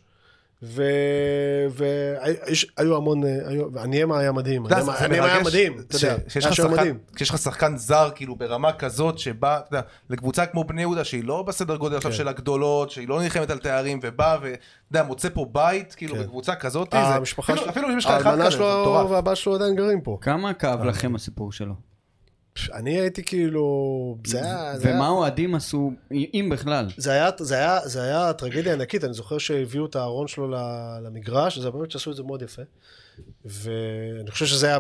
[2.78, 3.30] והיו המון, אה,
[3.76, 4.66] הניאמה היה מדהים,
[5.00, 6.98] הניאמה היה מדהים, אתה יודע, היה שחקן- מדהים.
[7.16, 11.24] כשיש לך שחקן זר כאילו ברמה כזאת שבא, אתה יודע, לקבוצה כמו בני יהודה שהיא
[11.24, 12.18] לא בסדר גודל עכשיו כן.
[12.18, 14.58] של הגדולות, שהיא לא נלחמת על תארים ובא ואתה
[14.92, 16.22] יודע, מוצא פה בית כאילו כן.
[16.22, 19.10] בקבוצה כזאת, אפילו- שלו, אפילו אם יש לך אחד האלמנה כזה, זה שלו מטורף.
[19.12, 20.18] והבת שלו עדיין גרים פה.
[20.22, 21.74] כמה כאב לכם הסיפור שלו?
[22.74, 26.86] אני הייתי כאילו, זה היה, ומה האוהדים עשו, אם בכלל?
[26.98, 30.48] זה היה, זה, היה, זה היה טרגדיה ענקית, אני זוכר שהביאו את הארון שלו
[31.04, 32.62] למגרש, זה באמת שעשו את זה מאוד יפה.
[33.46, 34.80] ואני חושב שזה היה,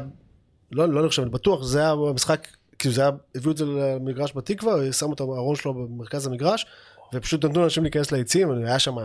[0.71, 2.47] לא, לא אני חושב, אני בטוח, זה היה המשחק,
[2.80, 6.65] כאילו זה היה, הביאו את זה למגרש בתקווה, שמו את הארון שלו במרכז המגרש,
[7.13, 8.95] ופשוט נתנו לאנשים להיכנס ליציעים, היה שם,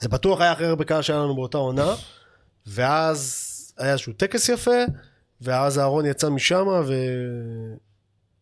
[0.00, 1.94] זה בטוח היה הכי הרבה קהל שהיה לנו באותה עונה,
[2.66, 4.80] ואז היה איזשהו טקס יפה,
[5.40, 6.94] ואז הארון יצא משם, ו...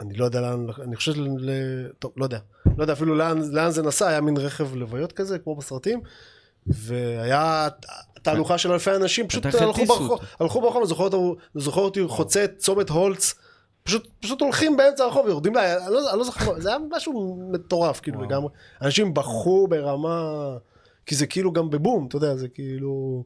[0.03, 1.51] אני לא יודע לאן, אני חושב, ל...
[1.99, 2.39] טוב, לא יודע.
[2.79, 6.01] לא יודע אפילו לאן, לאן זה נסע, היה מין רכב לוויות כזה, כמו בסרטים,
[6.67, 7.69] והיה
[8.23, 10.21] תהלוכה של אלפי אנשים, פשוט הלכו ברחוב.
[10.41, 13.35] הלכו ברחוב, אני זוכר אותו- אני זוכר אותי חוצה את צומת הולץ,
[13.83, 17.49] פשוט, פשוט הולכים באמצע הרחוב, יורדים לה, אני לא, אני לא זוכר, זה היה משהו
[17.53, 18.49] מטורף, כאילו לגמרי.
[18.83, 20.33] אנשים בכו ברמה,
[21.07, 23.25] כי זה כאילו גם בבום, אתה יודע, זה כאילו...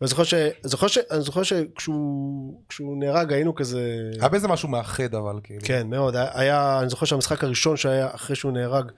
[0.00, 0.34] ואני זוכר ש...
[0.62, 0.98] זוכר ש...
[1.10, 4.10] אני זוכר שכשהוא כשהוא נהרג היינו כזה...
[4.20, 5.60] היה בזה משהו מאחד אבל כאילו.
[5.64, 6.16] כן, מאוד.
[6.16, 8.90] היה, אני זוכר שהמשחק הראשון שהיה אחרי שהוא נהרג,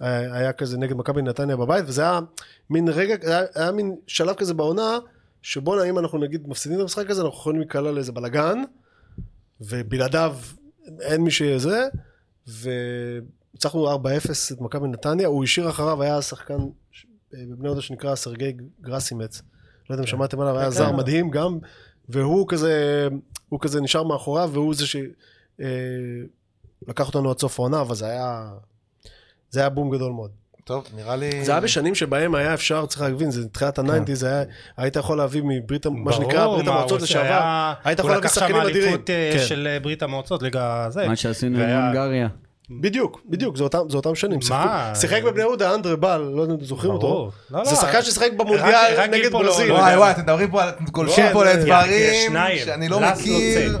[0.00, 2.20] היה, היה כזה נגד מכבי נתניה בבית, וזה היה
[2.70, 4.98] מין רגע, היה, היה מין שלב כזה בעונה,
[5.42, 8.62] שבואנה, אם אנחנו נגיד מפסידים את המשחק הזה, אנחנו יכולים להיקלע לאיזה בלאגן,
[9.60, 10.36] ובלעדיו
[11.00, 11.88] אין מי שזה,
[12.46, 13.96] וניצחנו 4-0
[14.52, 16.58] את מכבי נתניה, הוא השאיר אחריו, היה שחקן
[17.32, 19.42] בבני יהודה שנקרא סרגי גרסימץ.
[19.90, 20.70] לא יודע אם שמעתם עליו, היה כן.
[20.70, 21.58] זר מדהים גם,
[22.08, 23.08] והוא כזה,
[23.48, 25.06] הוא כזה נשאר מאחוריו, והוא זה שלקח
[27.06, 28.50] אותנו עד סוף העונה, אבל זה היה,
[29.50, 30.30] זה היה בום גדול מאוד.
[30.64, 31.44] טוב, נראה לי...
[31.44, 34.44] זה היה בשנים שבהם היה אפשר, צריך להבין, זה תחילת הניינטי, זה היה,
[34.76, 38.34] היית יכול להביא מברית, מה שנקרא ברית המועצות הוא לשעבר, היית יכול הוא להביא לקח
[38.34, 38.88] שם שחקנים אדירים.
[38.88, 39.44] אליפות אה, כן.
[39.46, 41.08] של אה, ברית המועצות, ליגה זה.
[41.08, 42.28] מה שעשינו עם הונגריה.
[42.70, 44.38] בדיוק, בדיוק, זה אותם, זה אותם שנים.
[44.50, 44.92] מה?
[44.94, 47.06] שיחק בבני יהודה, אנדרה בל, לא יודע אם אתם זוכרים אותו.
[47.08, 47.32] ברור.
[47.50, 49.66] לא, זה לא, שחקן ששיחק רק- במונדיאל נגד לא- ברזיל.
[49.68, 49.98] לא וואי יודע.
[49.98, 52.30] וואי, אתם מדברים פה, אתם גולשים לא, פה זה- לדברים.
[52.64, 53.80] שאני לא מכיר.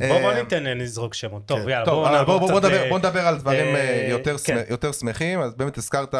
[0.00, 1.42] אה, ניתן אה, נזרוק שמות.
[1.46, 1.68] טוב, כן.
[1.68, 2.06] יאללה, טוב,
[2.88, 4.62] בואו נדבר, על דברים אה, אה, יותר, כן.
[4.70, 6.14] יותר שמחים, אז באמת הזכרת,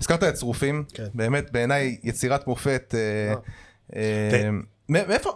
[0.00, 1.06] הזכרת את צרופים, כן.
[1.14, 2.94] באמת בעיניי יצירת מופת.
[2.94, 3.34] אה,
[3.96, 4.48] אה,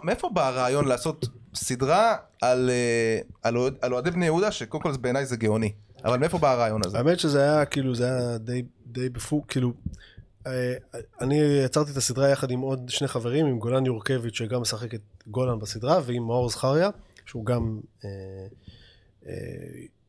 [0.03, 4.91] מאיפה, בא הרעיון לעשות סדרה על, אה, על, אוהד- על אוהדי בני יהודה, שקודם כל
[4.91, 5.71] זה- בעיניי זה גאוני,
[6.05, 6.97] אבל מאיפה בא הרעיון הזה?
[6.97, 9.73] האמת שזה היה כאילו זה היה די די בפוק כאילו
[10.47, 10.73] אה,
[11.21, 11.35] אני
[11.65, 15.59] יצרתי את הסדרה יחד עם עוד שני חברים עם גולן יורקביץ' שגם משחק את גולן
[15.59, 16.89] בסדרה ועם מאור זכריה
[17.25, 18.09] שהוא גם אה,
[19.27, 19.33] אה,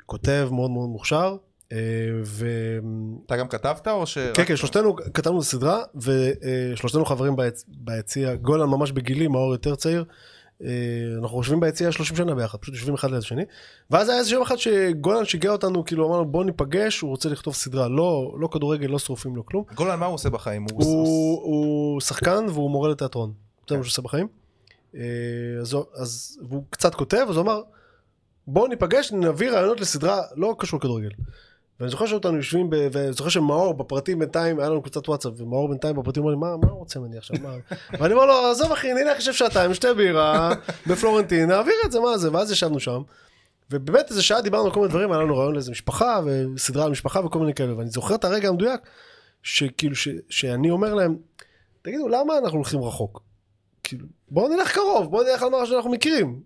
[0.07, 1.37] כותב מאוד מאוד מוכשר
[1.73, 1.79] אה,
[2.25, 2.49] ו...
[3.27, 4.19] אתה גם כתבת או ש...
[4.19, 7.65] כן, כן, שלושתנו כתבנו את הסדרה, ושלושתנו חברים ביצ...
[7.69, 10.05] ביציע, גולן ממש בגילי, מאור יותר צעיר.
[10.65, 10.69] אה,
[11.23, 13.43] אנחנו יושבים ביציע 30 שנה ביחד, פשוט יושבים אחד ליד השני.
[13.91, 17.55] ואז היה איזה יום אחד שגולן שיגע אותנו, כאילו אמרנו בוא ניפגש, הוא רוצה לכתוב
[17.55, 19.65] סדרה, לא, לא כדורגל, לא שרופים, לא כלום.
[19.75, 20.67] גולן, מה הוא עושה בחיים?
[20.73, 20.85] הוא...
[20.85, 23.33] הוא, הוא שחקן והוא מורה לתיאטרון,
[23.69, 24.29] זה מה שהוא עושה בחיים.
[24.95, 25.01] אה,
[25.61, 27.63] אז, הוא- אז והוא קצת כותב, אז הוא אמר,
[28.47, 31.09] בואו ניפגש, נביא רעיונות לסדרה לא קשור לכדורגל.
[31.81, 32.89] ואני זוכר שאותנו יושבים, ב...
[32.93, 36.57] ואני זוכר שמאור בפרטים בינתיים, היה לנו קבוצת וואטסאפ, ומאור בינתיים בפרטים אומר לי, מה,
[36.57, 37.37] מה רוצה ממני עכשיו?
[37.43, 37.55] מה?
[37.99, 40.55] ואני אומר לו, עזוב אחי, נלך לשב שעתיים, שתי בירה,
[40.87, 42.33] בפלורנטין, נעביר את זה, מה זה?
[42.33, 43.03] ואז ישבנו שם.
[43.71, 46.91] ובאמת איזה שעה דיברנו על כל מיני דברים, היה לנו רעיון לאיזה משפחה, וסדרה על
[46.91, 48.81] משפחה וכל מיני כאלה, ואני זוכר את הרגע המדויק,
[49.43, 50.09] שכאילו, ש...
[50.31, 51.17] שאני אומר להם,
[51.83, 53.23] תגידו, למה אנחנו הולכים רחוק?
[53.83, 56.41] כאילו, בואו נלך קרוב, בואו נלך על מה שאנחנו מכירים.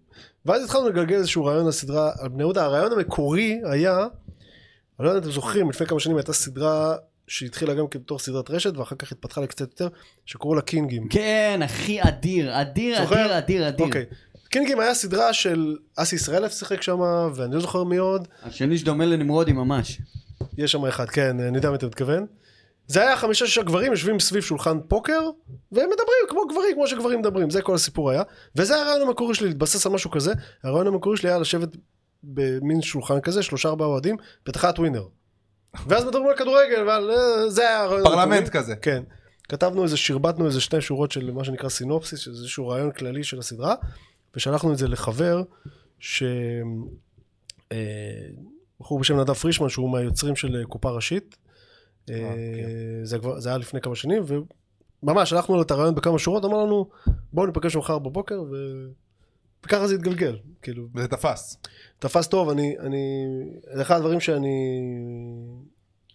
[0.46, 4.06] ואז התחלנו לגלגל איזשהו רעיון לסדרה על בני יהודה, הרעיון המקורי היה,
[5.02, 6.96] אני לא יודע אם אתם זוכרים, לפני כמה שנים הייתה סדרה
[7.26, 9.88] שהתחילה גם בתור סדרת רשת, ואחר כך התפתחה לקצת יותר,
[10.26, 11.08] שקראו לה קינגים.
[11.08, 13.02] כן, אחי, אדיר, אדיר?
[13.02, 13.86] אדיר, אדיר, אדיר.
[13.86, 14.04] אוקיי.
[14.48, 17.00] קינגים היה סדרה של אסי ישראלף שיחק שם,
[17.34, 18.28] ואני לא זוכר מי עוד.
[18.42, 20.00] השני שדומה לנמרודי ממש.
[20.58, 22.26] יש שם אחד, כן, אני יודע מה אתה מתכוון.
[22.86, 25.20] זה היה חמישה שישה גברים יושבים סביב שולחן פוקר,
[25.72, 28.22] והם מדברים כמו גברים, כמו שגברים מדברים, זה כל הסיפור היה.
[28.56, 30.32] וזה הרעיון המקורי שלי, להתבסס על משהו כזה.
[30.64, 31.68] הרעיון המקורי שלי היה לשבת
[32.24, 34.16] במין שולחן כזה, שלושה ארבעה אוהדים,
[34.46, 35.04] בתחילת ווינר.
[35.86, 38.48] ואז מדברים על כדורגל, אבל אה, זה היה הרעיון פרלמנט.
[38.48, 38.76] כזה.
[38.76, 39.02] כן.
[39.48, 43.38] כתבנו איזה, שרבטנו איזה שתי שורות של מה שנקרא סינופסיס, שזה איזשהו רעיון כללי של
[43.38, 43.74] הסדרה,
[44.36, 45.42] ושלחנו את זה לחבר,
[45.98, 46.22] ש...
[47.72, 47.78] אה,
[48.80, 51.36] בחור בשם נדב פרישמן, שהוא מהיוצרים של אה, קופה ראשית.
[52.06, 52.14] כן.
[53.02, 54.46] זה, כבר, זה היה לפני כמה שנים, והוא
[55.02, 56.88] ממש, הלכנו לו את הרעיון בכמה שורות, אמר לנו,
[57.32, 58.42] בואו ניפגש מחר בבוקר.
[59.66, 61.56] וככה זה התגלגל, כאילו, וזה תפס.
[61.98, 62.98] תפס טוב, אני, אני,
[63.74, 64.48] זה אחד הדברים שאני,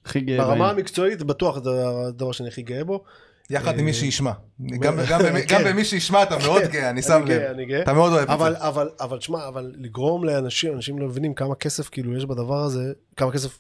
[0.06, 0.78] הכי גאה ברמה בהם.
[0.78, 1.70] המקצועית, בטוח זה
[2.08, 3.04] הדבר שאני הכי גאה בו.
[3.50, 4.32] יחד עם מי שישמע.
[4.80, 5.64] גם- אה, גם במי- גם כן.
[5.74, 7.56] במי שישמע אתה מאוד גאה, אני שם אני גאה, לב.
[7.56, 7.82] אני גאה.
[7.82, 8.68] אתה מאוד אוהב את אבל, זה.
[8.68, 12.84] אבל, אבל, תשמע, אבל לגרום לאנשים, אנשים לא מבינים כמה כסף כאילו יש בדבר הזה,
[13.16, 13.60] כמה כסף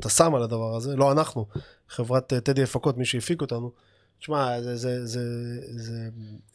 [0.00, 1.46] אתה שם על הדבר הזה, לא אנחנו,
[1.88, 3.70] חברת אה, טדי הפקות, מי שהפיק אותנו.
[4.22, 5.20] תשמע, זה, זה, זה,
[5.76, 6.08] זה,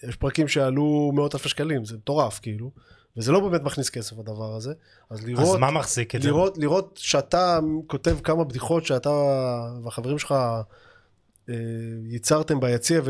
[0.03, 2.71] יש פרקים שעלו מאות אלפי שקלים, זה מטורף כאילו,
[3.17, 4.73] וזה לא באמת מכניס כסף הדבר הזה.
[5.09, 6.27] אז אז לראות, מה מחזיק את זה?
[6.27, 9.09] לראות, לראות שאתה כותב כמה בדיחות שאתה
[9.83, 10.35] והחברים שלך
[12.05, 13.01] ייצרתם ביציע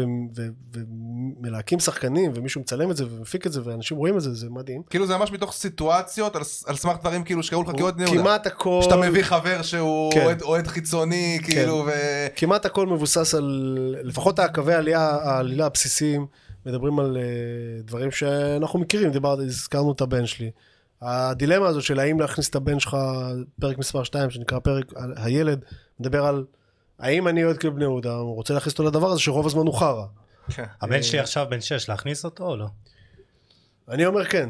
[0.74, 4.82] ומלהקים שחקנים ומישהו מצלם את זה ומפיק את זה ואנשים רואים את זה, זה מדהים.
[4.90, 8.22] כאילו זה ממש מתוך סיטואציות על על סמך דברים כאילו שקרו לך כאוהד בני יהודה.
[8.22, 10.24] כמעט הכל, שאתה מביא חבר שהוא כן.
[10.26, 11.92] אוהד- אוהד חיצוני כאילו ו...
[12.36, 16.26] כמעט הכל מבוסס על, לפחות הקווי העלייה, העלילה הבסיסיים,
[16.66, 17.22] מדברים על אה,
[17.84, 20.52] דברים שאנחנו מכירים, דיברת, הזכרנו את הבן שלי.
[21.02, 22.98] הדילמה הזאת של האם להכניס את הבן שלך,
[23.62, 25.60] פרק מספר 2, שנקרא פרק על- הילד,
[26.00, 26.44] מדבר על
[27.00, 29.74] האם אני אוהד כאילו בני יהודה, הוא רוצה להכניס אותו לדבר הזה שרוב הזמן הוא
[29.74, 30.06] חרא.
[30.82, 32.68] הבן שלי עכשיו בן 6, להכניס אותו או לא?
[33.90, 34.50] אני אומר כן.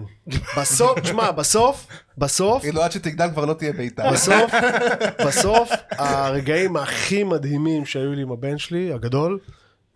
[0.58, 1.88] בסוף, תשמע, בסוף,
[2.18, 4.12] בסוף, כאילו עד שתגדל כבר לא תהיה בית"ר.
[4.12, 4.52] בסוף,
[5.28, 9.40] בסוף, הרגעים הכי מדהימים שהיו לי עם הבן שלי, הגדול,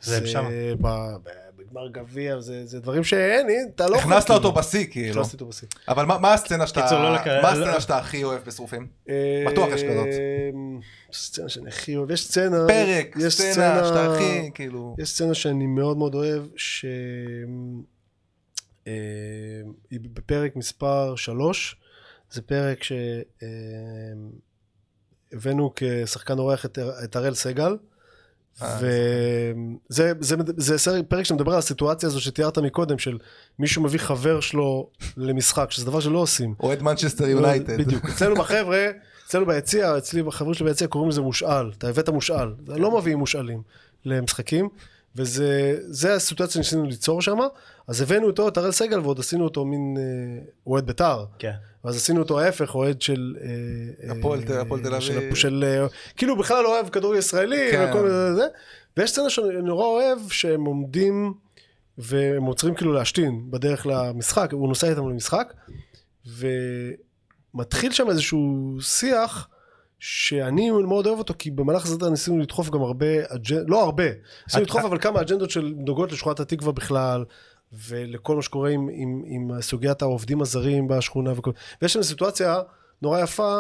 [0.02, 0.26] זה הם
[1.72, 3.96] בגמר גביע, זה זה דברים שאין, אתה לא...
[3.98, 4.30] הכנסת.
[4.32, 5.12] אותו בשיא כאילו.
[5.22, 5.68] הכנסתי אותו בשיא.
[5.88, 8.88] אבל מה- מה הסצנה שאתה קיצור, לא לק- מה לא- הסצנה שאתה הכי אוהב בשרופים?
[9.52, 10.08] בטוח יש כזאת.
[10.08, 10.50] אה,
[11.14, 14.96] סצנה שאני הכי אוהב, יש סצנה, פרק, יש סצנה שאתה הכי כאילו...
[15.00, 16.86] יש סצנה שאני מאוד מאוד אוהב, ש...
[18.88, 18.92] אה,
[19.92, 21.76] היא בפרק מספר 3,
[22.32, 22.80] זה פרק
[25.34, 27.76] שהבאנו כשחקן אורח את, את הראל סגל, אה,
[28.60, 29.54] וזה
[29.90, 33.18] זה, זה, זה פרק שמדבר על הסיטואציה הזו שתיארת מקודם, של
[33.60, 36.54] מישהו מביא חבר שלו למשחק, שזה דבר שלא עושים.
[36.60, 37.78] אוהד מנצ'סטר יונייטד.
[37.78, 38.06] בדיוק.
[38.06, 38.88] אצלנו בחבר'ה,
[39.28, 41.72] אצלנו ביציע, אצלי בחברים שלי ביציע קוראים לזה מושאל.
[41.78, 42.54] אתה הבאת מושאל.
[42.68, 43.62] לא מביאים מושאלים
[44.06, 44.70] למשחקים.
[45.16, 47.38] וזה זה הסיטואציה שניסינו ליצור שם.
[47.88, 51.26] אז הבאנו אותו, את הראל סגל, ועוד עשינו אותו מין אה, אוהד בית"ר.
[51.40, 51.52] כן.
[51.86, 53.36] ואז עשינו אותו ההפך, אוהד של...
[53.42, 55.36] אה, הפועל תל- אה, הפועל תל של- אביב.
[55.36, 55.64] של...
[56.18, 57.88] כאילו בכלל לא אוהב כדורגל ישראלי, כן.
[57.90, 58.48] וכל מיני זה.
[58.98, 61.34] ויש סצנה שאני נורא אוהב, שהם עומדים
[61.98, 65.54] והם עוצרים כאילו להשתין בדרך למשחק, הוא נוסע איתם למשחק,
[67.54, 69.48] ומתחיל שם איזשהו שיח.
[70.04, 74.04] שאני מאוד אוהב אותו, כי במהלך הסרט ניסינו לדחוף גם הרבה אג'נדות, לא הרבה,
[74.48, 77.26] ניסינו לדחוף אבל כמה אג'נדות של נוגעות לשכונת התקווה בכלל,
[77.88, 81.52] ולכל מה שקורה עם, עם, עם סוגיית העובדים הזרים בשכונה וכל...
[81.82, 82.60] ויש שם סיטואציה
[83.02, 83.60] נורא יפה,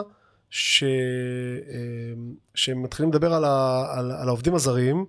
[0.49, 0.83] ש...
[0.83, 3.85] אמ, שהם מתחילים לדבר על, ה...
[3.97, 5.05] על, על העובדים הזרים,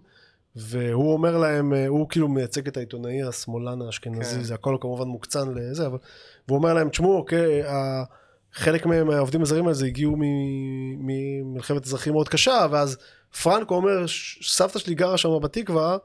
[0.57, 4.43] והוא אומר להם, הוא כאילו מייצג את העיתונאי השמאלן האשכנזי, כן.
[4.43, 5.99] זה הכל כמובן מוקצן לזה, אבל...
[6.49, 8.05] והוא אומר להם, תשמעו, אוקיי, ה-
[8.55, 10.17] חלק מהם, העובדים הזרים האלה, הגיעו
[10.99, 12.97] ממלחמת אזרחים מאוד קשה, ואז
[13.43, 15.97] פרנקו אומר, "ש- סבתא שלי גרה שם בתקווה,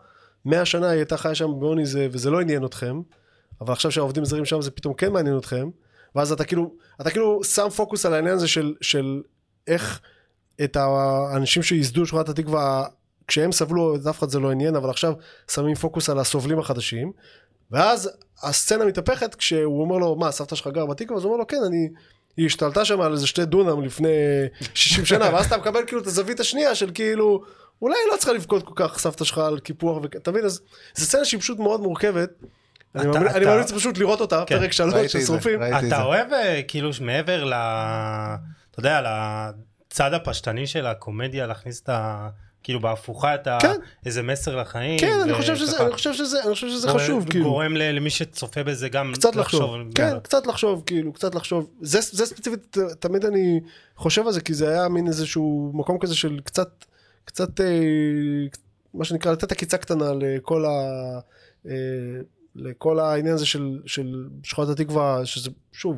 [0.46, 3.02] מאה שנה היא הייתה חיה שם בעוני זה, וזה לא עניין אתכם,
[3.62, 5.70] אבל עכשיו שהעובדים הזרים שם זה פתאום כן מעניין אתכם,
[6.16, 9.22] ואז אתה כאילו, אתה כאילו שם פוקוס על העניין הזה של, של
[9.68, 10.02] איך
[10.64, 12.86] את האנשים שייסדו שכונת התקווה,
[13.28, 15.14] כשהם סבלו, אף אחד זה לא עניין, אבל עכשיו
[15.52, 17.12] שמים פוקוס על הסובלים החדשים,
[17.72, 18.10] ואז
[18.44, 21.18] הסצנה מתהפכת כשהוא אומר לו, מה, סבתא שלך גר בתקווה?
[21.18, 21.90] אז הוא אומר לו, כן, אני...
[22.38, 24.10] היא השתלטה שם על איזה שתי דונם לפני
[24.74, 27.44] 60 שנה, ואז אתה מקבל כאילו את הזווית השנייה של כאילו,
[27.82, 30.46] אולי היא לא צריכה לבכות כל כך סבתא שלך על קיפוח, אתה מבין?
[30.46, 30.62] אז
[30.96, 32.30] זו סצנה שהיא פשוט מאוד מורכבת.
[32.96, 33.06] אני
[33.46, 35.60] ממליץ- פשוט לראות אותה, כן, פרק שלוש של שרופים.
[35.88, 37.54] אתה אוהב אה, כאילו מעבר ל...
[37.54, 39.02] אתה יודע,
[39.90, 42.28] לצד הפשטני של הקומדיה, להכניס את ה...
[42.68, 43.58] כאילו בהפוכה את ה...
[43.62, 43.74] כן.
[44.06, 45.00] איזה מסר לחיים.
[45.00, 47.46] כן, אני וככה חושב שזה, אני חושב שזה, אני חושב שזה גורם- חשוב, כאילו.
[47.46, 50.20] גורם למי שצופה בזה גם קצת לחשוב, כן, יאללה.
[50.20, 51.70] קצת לחשוב, כאילו, קצת לחשוב.
[51.82, 53.60] זה, זה ספציפית, תמיד אני
[53.96, 56.86] חושב על זה, כי זה היה מין איזשהו מקום כזה של קצת,
[57.26, 57.66] קצת, אה,
[58.94, 60.70] מה שנקרא, לתת עקיצה קטנה לכל ה...
[61.68, 61.74] אה,
[62.56, 65.98] לכל העניין הזה של, של שכונת התקווה, שזה, שוב,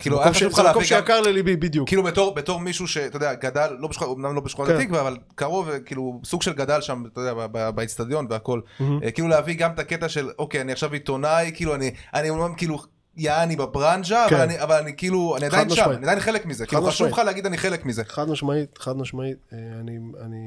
[0.00, 1.00] כאילו מקום היה חשוב לך זה מקום להביא גם...
[1.02, 1.88] שיקר לליבי, בדיוק.
[1.88, 4.80] כאילו בתור, בתור מישהו שאתה יודע, גדל, לא בשכונת, אמנם לא בשכונת כן.
[4.80, 8.60] התקווה, אבל קרוב, כאילו, סוג של גדל שם, אתה יודע, ב- ב- באצטדיון והכל.
[8.80, 12.54] אה, כאילו להביא גם את הקטע של, אוקיי, אני עכשיו עיתונאי, כאילו, אני, אני אומנם
[12.54, 12.78] כאילו
[13.16, 14.34] יעני בברנז'ה, כן.
[14.36, 15.90] אבל אני- אבל אני כאילו, אני עדיין שם.
[15.90, 16.66] אני עדיין חלק מזה.
[16.66, 17.08] כאילו חשוב.
[17.08, 18.02] לך להגיד אני חלק מזה.
[18.04, 19.36] חד משמעית, חד משמעית.
[19.52, 20.38] אה, אני, אני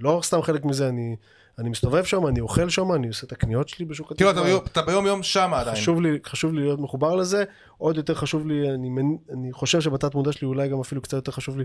[0.00, 1.16] לא סתם חלק מזה, אני,
[1.58, 4.58] אני מסתובב שם, אני אוכל שם, אני עושה את הקניות שלי בשוק כאילו אתה התקווה.
[4.72, 5.76] אתה ביום יום שם עדיין.
[5.76, 7.44] חשוב לי, חשוב לי להיות מחובר לזה,
[7.78, 11.12] עוד יותר חשוב לי, אני, מנ- אני חושב שבתת מודע שלי אולי גם אפילו קצת
[11.12, 11.64] יותר חשוב לי,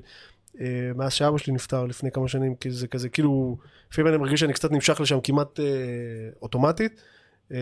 [0.62, 0.66] אה,
[0.96, 3.58] מאז שאבא שלי נפטר לפני כמה שנים, כי זה כזה, כאילו,
[3.92, 5.66] לפעמים אני מרגיש שאני קצת נמשך לשם כמעט אה,
[6.42, 7.02] אוטומטית.
[7.52, 7.58] אה,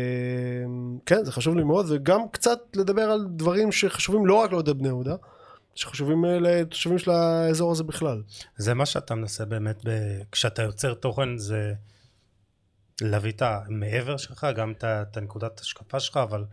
[1.05, 4.87] כן, זה חשוב לי מאוד, וגם קצת לדבר על דברים שחשובים לא רק לאוהדי בני
[4.87, 5.15] יהודה,
[5.75, 8.21] שחשובים אה, לתושבים של האזור הזה בכלל.
[8.57, 9.89] זה מה שאתה מנסה באמת, ב...
[10.31, 11.73] כשאתה יוצר תוכן זה
[13.01, 16.45] להביא את המעבר שלך, גם את הנקודת השקפה שלך, אבל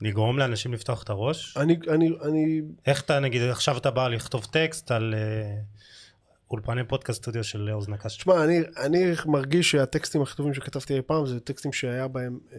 [0.00, 1.56] לגרום לאנשים לפתוח את הראש.
[1.56, 5.60] אני, אני, אני, איך אתה, נגיד, עכשיו אתה בא לכתוב טקסט על אה,
[6.50, 8.18] אולפני פודקאסט סטודיו של אוזנה קשת.
[8.18, 12.58] תשמע, אני, אני מרגיש שהטקסטים הכי טובים שכתבתי אי פעם זה טקסטים שהיה בהם, אה,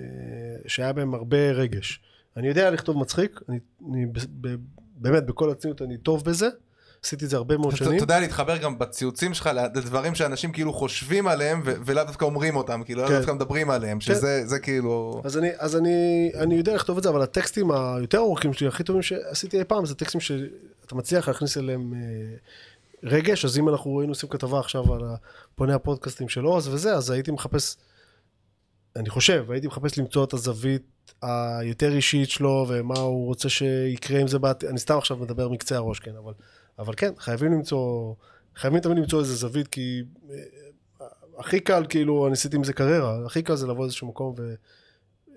[0.67, 2.01] שהיה בהם הרבה רגש.
[2.37, 3.59] אני יודע לכתוב מצחיק, אני,
[3.91, 4.55] אני ב, ב,
[4.95, 6.47] באמת, בכל הצניעות אני טוב בזה,
[7.03, 7.95] עשיתי את זה הרבה מאוד שנים.
[7.95, 12.81] אתה יודע להתחבר גם בציוצים שלך לדברים שאנשים כאילו חושבים עליהם ולאו דווקא אומרים אותם,
[12.85, 13.17] כאילו לאו כן.
[13.17, 15.21] דווקא מדברים עליהם, שזה זה כאילו...
[15.59, 19.63] אז אני יודע לכתוב את זה, אבל הטקסטים היותר ארוכים שלי, הכי טובים שעשיתי אי
[19.63, 21.99] פעם, זה טקסטים שאתה מצליח להכניס אליהם אה,
[23.03, 25.01] רגש, אז אם אנחנו היינו עושים כתבה עכשיו על
[25.55, 27.75] פוני הפודקאסטים של עוז וזה, אז הייתי מחפש,
[28.95, 34.27] אני חושב, הייתי מחפש למצוא את הזווית היותר אישית שלו, ומה הוא רוצה שיקרה עם
[34.27, 36.33] זה בעתיד, אני סתם עכשיו מדבר מקצה הראש, כן, אבל,
[36.79, 38.13] אבל כן, חייבים למצוא,
[38.55, 40.37] חייבים תמיד למצוא איזה זווית, כי אה,
[41.37, 44.53] הכי קל, כאילו, אני עשיתי עם זה קריירה, הכי קל זה לבוא לאיזשהו מקום ו...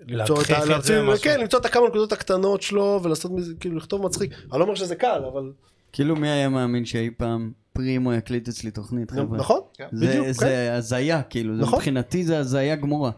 [0.07, 0.51] למצוא את.
[0.77, 1.23] את זה משהו.
[1.23, 4.31] כן, למצוא את הכמה נקודות הקטנות שלו ולעשות מזה, כאילו לכתוב מצחיק.
[4.51, 5.51] אני לא אומר שזה קל, אבל...
[5.91, 9.37] כאילו מי היה מאמין שאי פעם פרימו יקליט אצלי תוכנית, חבר'ה?
[9.37, 9.61] נכון,
[9.91, 10.31] זה, בדיוק, כן.
[10.33, 11.79] זה הזיה, כאילו, זה נכון.
[11.79, 13.11] מבחינתי זה הזיה גמורה.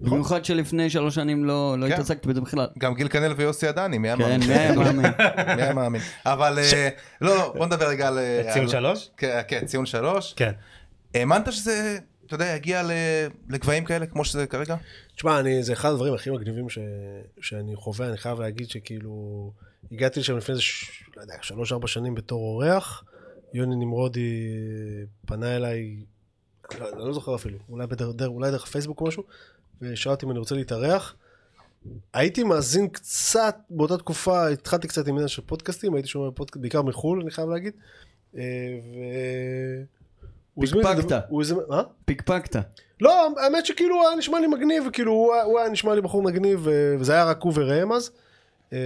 [0.00, 0.14] נכון.
[0.18, 1.92] במיוחד שלפני שלוש שנים לא, לא כן.
[1.92, 2.66] התעסקתי בזה בכלל.
[2.78, 4.48] גם גיל כנל ויוסי עדני, מי היה כן, מאמין?
[4.48, 5.12] מי היה מאמין?
[5.56, 6.00] מי היה מאמין?
[6.26, 6.88] אבל אה,
[7.20, 8.18] לא, לא, בוא נדבר רגע על...
[8.18, 9.10] אה, ציון שלוש?
[9.16, 10.34] כן, כן, ציון שלוש.
[10.36, 10.52] כן.
[11.14, 12.90] האמנת שזה, אתה יודע, יגיע ל-
[13.48, 14.76] לגבהים כאלה כמו שזה כרגע?
[15.16, 16.78] תשמע, אני, זה אחד הדברים הכי מגניבים ש,
[17.40, 19.52] שאני חווה, אני חייב להגיד שכאילו,
[19.92, 20.62] הגעתי לשם לפני איזה,
[21.16, 23.04] לא יודע, שלוש-ארבע שנים בתור אורח,
[23.54, 24.46] יוני נמרודי
[25.26, 25.96] פנה אליי,
[26.80, 29.22] לא, אני לא זוכר אפילו, אולי, בדר, דר, אולי דרך הפייסבוק או משהו,
[29.82, 31.14] ושאל אותי אם אני רוצה להתארח.
[32.14, 36.82] הייתי מאזין קצת, באותה תקופה התחלתי קצת עם עניין של פודקאסטים, הייתי שומע פודקאסט, בעיקר
[36.82, 37.72] מחו"ל, אני חייב להגיד.
[38.36, 38.40] אה,
[38.84, 38.98] ו...
[41.28, 41.82] הוא הזמין- אה?
[42.04, 42.56] פיקפקת.
[43.00, 46.68] לא, האמת שכאילו היה נשמע לי מגניב, וכאילו הוא, היה- נשמע לי בחור מגניב,
[47.00, 48.10] וזה היה רק הוא וראם אז.
[48.72, 48.78] אה,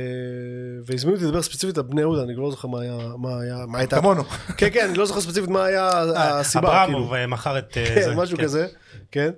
[0.84, 3.78] והזמינו אותי לדבר ספציפית על בני יהודה, אני לא זוכר מה היה, מה היה, מה
[3.78, 4.24] הייתה, כמונו.
[4.56, 7.86] כן כן, אני לא זוכר ספציפית מה היה הסיבה, כאילו, אברמוב אה, מכר את אה,
[7.86, 8.14] כן, זה.
[8.14, 8.42] משהו כן.
[8.44, 8.66] כזה,
[9.10, 9.30] כן.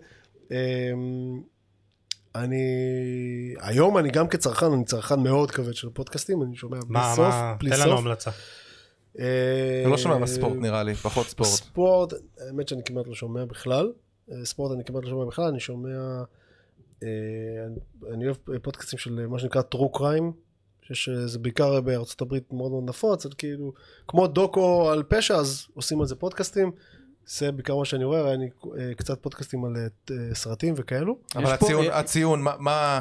[0.53, 0.57] אה,
[2.35, 2.65] אני,
[3.61, 7.35] היום אני גם כצרכן, אני צרכן מאוד כבד של פודקאסטים, אני שומע בלי מה, סוף,
[7.35, 7.87] מה, בלי תן סוף.
[7.87, 8.31] לנו המלצה.
[9.19, 9.25] אה,
[9.81, 11.51] אתה לא שומע בספורט נראה לי, פחות ספורט.
[11.51, 12.13] ספורט,
[12.47, 13.93] האמת שאני כמעט לא שומע בכלל.
[14.33, 16.23] אה, ספורט אני כמעט לא שומע בכלל, אני שומע...
[17.03, 17.67] אה,
[18.15, 20.33] אני- אוהב פודקאסטים של אה, מה שנקרא true crime,
[20.83, 23.73] שיש, אה, בעיקר בארצות הברית מאוד מאוד נפוץ, אז כאילו,
[24.09, 26.73] כמו דוקו על פשע, אז עושים על זה פודקאסטים.
[27.27, 28.49] זה בעיקר מה שאני רואה, אני
[28.79, 29.77] אה, קצת פודקאסטים על
[30.11, 31.17] אה, סרטים וכאלו.
[31.37, 33.01] אבל יש פה- הציון, הציון, מה- מה...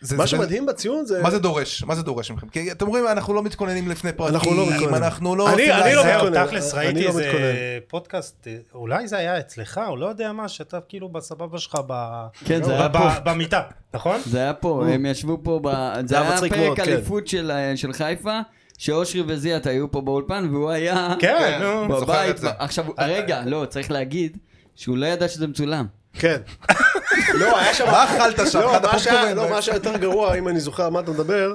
[0.00, 1.22] זה- מה זה- שמדהים בציון זה...
[1.22, 1.82] מה זה דורש?
[1.82, 2.48] מה זה דורש מכם?
[2.48, 4.94] כי אתם אומרים, אנחנו לא מתכוננים לפני פרקים, אנחנו לא מתכוננים.
[4.94, 5.52] אנחנו לא...
[5.54, 7.44] אני- אני לא מתכונן, תכלס אני ראיתי לא איזה מתכונן.
[7.88, 12.26] פודקאסט, אה, אולי זה היה אצלך, או לא יודע מה, שאתה כאילו בסבבה שלך ב-
[12.44, 13.08] כן, זה ב- היה ב- פה.
[13.24, 13.62] במיטה,
[13.94, 14.20] נכון?
[14.26, 15.68] זה היה פה, הם ישבו פה, ב...
[16.06, 16.82] זה היה פרק כן.
[16.92, 18.40] אליפות של, של חיפה,
[18.78, 22.00] שאושרי וזיאת היו פה באולפן, והוא היה כן, נו.
[22.00, 22.30] זוכר בבית.
[22.30, 22.48] את זה.
[22.58, 24.36] עכשיו, רגע, לא, צריך להגיד
[24.74, 25.86] שהוא לא ידע שזה מצולם.
[26.12, 26.40] כן.
[27.40, 27.86] לא, היה שם...
[27.86, 28.60] מה אכלת שם?
[28.60, 29.34] לא, מה שהיה-?
[29.34, 31.54] לא, מה שהיה יותר גרוע, אם אני זוכר על מה אתה מדבר,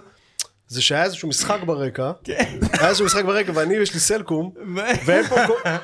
[0.68, 2.12] זה שהיה איזשהו משחק ברקע,
[2.74, 4.52] היה איזשהו משחק ברקע ואני יש לי סלקום,
[5.06, 5.36] והם פה,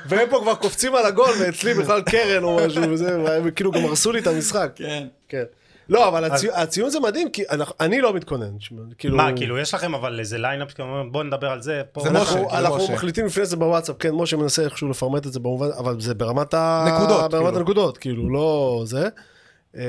[0.07, 3.85] והם פה כבר קופצים על הגול, ואצלי בכלל קרן או משהו וזה, והם כאילו גם
[3.85, 4.71] הרסו לי את המשחק.
[4.75, 5.07] כן.
[5.29, 5.43] כן.
[5.89, 8.51] לא, אבל הצי- הציון זה מדהים, כי אנחנו- אני לא מתכונן.
[8.97, 9.17] כאילו...
[9.17, 12.01] מה, כאילו יש לכם אבל איזה lineup, כאילו, בוא נדבר על זה, פה.
[12.01, 12.93] זה אנחנו- משה, אנחנו, אנחנו משה.
[12.93, 16.53] מחליטים לפני זה בוואטסאפ, כן, משה מנסה איכשהו לפרמט את זה במובן, אבל זה ברמת.
[16.53, 17.57] נקודות, ברמת כאילו.
[17.57, 19.07] הנקודות, כאילו, לא זה.
[19.77, 19.83] אה,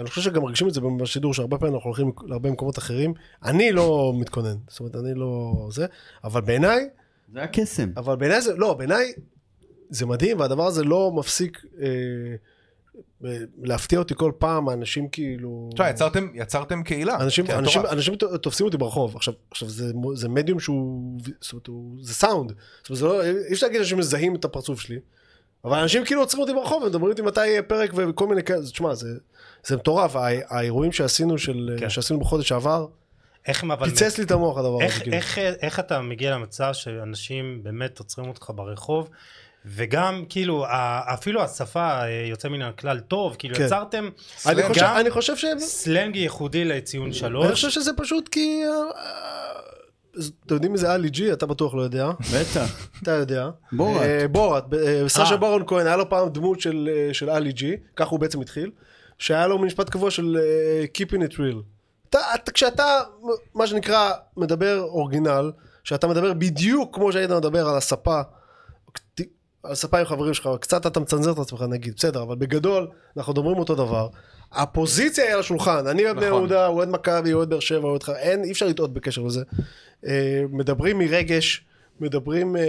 [0.00, 3.14] אני חושב שגם מרגישים את זה בשידור, שהרבה פעמים אנחנו הולכים להרבה מקומות אחרים.
[3.44, 5.86] אני לא מתכונן, זאת אומרת, אני לא זה,
[6.24, 6.88] אבל בעיניי,
[7.32, 7.88] זה היה קסם.
[7.96, 9.12] אבל בעיניי זה, לא, בעיניי
[9.90, 11.86] זה מדהים, והדבר הזה לא מפסיק אה,
[13.62, 15.70] להפתיע אותי כל פעם, האנשים כאילו...
[15.74, 17.16] תשמע, יצרתם- יצרתם קהילה.
[17.20, 17.82] אנשים, אנשים.
[17.86, 19.16] אנשים ת- תופסים אותי ברחוב.
[19.16, 22.52] עכשיו, עכשיו זה, זה מדיום שהוא, זאת אומרת, הוא, זה סאונד.
[22.82, 24.98] זאת אומרת, זה לא, אי אפשר להגיד שאנשים מזהים את הפרצוף שלי,
[25.64, 28.94] אבל אנשים כאילו עוצרים אותי ברחוב ומדברים איתי מתי יהיה פרק וכל מיני כאלה, תשמע,
[28.94, 29.08] זה,
[29.66, 30.16] זה מטורף.
[30.16, 31.90] הא- האירועים שעשינו, של, כן.
[31.90, 32.86] שעשינו בחודש שעבר,
[33.46, 33.88] איך אבל...
[33.90, 35.16] פיצץ לי את המוח הדבר הזה, איך, כאילו.
[35.16, 39.08] איך, איך אתה מגיע למצב שאנשים באמת עוצרים אותך ברחוב
[39.66, 40.64] וגם כאילו
[41.14, 43.64] אפילו השפה אה, יוצא מן הכלל טוב כאילו כן.
[43.64, 44.08] יצרתם
[44.46, 45.44] אני גם חושב- אני חושב ש...
[45.58, 48.62] סלנג ייחודי לציון אני שלוש חושב שזה פשוט כי...
[48.64, 49.64] אה, אה,
[50.46, 51.32] אתם יודעים מי זה אלי ג'י?
[51.32, 52.10] אתה בטוח לא יודע.
[52.34, 52.88] בטח.
[53.02, 53.48] אתה יודע.
[53.72, 54.30] בורת.
[54.30, 54.64] בורת.
[55.08, 55.36] סשה.
[55.36, 58.70] ברון כהן, היה לו פעם דמות של של אלי ג'י, ככה הוא בעצם התחיל,
[59.18, 60.38] שהיה לו משפט קבוע של
[60.98, 61.56] Keeping it real.
[62.10, 63.00] אתה, אתה, כשאתה,
[63.54, 65.52] מה שנקרא, מדבר אורגינל,
[65.84, 68.20] שאתה מדבר בדיוק כמו שהיית מדבר על הספה,
[69.64, 73.32] על הספה עם חברים שלך, קצת אתה מצנזר את עצמך נגיד, בסדר, אבל בגדול, אנחנו
[73.32, 74.08] מדברים אותו דבר.
[74.52, 76.38] הפוזיציה היא על השולחן, אני אוהד בני נכון.
[76.38, 78.10] יהודה, אוהד מכבי, אוהד באר שבע, אוהד ח...
[78.10, 79.42] אין, אי אפשר לטעות בקשר לזה.
[80.06, 81.64] אה, מדברים מרגש,
[82.00, 82.66] מדברים אה, אה,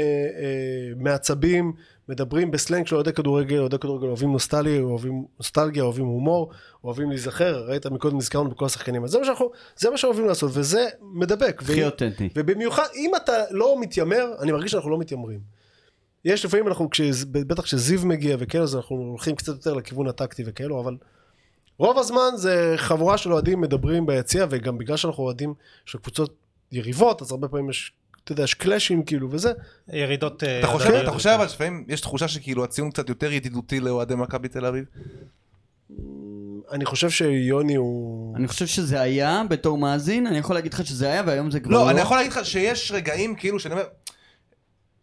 [0.98, 1.74] מעצבים,
[2.10, 6.52] מדברים בסלנג של אוהדי כדורגל, אוהדי כדורגל אוהבים נוסטליה, אוהבים נוסטלגיה, אוהבים הומור,
[6.84, 10.52] אוהבים להיזכר, ראית מקודם נזכרנו בכל השחקנים, אז זה מה שאנחנו, זה מה שאוהבים לעשות,
[10.54, 11.62] וזה מדבק.
[11.62, 12.30] הכי אותנטי.
[12.36, 15.55] ובמיוחד, אם אתה לא מתיימר, אני מרגיש שאנחנו לא מתיימרים.
[16.26, 20.43] יש לפעמים אנחנו, כש- בטח כשזיו מגיע וכאלה, אז אנחנו הולכים קצת יותר לכיוון הטקטי
[20.45, 20.97] וכאלו, אבל
[21.78, 25.53] רוב הזמן זה חבורה של אוהדים מדברים ביציע, וגם בגלל שאנחנו אוהדים
[25.86, 26.36] של קבוצות
[26.71, 27.91] יריבות, אז הרבה פעמים יש,
[28.23, 29.51] אתה יודע, יש קלאשים כאילו וזה.
[29.93, 31.30] ירידות אה, אתה חושב, אתה חושב.
[31.30, 34.86] אבל שלפעמים יש תחושה שכאילו הציון קצת יותר ידידותי לאוהדי מכבי תל אביב?
[36.71, 38.36] אני חושב שיוני הוא...
[38.38, 41.71] אני חושב שזה היה בתור מאזין, אני יכול להגיד לך שזה היה והיום זה כבר
[41.73, 41.80] לא.
[41.86, 43.86] לא, אני יכול להגיד לך שיש רגעים כאילו שאני אומר,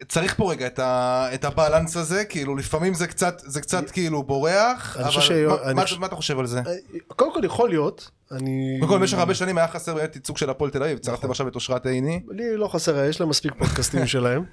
[0.09, 4.22] צריך פה רגע את, ה, את הבלנס הזה, כאילו לפעמים זה קצת, זה קצת כאילו
[4.22, 6.61] בורח, אני אבל ש- מה, אני מה, חושב- מה אתה חושב על זה?
[7.09, 8.76] קודם כל יכול להיות, אני...
[8.80, 11.48] קודם כל במשך הרבה שנים היה חסר באמת ייצוג של הפועל תל אביב, צרפתם עכשיו
[11.48, 12.20] את אושרת עיני.
[12.30, 14.44] לי לא חסר, יש להם מספיק פודקאסטים שלהם.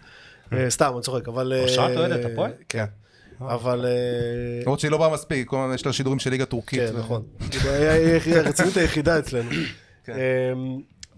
[0.54, 1.54] אה, סתם, אני צוחק, אבל...
[1.56, 2.52] אה, אושרת אוהדת הפועל?
[2.70, 2.86] כן.
[3.42, 3.86] אבל...
[3.86, 6.80] אה, למרות שהיא לא באה מספיק, כל הזמן יש לה שידורים של ליגה טורקית.
[6.80, 7.24] כן, נכון.
[7.52, 7.60] היא
[8.26, 9.50] היא הרצינית היחידה אצלנו.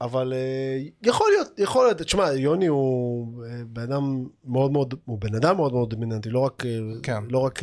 [0.02, 1.98] אבל אה, יכול להיות, יכול להיות.
[1.98, 6.40] תשמע, יוני הוא אה, בן אדם מאוד מאוד, הוא בן אדם מאוד מאוד דומיננטי, לא
[6.40, 7.24] רק, אה, כן.
[7.30, 7.60] לא רק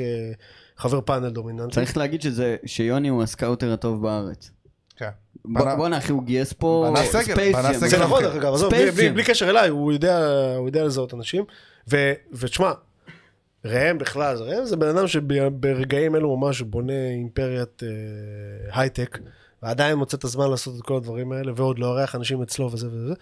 [0.76, 1.74] חבר פאנל דומיננטי.
[1.74, 4.50] צריך להגיד שזה, שיוני הוא ה scouter הטוב בארץ.
[4.96, 5.08] כן.
[5.44, 7.78] בואנה אחי, הוא גייס פה בנה סגל, Space בנה Jam.
[7.78, 7.88] סגל.
[7.88, 8.22] זה נכון.
[8.22, 10.26] דרך אגב, עזוב, בלי- בלי קשר אליי, הוא יודע
[10.56, 11.44] הוא יודע לזהות אנשים.
[11.90, 12.72] ו- ותשמע,
[13.64, 17.88] ראם בכלל, זה- ראם זה בן אדם שברגעים אלו ממש בונה אימפריית אה,
[18.80, 19.18] הייטק,
[19.62, 23.14] ועדיין מוצא את הזמן לעשות את כל הדברים האלה, ועוד לארח אנשים אצלו וזה וזה.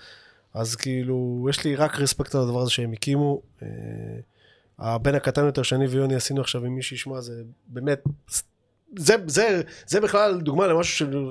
[0.55, 3.43] אז כאילו, יש לי רק respect על הדבר הזה שהם הקימו.
[3.63, 3.69] אה,
[4.79, 8.05] הבן הקטן יותר שאני ויוני עשינו עכשיו עם מי שישמע, זה באמת,
[8.97, 11.31] זה, זה, זה בכלל דוגמה למשהו של,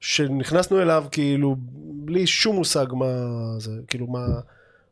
[0.00, 1.56] שנכנסנו אליו כאילו
[2.04, 3.06] בלי שום מושג מה
[3.58, 4.26] זה, כאילו מה,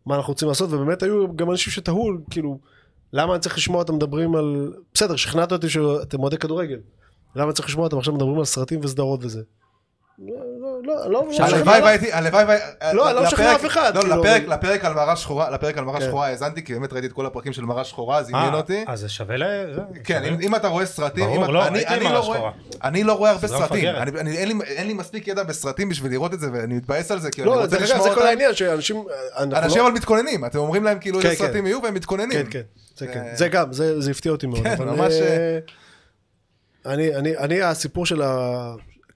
[0.06, 2.58] מה אנחנו רוצים לעשות, ובאמת היו גם אנשים שתהו, כאילו,
[3.12, 6.78] למה אני צריך לשמוע אותם מדברים על, בסדר, שכנעת אותי שאתם אוהדי כדורגל,
[7.36, 9.40] למה צריך לשמוע אותם עכשיו מדברים על סרטים וסדרות וזה.
[10.18, 13.92] לא, לא, לא, לא, לא, הלוואי והייתי, הלוואי והייתי, לא, אני לא משכנע אף אחד,
[13.96, 16.06] לא, כאילו, לפרק, על מראה שחורה, לפרק על מראה כן.
[16.06, 18.84] שחורה האזנתי, כי באמת ראיתי את כל הפרקים של מראה שחורה, זה עניין אה, אותי.
[18.88, 19.42] אז זה שווה ל...
[19.74, 20.24] זה, כן.
[20.42, 22.50] אם, אתה רואה סרטים, לא, אני, לא רואה.
[22.84, 23.88] אני לא רואה הרבה סדרה סרטים,
[24.66, 27.50] אין, לי, מספיק ידע בסרטים בשביל לראות את זה, ואני מתבאס על זה, כי אני
[27.50, 28.20] לא, רוצה לשמוע זה אותם.
[28.20, 29.04] כל העניין, שאנשים,
[29.38, 31.46] אנשים לא- אבל מתכוננים, אתם אומרים להם כאילו כן, איזה כן.
[31.46, 32.30] סרטים יהיו והם מתכוננים.
[32.30, 32.60] כן, כן,
[32.96, 34.62] זה זה- כן, זה גם, זה זה הפתיע אותי מאוד.
[34.62, 35.58] כן, ממש, אה,
[36.86, 38.22] אני, אני, אני, הסיפור של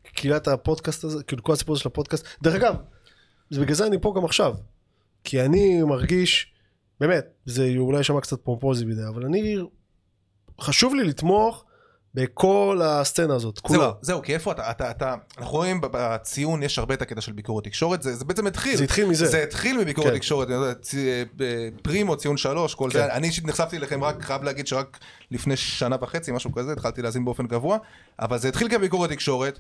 [0.03, 2.77] קהילת הפודקאסט הזה, כאילו כל הסיפור הזה של הפודקאסט, דרך אגב,
[3.51, 4.55] זה בגלל זה אני פה גם עכשיו.
[5.25, 6.53] כי אני מרגיש,
[7.01, 9.57] באמת, זה אולי יישמע קצת פומפוזי מדי, אבל אני,
[10.61, 11.64] חשוב לי לתמוך
[12.15, 13.79] בכל הסצנה הזאת, כולה.
[13.79, 17.33] זהו, זהו, כי איפה אתה, אתה, אתה, אנחנו רואים בציון יש הרבה את הקטע של
[17.33, 18.77] ביקורת תקשורת, זה, זה בעצם התחיל.
[18.77, 19.27] זה התחיל מזה.
[19.27, 20.15] זה התחיל מביקורת כן.
[20.19, 21.45] תקשורת, אני יודע, צי- אה,
[21.83, 22.99] פרימו, ציון שלוש, כל כן.
[22.99, 23.13] זה.
[23.15, 24.99] אני אישית נחשפתי אליכם רק, חייב להגיד שרק
[25.31, 27.79] לפני שנה וחצי, משהו כזה, התחלתי להאזין באופן קבוע,
[28.21, 29.59] אבל זה התחיל כביקורת תקשורת.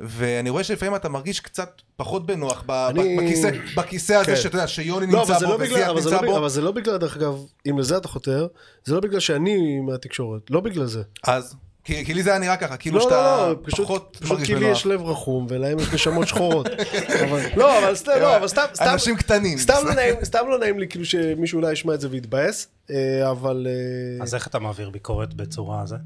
[0.00, 4.36] ואני רואה שלפעמים אתה מרגיש קצת פחות בנוח ב- אני- בכיסא, בכיסא הזה כן.
[4.36, 6.60] שאתה יודע שיוני לא, נמצא בו לא בגלל, אבל זה נמצא לא בו, אבל זה
[6.60, 7.34] לא בגלל, דרך אגב,
[7.70, 8.46] אם לזה אתה חותר,
[8.84, 11.02] זה לא בגלל שאני מהתקשורת, לא בגלל זה.
[11.24, 11.54] אז,
[11.88, 14.46] כי כי לי זה היה נראה ככה, כאילו לא, שאתה לא, לא, פחות פשוט מרגיש
[14.46, 14.66] כי לי.
[14.66, 16.66] יש לב רחום ולהם יש נשמות שחורות.
[17.24, 19.58] אבל, לא, אבל סתם, לא, אבל סתם, סתם, אנשים קטנים.
[19.58, 23.30] סתם לא נעים, סתם לא נעים לי כאילו שמישהו אולי ישמע את זה ויתבאס, אה,
[23.30, 25.96] אבל אה, אז איך אתה מעביר ביקורת בצורה הזו?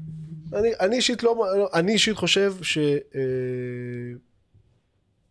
[0.53, 2.77] אני, אני אישית לא, לא, אני אישית חושב ש...
[2.77, 3.21] אה,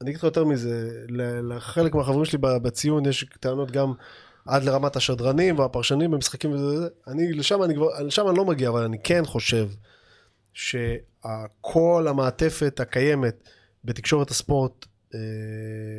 [0.02, 3.92] אני אגיד לך יותר מזה, ל- לחלק מהחברים שלי ב- בציון יש טענות גם
[4.46, 6.86] עד לרמת השדרנים והפרשנים במשחקים וזה, וזה.
[7.08, 9.68] אני לשם אני כבר, לשם אני לא מגיע, אבל אני כן חושב
[10.54, 13.48] שכל המעטפת הקיימת
[13.84, 15.20] בתקשורת הספורט, אה,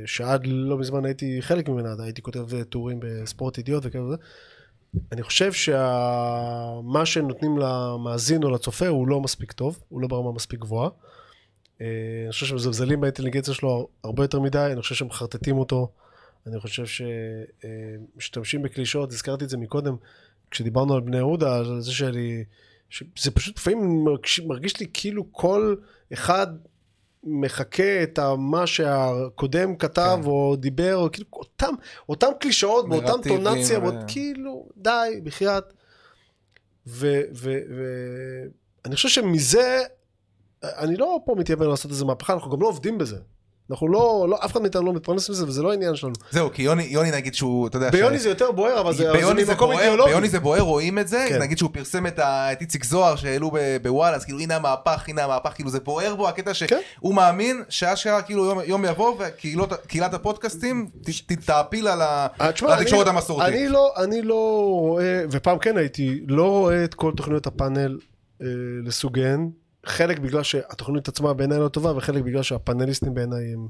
[0.05, 4.15] שעד לא מזמן הייתי חלק ממנה, הייתי כותב טורים בספורט ידיעות וכאלה וזה,
[5.11, 10.59] אני חושב שמה שנותנים למאזין או לצופה הוא לא מספיק טוב, הוא לא ברמה מספיק
[10.59, 10.89] גבוהה.
[11.81, 11.87] אה,
[12.23, 15.91] אני חושב שמזלזלים באינטליגנציה שלו הרבה יותר מדי, אני חושב שמחרטטים אותו.
[16.47, 17.05] אני חושב
[18.15, 19.95] שמשתמשים בקלישאות, הזכרתי את זה מקודם,
[20.51, 22.43] כשדיברנו על בני יהודה, על זה שאני...
[23.19, 25.75] זה פשוט לפעמים מרגיש, מרגיש לי כאילו כל
[26.13, 26.47] אחד
[27.23, 30.29] מחכה את מה שהקודם כתב כן.
[30.29, 31.73] או דיבר, או כאילו אותם,
[32.09, 35.63] אותם קלישאות באותם טונציה, ו- כאילו די, בחייאת.
[36.85, 37.05] ואני
[38.95, 39.81] חושב שמזה,
[40.63, 43.17] אני לא פה מתיימר לעשות איזה מהפכה, אנחנו גם לא עובדים בזה.
[43.71, 46.13] אנחנו לא, לא, אף אחד מאיתנו לא מתפרנס מזה וזה לא העניין שלנו.
[46.31, 49.11] זהו, כי יוני, יוני נגיד שהוא, אתה יודע, ביוני ש- זה יותר בוער, אבל זה,
[49.11, 50.11] ביוני זה ממקום בוער, אידיאולוגי.
[50.11, 51.41] ביוני זה בוער, רואים את זה, כן.
[51.41, 55.03] נגיד שהוא פרסם את ה- את איציק זוהר שהעלו ב- בוואלה, אז כאילו הנה המהפך,
[55.07, 56.77] הנה המהפך, כאילו זה בוער בו הקטע כן.
[56.99, 60.89] שהוא מאמין שאשכרה כאילו יום- יום יבוא וקהילת הפודקאסטים
[61.45, 63.53] תעפיל על אה, התקשורת המסורתית.
[63.53, 67.97] אני לא, אני לא רואה, ופעם כן הייתי, לא רואה את כל תוכניות הפאנל
[68.41, 68.47] אה,
[68.85, 69.49] לסוגיהן.
[69.85, 73.67] חלק בגלל שהתוכנית עצמה בעיניי לא טובה, וחלק בגלל שהפאנליסטים בעיניי הם...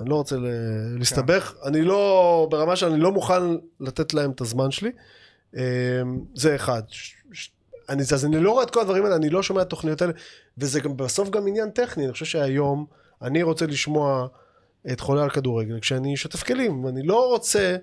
[0.00, 0.36] אני לא רוצה
[0.98, 3.42] להסתבך, אני לא, ברמה שאני לא מוכן
[3.80, 4.90] לתת להם את הזמן שלי.
[5.56, 5.62] אה,
[6.34, 6.82] זה אחד.
[7.88, 10.12] אני, אז אני לא רואה את כל הדברים האלה, אני לא שומע את התוכניות האלה,
[10.58, 12.86] וזה גם בסוף גם עניין טכני, אני חושב שהיום
[13.22, 14.26] אני רוצה לשמוע
[14.92, 17.76] את חולה על כדורגל כשאני אשתף כלים, אני לא רוצה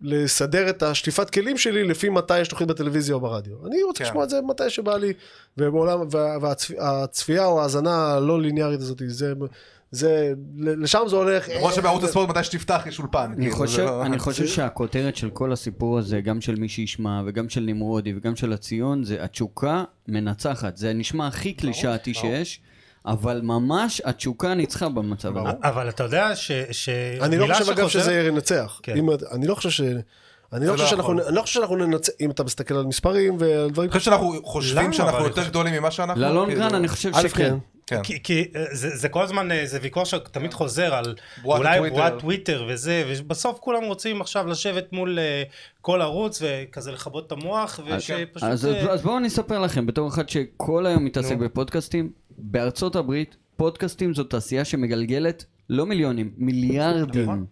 [0.00, 3.66] לסדר את השטיפת כלים שלי לפי מתי יש תוכנית בטלוויזיה או ברדיו.
[3.66, 4.10] אני רוצה כן.
[4.10, 5.12] לשמוע את זה מתי שבא לי,
[5.58, 6.00] ובעולם,
[6.40, 9.32] והצפייה או ההאזנה הלא ליניארית הזאת, זה,
[9.90, 11.48] זה, לשם זה הולך.
[11.48, 13.30] למרות שבערוץ הספורט מתי שתפתח יש אולפן.
[13.32, 17.22] אני כאילו, חושב, לא- אני חושב שהכותרת של כל הסיפור הזה, גם של מי שישמע
[17.26, 20.76] וגם של נמרודי וגם של הציון, זה התשוקה מנצחת.
[20.76, 22.60] זה נשמע הכי קלישאתי שיש,
[23.06, 25.48] אבל ממש התשוקה ניצחה במצב הזה.
[25.62, 26.52] אבל אתה יודע ש...
[26.70, 26.88] ש...
[27.20, 28.80] אני לא חושב אגב שזה ינצח.
[28.82, 28.96] כן.
[28.96, 29.80] אם- אני לא חושב ש...
[30.52, 31.20] אני לא חושב לא שאנחנו, יכול.
[31.26, 34.40] אני לא חושב שאנחנו ננצח, אם אתה מסתכל על מספרים ועל דברים אני חושב שאנחנו
[34.44, 34.92] חושבים?
[34.92, 36.22] שאנחנו יותר גדולים ממה שאנחנו.
[36.22, 37.28] ללונגרן כאילו- אני חושב שכן.
[37.28, 37.56] כן.
[37.86, 38.02] כן.
[38.02, 41.74] כי, כי אה, זה, זה כל הזמן, אה, זה ויכוח שתמיד חוזר על בועת אולי
[41.74, 41.96] הטוויטר.
[41.96, 45.42] בועת טוויטר וזה, ובסוף כולם רוצים עכשיו לשבת מול אה,
[45.80, 48.42] כל ערוץ וכזה לכבות את המוח, ושפשוט...
[48.42, 51.38] אז, אה, אז בואו אני אספר לכם, בתור אחד שכל היום מתעסק נו.
[51.38, 57.44] בפודקאסטים, בארצות הברית, פודקאסטים זו תעשייה שמגלגלת לא מיליונים, מיליארדים.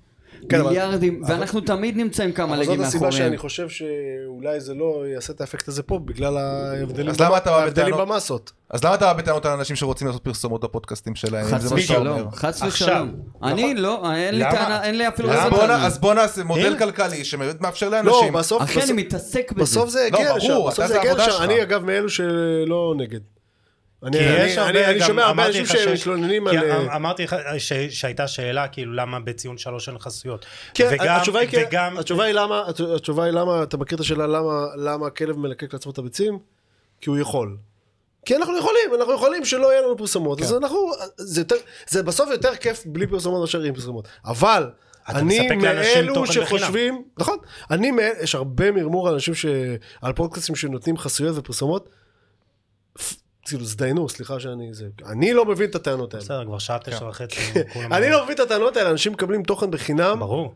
[0.48, 3.28] כן, אבל- מיליארדים, ואנחנו תמיד נמצאים כמה אבל זאת לגים הסיבה מאחוריהם.
[3.31, 7.51] שאני חושב שאולי זה לא יעשה את האפקט הזה פה, בגלל ההבדלים אז למה אתה
[7.56, 7.94] ההבדלים?
[7.98, 8.52] במסות.
[8.70, 11.47] אז למה אתה בא בטענות על אנשים שרוצים לעשות פרסומות בפודקאסטים שלהם?
[11.47, 12.12] חס זה מה שאתה אומר?
[12.15, 12.62] ושלום, חס.
[12.62, 13.15] ושלום.
[13.43, 14.44] אני לא, אין לי?
[14.51, 15.86] טענה, אין לי אפילו אז בוא נ- טענה.
[15.86, 16.77] אז בוא נעשה מודל.
[16.78, 18.32] כלכלי שבאמת מאפשר לא, לאנשים.
[18.32, 19.62] בסוף, אחי, אני מתעסק בזה.
[19.62, 21.43] בסוף זה לא, יגיע לשם, ברור, בסוף זה העבודה לשם.
[21.43, 23.20] אני אגב מאלו שלא נגד.
[24.05, 26.56] אני, כי אני, יש אני, הרבה, אני גם שומע הרבה אנשים שמתלוננים על...
[26.72, 30.47] אמ- אמרתי לך ש- שהייתה שאלה כאילו למה בציון שלוש אין חסויות.
[30.74, 32.62] כן, וגם- התשובה היא, כן, וגם- התשובה היא למה,
[32.94, 36.39] התשובה היא למה, אתה מכיר את השאלה למה, למה הכלב מלקק לעצמו את הביצים?
[37.01, 37.56] כי הוא יכול.
[38.26, 41.56] כי אנחנו יכולים, אנחנו יכולים שלא יהיה לנו פרסומות, אז אנחנו, זה, יותר,
[41.89, 44.09] זה בסוף יותר כיף בלי פרסומות מאשר עם פרסומות.
[44.24, 44.70] אבל,
[45.09, 46.47] אני מאלו תוכן בחינם.
[46.47, 47.36] שחושבים, נכון,
[47.70, 49.47] אני מאל, יש הרבה מרמור על אנשים ש...
[50.02, 51.89] על פודקאסטים שנותנים חסויות ופרסומות,
[53.45, 56.25] כאילו, זדיינו, סליחה שאני זה, אני לא מבין את הטענות האלה.
[56.25, 57.41] בסדר, כבר שעה תשע וחצי.
[57.73, 60.55] כולם- אני לא מבין את הטענות האלה, אנשים מקבלים תוכן בחינם, ברור.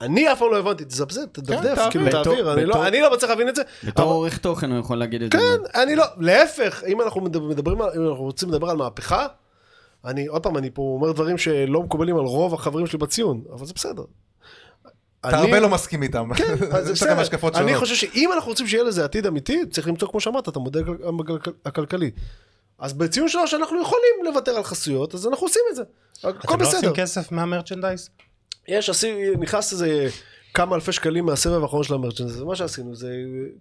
[0.00, 1.90] אני אף פעם לא הבנתי, תזפזפ, תדפדף, תעביר.
[1.90, 3.62] כאילו תעביר, אני לא- אני לא מצליח להבין את זה.
[3.84, 5.38] בתור עורך תוכן הוא יכול להגיד את זה.
[5.38, 9.26] כן, אני לא, להפך, אם אנחנו מדבר- מדברים, על- אם אנחנו רוצים לדבר על מהפכה,
[10.04, 13.66] אני, עוד פעם, אני פה אומר דברים שלא מקובלים על רוב החברים שלי בציון, אבל
[13.66, 14.02] זה בסדר.
[15.28, 16.34] אתה הרבה לא מסכים איתם.
[16.34, 17.10] כן, זה בסדר.
[17.54, 17.76] אני.
[17.76, 21.50] חושב שאם אנחנו רוצים שיהיה לזה עתיד אמיתי, צריך למצוא, כמו שאמרת, את המודל הכלכל-
[21.64, 22.10] הכלכלי.
[22.78, 25.82] אז בציון שלוש אנחנו יכולים לוותר על חסויות, אז אנחנו עושים את זה.
[26.18, 26.76] הכל אתם לא בסדר.
[26.76, 28.10] עושים כסף מהמרצ'נדייז?
[28.68, 29.04] יש,
[29.38, 30.08] נכנס איזה
[30.54, 33.12] כמה אלפי שקלים מהסבב האחרון של המרצ'נס, זה מה שעשינו, זה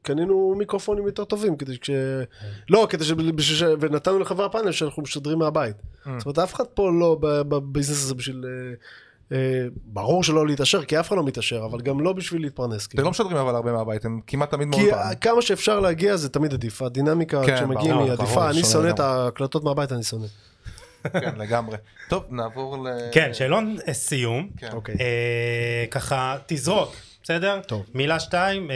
[0.02, 1.90] קנינו מיקרופונים יותר טובים, כדי ש...
[2.70, 3.12] לא, כדי ש...
[3.80, 5.76] ונתנו לחברי הפאנל שאנחנו משדרים מהבית.
[6.18, 8.46] זאת אומרת, אף אחד פה לא בביזנס הזה בשביל...
[9.32, 9.38] אה,
[9.86, 12.84] ברור שלא להתעשר, כי אף אחד לא מתעשר, אבל גם לא בשביל להתפרנס.
[12.86, 13.04] אתם כאילו.
[13.04, 15.14] לא משדרים אבל הרבה מהבית, הם כמעט תמיד כי מאולפן.
[15.22, 19.00] כמה שאפשר להגיע זה תמיד עדיף, הדינמיקה כן, כשמגיעים היא עדיפה, אני שונא את.
[19.00, 20.28] ההקלטות מהבית, אני שונא.
[21.04, 21.78] כן, לגמרי.
[22.10, 22.90] טוב, נעבור ל...
[23.12, 24.50] כן, שאלון אה, סיום.
[24.58, 24.70] כן.
[24.74, 24.96] אוקיי.
[25.00, 27.60] אה, ככה, תזרוק, בסדר?
[27.68, 27.86] טוב.
[27.94, 28.70] מילה שתיים,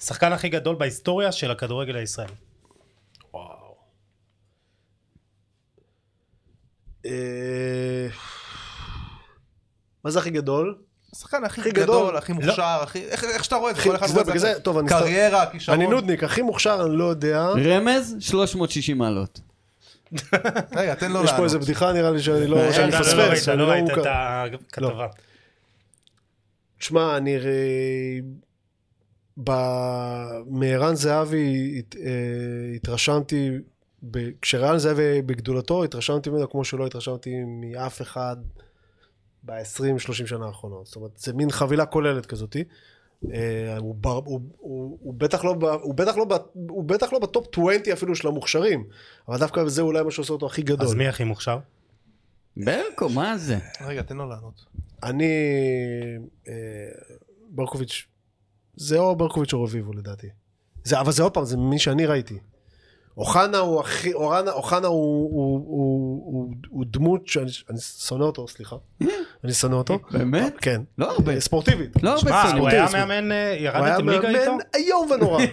[0.00, 2.32] שחקן הכי גדול בהיסטוריה של הכדורגל הישראלי.
[7.06, 8.08] אה,
[10.04, 10.74] מה זה הכי גדול?
[11.12, 12.16] השחקן הכי הכי גדול, גדול.
[12.16, 13.04] הכי מוכשר, הכי...
[13.04, 14.54] איך איך שאתה רואה את זה, כל אחד זה רואה זה.
[14.62, 15.80] טוב, אני קריירה, כישרון.
[15.80, 17.46] אני נודניק, הכי מוכשר, אני לא יודע.
[17.46, 19.40] רמז, 360 מעלות.
[20.76, 21.44] רגע, תן לו יש פה לענות.
[21.44, 23.70] איזה בדיחה נראה לי שאני אה, לא שאני אתה לא מפספס, ראית, שאני לא לא
[23.72, 24.06] ראית את.
[24.06, 25.06] הכתבה.
[26.78, 27.36] תשמע, אני
[30.46, 32.10] מערן זהבי הת- אה,
[32.76, 33.50] התרשמתי
[34.10, 38.36] ב- כשרן זהבי בגדולתו, התרשמתי ממנו כמו שלא התרשמתי מאף אחד
[39.42, 40.86] ב-20-30 שנה האחרונות.
[40.86, 42.64] זאת אומרת, זה מין חבילה כוללת כזאתי.
[43.34, 46.26] אה, הוא, בר, הוא, הוא, הוא, בטח לא, ב- הוא, בטח לא,
[46.68, 48.84] הוא בטח לא בטופ 20 אפילו של המוכשרים,
[49.28, 50.86] אבל דווקא זה אולי מה שעושה אותו הכי גדול.
[50.86, 51.58] אז מי הכי מוכשר?
[52.56, 53.58] ברקו, מה זה?
[53.80, 54.64] רגע, תן לו לענות.
[55.02, 55.32] אני...
[56.48, 56.54] אה,
[57.50, 58.06] ברקוביץ',
[58.76, 60.26] זה או ברקוביץ' או רביבו לדעתי.
[60.84, 62.38] זה, אבל זה עוד פעם, זה מי שאני ראיתי.
[63.18, 68.48] אוחנה הוא הכי, אוחנה, אוחנה הוא, הוא, הוא, הוא, הוא דמות שאני אני שונא אותו,
[68.48, 68.76] סליחה.
[69.44, 69.98] אני שונא אותו.
[70.10, 70.54] באמת?
[70.60, 70.80] כן.
[70.98, 71.40] לא הרבה.
[71.40, 72.02] ספורטיבית.
[72.02, 72.58] לא הרבה שונאים.
[72.58, 72.86] הוא היה.
[72.92, 74.50] מאמן, אה, הוא היה ירדתם ליגה איתו?
[74.52, 75.40] מאמן איום ונורא.
[75.44, 75.52] אי-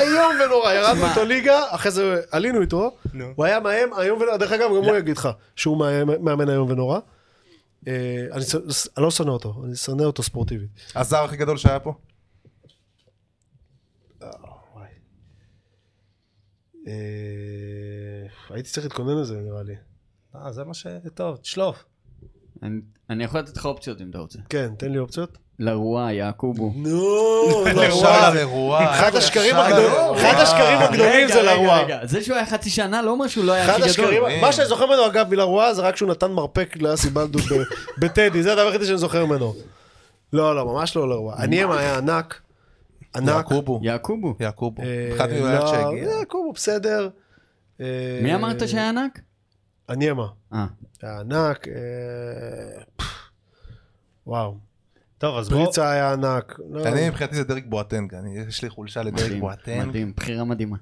[0.00, 1.06] איום ונורא, ירדנו?
[1.06, 2.90] איתו ליגה, אחרי זה עלינו איתו.
[3.36, 6.70] הוא היה מאמן איום ונורא, דרך אגב, גם הוא יגיד לך שהוא מאמן- מאמן איום
[6.70, 6.98] ונורא.
[7.88, 7.92] אה,
[8.32, 8.44] אני
[8.98, 10.68] לא שונא אותו, אני שונא אותו ספורטיבית.
[10.96, 11.92] הזר הכי גדול שהיה פה?
[18.50, 19.74] הייתי צריך להתכונן לזה נראה לי.
[20.36, 20.86] אה, זה מה ש...
[21.14, 21.84] טוב, תשלוף.
[22.62, 24.38] אני- אני יכול לתת לך אופציות אם אתה רוצה.
[24.48, 25.38] כן, תן לי אופציות.
[25.58, 26.72] לרואה, יעקובו.
[26.76, 27.64] נו,
[28.34, 28.90] לרואה.
[29.00, 30.30] אחד השקרים הגדולים- לרואה.
[30.32, 32.06] אחד השקרים הגדולים רגע, זה לרואה.
[32.06, 34.40] זה שהוא היה חצי שנה לא אומר שהוא לא היה אחד הכי השקרים, גדול.
[34.40, 37.62] מה שאני זוכר ממנו אגב מלרואה זה רק שהוא נתן מרפק לאסי בלדו ב-
[37.98, 39.54] בטדי, זה הדבר היחידי שאני זוכר ממנו.
[40.32, 41.42] לא, לא, ממש לא לרואה.
[41.42, 42.40] הניאמה היה ענק.
[43.18, 43.28] ענק.
[43.34, 43.80] יעקובו.
[43.82, 44.36] יעקובו.
[44.40, 44.82] יעקובו.
[44.82, 46.10] אה, אחד מהם היה לא, שהגיע.
[46.18, 47.08] יעקוב הוא בסדר.
[47.80, 49.20] אה, מי אמרת שהיה ענק?
[49.88, 50.26] הניאמה.
[50.52, 50.66] אה.
[51.02, 51.68] היה ענק.
[51.68, 52.82] אה,
[54.26, 54.56] וואו.
[55.18, 55.64] טוב, אז בוא...
[55.64, 56.58] פריצה היה ענק.
[56.70, 59.84] לא, אני מבחינתי זה דרק בואטנג, אני- יש לי חולשה לדרק מדהים, בואטנג.
[59.88, 60.76] מדהים, בחירה מדהימה.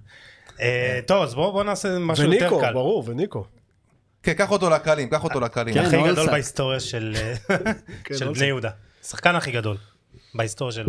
[0.61, 2.73] אה, טוב, אז בואו בוא נעשה משהו יותר וניקו, קל.
[2.73, 3.45] ברור, וניקו.
[4.23, 5.75] כן, קח אותו לקהלים, קח אותו לקהלים.
[5.75, 5.85] כן.
[5.85, 6.13] הכי אולסה.
[6.13, 7.35] גדול בהיסטוריה של אה,
[8.19, 8.39] של אולסה.
[8.41, 8.71] בני יהודה.
[9.05, 9.77] השחקן הכי גדול
[10.35, 10.89] בהיסטוריה של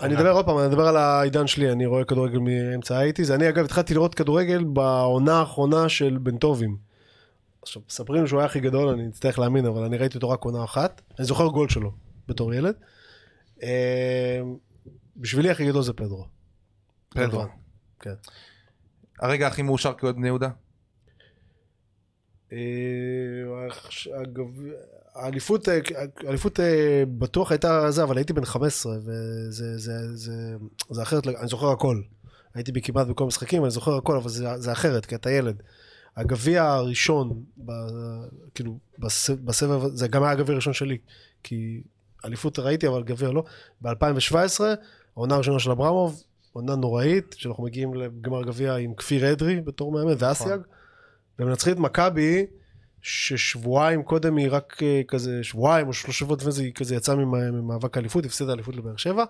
[0.00, 3.30] אני אדבר עוד פעם, אני אדבר על העידן שלי, אני רואה כדורגל מאמצע האייטיז.
[3.30, 6.76] אני אגב התחלתי לראות כדורגל בעונה האחרונה של בן טובים.
[7.62, 10.64] עכשיו, מספרים שהוא היה הכי גדול, אני אצטרך להאמין, אבל אני ראיתי אותו רק עונה
[10.64, 11.02] אחת.
[11.18, 11.92] אני זוכר גול שלו
[12.28, 12.74] בתור ילד.
[13.62, 14.40] אה,
[15.16, 16.26] בשבילי הכי גדול זה פדרו.
[17.08, 17.44] פדרו.
[18.00, 18.14] כן.
[19.20, 20.48] הרגע הכי מאושר כאוהד בני יהודה?
[25.16, 25.78] האליפות, אה,
[26.26, 30.56] האליפות אה, בטוח הייתה זה, אבל הייתי בן 15, וזה זה, זה,
[30.90, 32.00] זה אחרת, אני זוכר הכל.
[32.54, 35.62] הייתי כמעט בכל המשחקים, אני זוכר הכל, אבל זה, זה אחרת, כי אתה ילד.
[36.16, 37.72] הגביע הראשון, ב,
[38.54, 40.98] כאילו, בס, בסבב, זה גם היה הגביע הראשון שלי,
[41.42, 41.82] כי
[42.24, 43.44] אליפות ראיתי, אבל גביע לא.
[43.82, 44.60] ב-2017,
[45.16, 46.22] העונה הראשונה של אברמוב,
[46.52, 50.60] עונה נוראית, שאנחנו מגיעים לגמר גביע עם כפיר אדרי בתור מאמן, ואסיאג,
[51.38, 52.46] ומנצחים את מכבי,
[53.08, 57.14] ששבועיים קודם היא רק אה, כזה, שבועיים או שלושה שבועות לפני זה היא כזה יצאה
[57.14, 59.24] ממ- ממאבק האליפות, הפסידה אליפות לבאר שבע.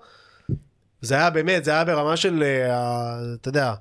[1.00, 3.74] זה היה באמת, זה היה ברמה של, אה, אתה יודע,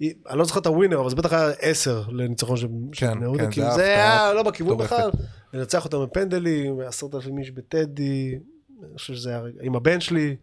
[0.00, 3.44] אני לא זוכר את הווינר, אבל זה בטח היה עשר לניצחון של כן, בני יהודה,
[3.44, 4.78] כן, כאילו זה היה לא בכיוון.
[4.78, 5.10] בכלל,
[5.52, 8.38] לנצח אותם בפנדלים, עשרת אלפים איש בטדי,
[8.82, 10.36] אני חושב שזה היה עם הבן שלי,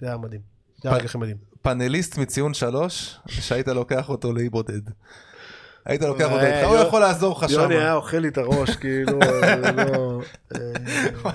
[0.00, 0.40] זה היה מדהים,
[0.82, 1.36] זה היה רגע הכי מדהים.
[1.62, 4.80] פאנליסט מציון שלוש, שהיית לוקח אותו לאי בודד.
[5.86, 7.60] היית לוקח אותו אה, איתך, הוא יכול לעזור לך שם.
[7.60, 10.20] יוני היה אוכל לי את הראש, כאילו, זה לא...
[10.54, 11.32] אה,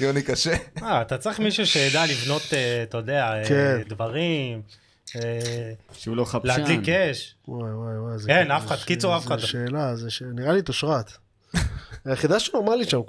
[0.00, 0.54] יוני קשה.
[0.82, 3.78] אה, אתה צריך מישהו שידע לבנות, אה, אתה יודע, אה, כן.
[3.88, 4.62] דברים,
[5.16, 5.20] אה,
[5.92, 6.48] שהוא לא חפשן.
[6.48, 7.34] להדליק אש.
[7.48, 8.18] וואי וואי וואי.
[8.18, 9.38] זה- אין, זה אף אחד, קיצור, אף אחד.
[9.40, 10.22] זה שאלה, זה ש...
[10.34, 11.12] נראה לי את אושרת.
[12.04, 13.00] היחידה שנורמלית שם,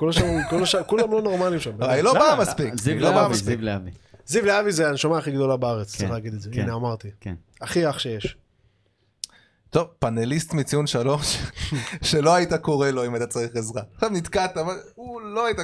[0.87, 1.71] כולם לא נורמליים שם.
[1.79, 2.73] היא לא לא, באה לא, מספיק.
[2.79, 3.45] זיו לא להבי, מספיק.
[3.47, 3.89] זיו להבי.
[4.25, 6.49] זיו להבי זה הנשמה הכי גדולה בארץ, צריך כן, להגיד את זה.
[6.53, 6.61] כן.
[6.61, 7.07] הנה אמרתי.
[7.21, 7.33] כן.
[7.61, 8.35] הכי אח שיש.
[9.73, 11.37] טוב, פאנליסט מציון שלוש,
[12.01, 13.81] שלא היית קורא לו אם היית צריך עזרה.
[13.95, 15.57] עכשיו נתקעת, אבל הוא לא היית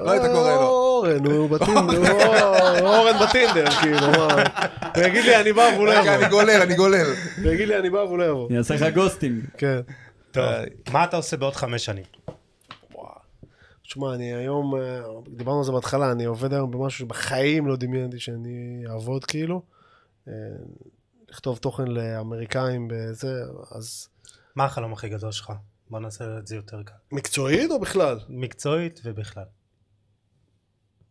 [0.00, 0.60] לא היית קורא לו.
[0.62, 4.42] אורן, הוא בטינדר, הוא- אורן בטינדר, כאילו, מה.
[4.96, 6.28] הוא יגיד לי אני בא והוא לא רגע, אני יבוא.
[6.40, 7.06] גולל, אני גולל.
[7.44, 8.48] הוא יגיד לי אני בא והוא לא יבוא.
[8.48, 9.44] אני אעשה לך ghosting.
[9.58, 9.80] כן.
[10.30, 12.04] טוב, אה, מה אתה עושה בעוד חמש שנים?
[13.84, 15.00] תשמע, אני היום, אה,
[15.36, 18.48] דיברנו על זה בהתחלה, אני עובד היום במשהו שבחיים לא דמיינתי שאני
[18.90, 19.62] אעבוד כאילו.
[21.34, 23.42] לכתוב תוכן לאמריקאים בזה,
[23.76, 24.08] אז
[24.56, 25.52] מה החלום הכי גדול שלך?
[25.90, 26.94] בוא נעשה את זה יותר קל.
[27.12, 28.20] מקצועית או בכלל?
[28.28, 29.44] מקצועית ובכלל.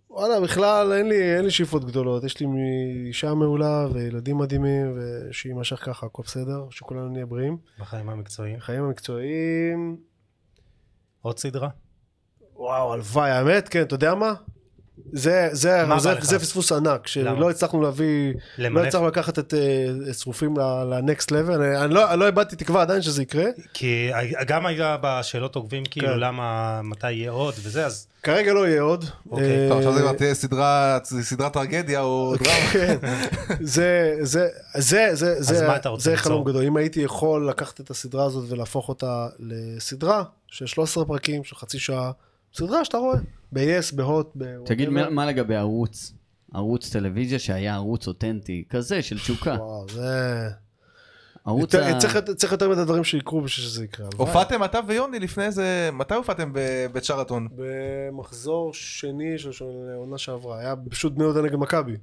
[0.10, 2.24] וואלה, בכלל אין לי, אין לי שאיפות גדולות.
[2.24, 2.48] יש לי
[3.08, 7.58] אישה מעולה וילדים מדהימים, ושיימשך ככה, הכל בסדר, שכולנו נהיה בריאים.
[7.80, 8.58] בחיים המקצועיים.
[8.58, 9.98] החיים המקצועיים,
[11.22, 11.70] עוד סדרה?
[12.56, 14.34] וואו, הלוואי, האמת, כן, אתה יודע מה?
[15.14, 16.14] זה, זה, זה?
[16.22, 17.08] זה פספוס ענק?
[17.08, 18.82] שלא הצלחנו להביא, למנף?
[18.82, 22.82] לא הצלחנו לקחת את אה, שרופים ל-next level, אני, אני לא, אני לא איבדתי תקווה
[22.82, 24.12] עדיין שזה יקרה, כי
[24.48, 26.20] גם היה בשאלות עוקבים כאילו כן.
[26.20, 29.06] למה, מתי יהיה עוד וזה, אז כרגע לא יהיה עוד.
[29.32, 30.34] אוקיי, אה, טוב, עכשיו זה כבר תהיה
[31.22, 32.68] סדרה, טרגדיה או דרמה.
[32.72, 32.98] כן,
[33.62, 36.26] זה, זה, זה, זה, זה, מה אתה רוצה זה ליצור?
[36.26, 36.66] חלום גדול.
[36.66, 41.80] אם הייתי יכול לקחת את הסדרה הזאת ולהפוך אותה לסדרה של 13 פרקים, של חצי
[41.80, 42.12] שעה,
[42.56, 43.18] סדרה שאתה רואה,
[43.54, 44.66] ב-yes, בהוט, ב...
[44.66, 44.90] תגיד.
[44.90, 46.14] מה מה לגבי ערוץ?
[46.54, 49.56] ערוץ טלוויזיה שהיה ערוץ אותנטי, כזה של תשוקה.
[49.60, 50.50] וואו, זה...
[51.46, 52.00] ערוץ יותר- ה...
[52.00, 54.08] צריך צריך יותר מדי דברים שיקרו בשביל שזה יקרה.
[54.18, 57.48] הופעתם אתה ויוני לפני איזה, מתי הופעתם בבית שרתון?
[57.56, 59.66] במחזור שני של
[59.96, 61.98] עונה שעברה, היה פשוט בני יהודה נגד מכבי.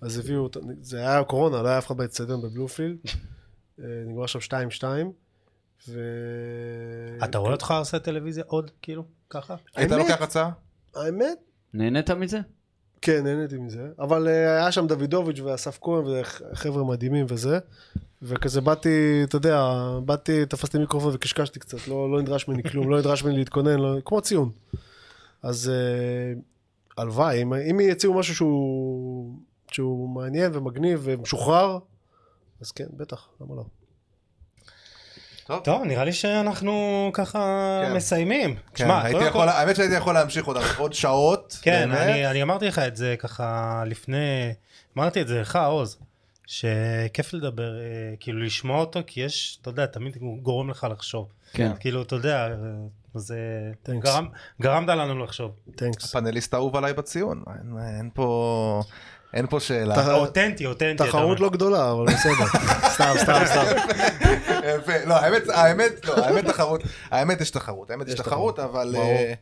[0.00, 0.48] אז הביאו,
[0.80, 2.96] זה היה קורונה, לא היה אף אחד באצטדיון בבלומפילד.
[3.80, 4.84] אה, נגמר שם 2-2.
[5.88, 6.00] ו...
[7.24, 9.54] אתה רואה אותך עושה טלוויזיה עוד כאילו ככה?
[9.76, 10.50] היית לוקח הצעה?
[10.98, 11.38] האמת,
[11.74, 12.40] נהנית מזה?
[13.02, 13.88] כן, נהניתי מזה.
[13.98, 17.58] אבל אה, היה שם דוידוביץ' ואסף כהן וחבר'ה מדהימים וזה.
[18.22, 19.72] וכזה באתי, אתה יודע,
[20.04, 23.96] באתי, תפסתי מיקרופון וקשקשתי קצת, לא, לא נדרש ממני כלום, לא נדרש ממני להתכונן, לא,
[24.04, 24.50] כמו ציון.
[25.42, 26.40] אז אה,
[26.96, 29.34] הלוואי, אם, אם יציעו משהו שהוא,
[29.72, 31.78] שהוא מעניין ומגניב ומשוחרר,
[32.60, 33.64] אז כן, בטח, למה לא?
[35.64, 37.38] טוב, נראה לי שאנחנו ככה
[37.86, 37.94] כן.
[37.96, 38.54] מסיימים.
[38.54, 41.58] כן, תשמע, הייתי יכול- כל- האמת שהייתי יכול להמשיך עוד עוד שעות.
[41.62, 41.90] כן.
[41.92, 44.52] אני, אני אמרתי לך את זה ככה לפני,
[44.98, 45.98] אמרתי את זה לך עוז,
[46.46, 47.84] שכיף לדבר, אה,
[48.20, 51.28] כאילו לשמוע אותו, כי יש, אתה יודע, תמיד הוא גורם לך לחשוב.
[51.52, 51.72] כן.
[51.80, 52.54] כאילו, אתה יודע, אה,
[53.14, 53.38] זה.
[53.88, 54.28] גרם,
[54.62, 55.50] גרמת לנו לחשוב.
[55.76, 56.04] תנקס.
[56.04, 57.42] הפאנליסט האהוב עליי בציון.
[57.48, 58.82] אין- אין פה...
[59.34, 60.14] אין פה שאלה.
[60.14, 61.04] אותנטי, אותנטי.
[61.08, 61.40] תחרות.
[61.40, 62.46] לא גדולה, אבל בסדר.
[62.94, 63.64] סתם, סתם, סתם.
[64.64, 64.92] יפה.
[65.06, 66.80] לא, האמת, האמת, לא, האמת תחרות,
[67.10, 68.94] האמת יש תחרות, האמת יש תחרות, אבל...
[68.96, 69.32] אה,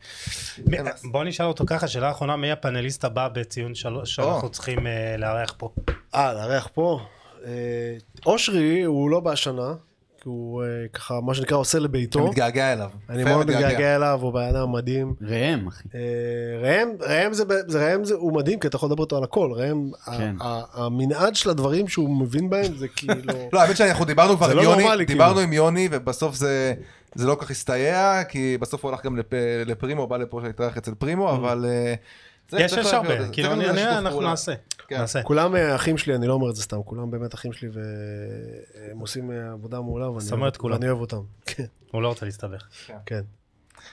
[0.83, 5.15] מה- בוא נשאל אותו ככה, שאלה אחרונה, מי הפאנליסט הבא בציון שלוש שאנחנו צריכים אה,
[5.17, 5.69] לארח פה?
[6.15, 6.99] אה, לארח פה.
[7.45, 7.51] אה,
[8.25, 9.73] אושרי הוא לא בהשנה,
[10.27, 12.27] כי הוא אה, ככה, מה שנקרא, עושה אני לביתו.
[12.27, 12.89] מתגעגע אליו.
[13.09, 15.13] אני מאוד מתגעגע אליו, הוא בן אדם מדהים.
[15.21, 15.83] ראם, אחי.
[15.95, 15.99] אה,
[16.61, 17.43] ראם, ראם זה,
[17.79, 19.51] ראם זה, הוא מדהים, כי אתה יכול לדבר איתו על הכל.
[19.55, 20.35] ראם, כן.
[20.41, 23.33] ה- ה- המנעד של הדברים שהוא מבין בהם זה כאילו...
[23.53, 25.47] לא, האמת שאנחנו דיברנו כבר עם לא יוני, נורמלי, דיברנו כאילו.
[25.47, 26.73] עם יוני, ובסוף זה
[27.15, 29.33] זה לא כל כך הסתייע, כי בסוף הוא הלך גם לפ-
[29.65, 31.65] לפרימו, בא לפה שהתארח אצל פרימו, אבל...
[31.69, 31.93] אה,
[32.59, 34.21] יש, יש הרבה, כאילו, אני- אני- אנחנו.
[34.21, 34.53] נעשה.
[34.87, 34.97] כן.
[34.97, 35.23] נעשה.
[35.23, 38.99] כולם אה, אחים שלי, אני לא אומר את זה סתם, כולם באמת אחים שלי והם
[38.99, 40.23] עושים אה, עבודה מעולה ואני
[40.89, 41.21] אוהב- אותם.
[41.45, 42.67] כן, הוא לא רוצה להסתבך.
[43.05, 43.21] כן.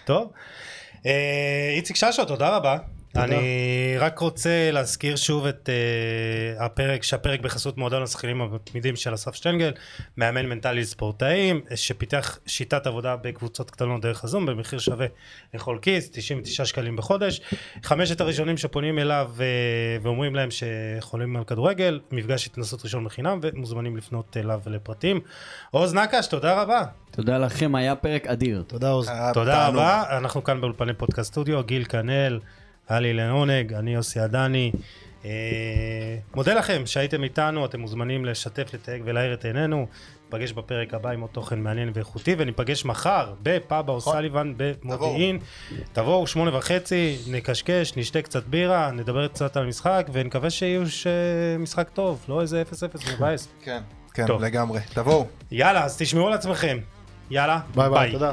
[0.05, 0.33] טוב.
[1.07, 2.79] אה, איציק ששו, תודה רבה.
[3.17, 9.35] אני רק רוצה להזכיר שוב את אה, הפרק, שהפרק בחסות מועדון השחקנים המתמידים של אסף
[9.35, 9.73] שטנגל,
[10.17, 15.07] מאמן מנטלי לספורטאים, שפיתח שיטת עבודה בקבוצות קטנות דרך הזום במחיר שווה
[15.55, 17.41] לכל כיס, 99 שקלים בחודש.
[17.83, 19.47] חמשת הראשונים שפונים אליו אה,
[20.03, 25.21] ואומרים להם שחולים על כדורגל, מפגש התנסות ראשון בחינם ומוזמנים לפנות אליו לפרטים.
[25.71, 26.83] עוז נקש, תודה רבה.
[27.11, 28.63] תודה לכם, היה פרק אדיר.
[28.67, 29.11] תודה עוז.
[29.35, 29.69] תודה.
[29.69, 32.39] רבה, אנחנו כאן באולפני פודקאסט סטודיו, גיל כנל,
[32.89, 34.73] היה לי לעונג, אני יוסי עדני.
[35.25, 35.31] אה,
[36.35, 39.87] מודה לכם שהייתם איתנו, אתם מוזמנים לשתף, לתייג ולהאיר את עינינו.
[40.25, 45.39] ניפגש בפרק הבא עם עוד תוכן מעניין ואיכותי, וניפגש מחר בפאבה או סליבן במודיעין.
[45.93, 50.83] תבואו שמונה וחצי, נקשקש, נשתה קצת בירה, נדבר קצת על המשחק, ונקווה שיהיו
[51.59, 53.49] משחק טוב, לא איזה 0-0 מבאס.
[53.63, 53.83] כן,
[54.15, 54.27] כן.
[54.41, 54.81] לגמרי.
[54.95, 55.27] תבואו.
[55.51, 56.79] יאללה, אז תשמעו על עצמכם.
[57.31, 58.33] יאללה, ביי ביי, תודה.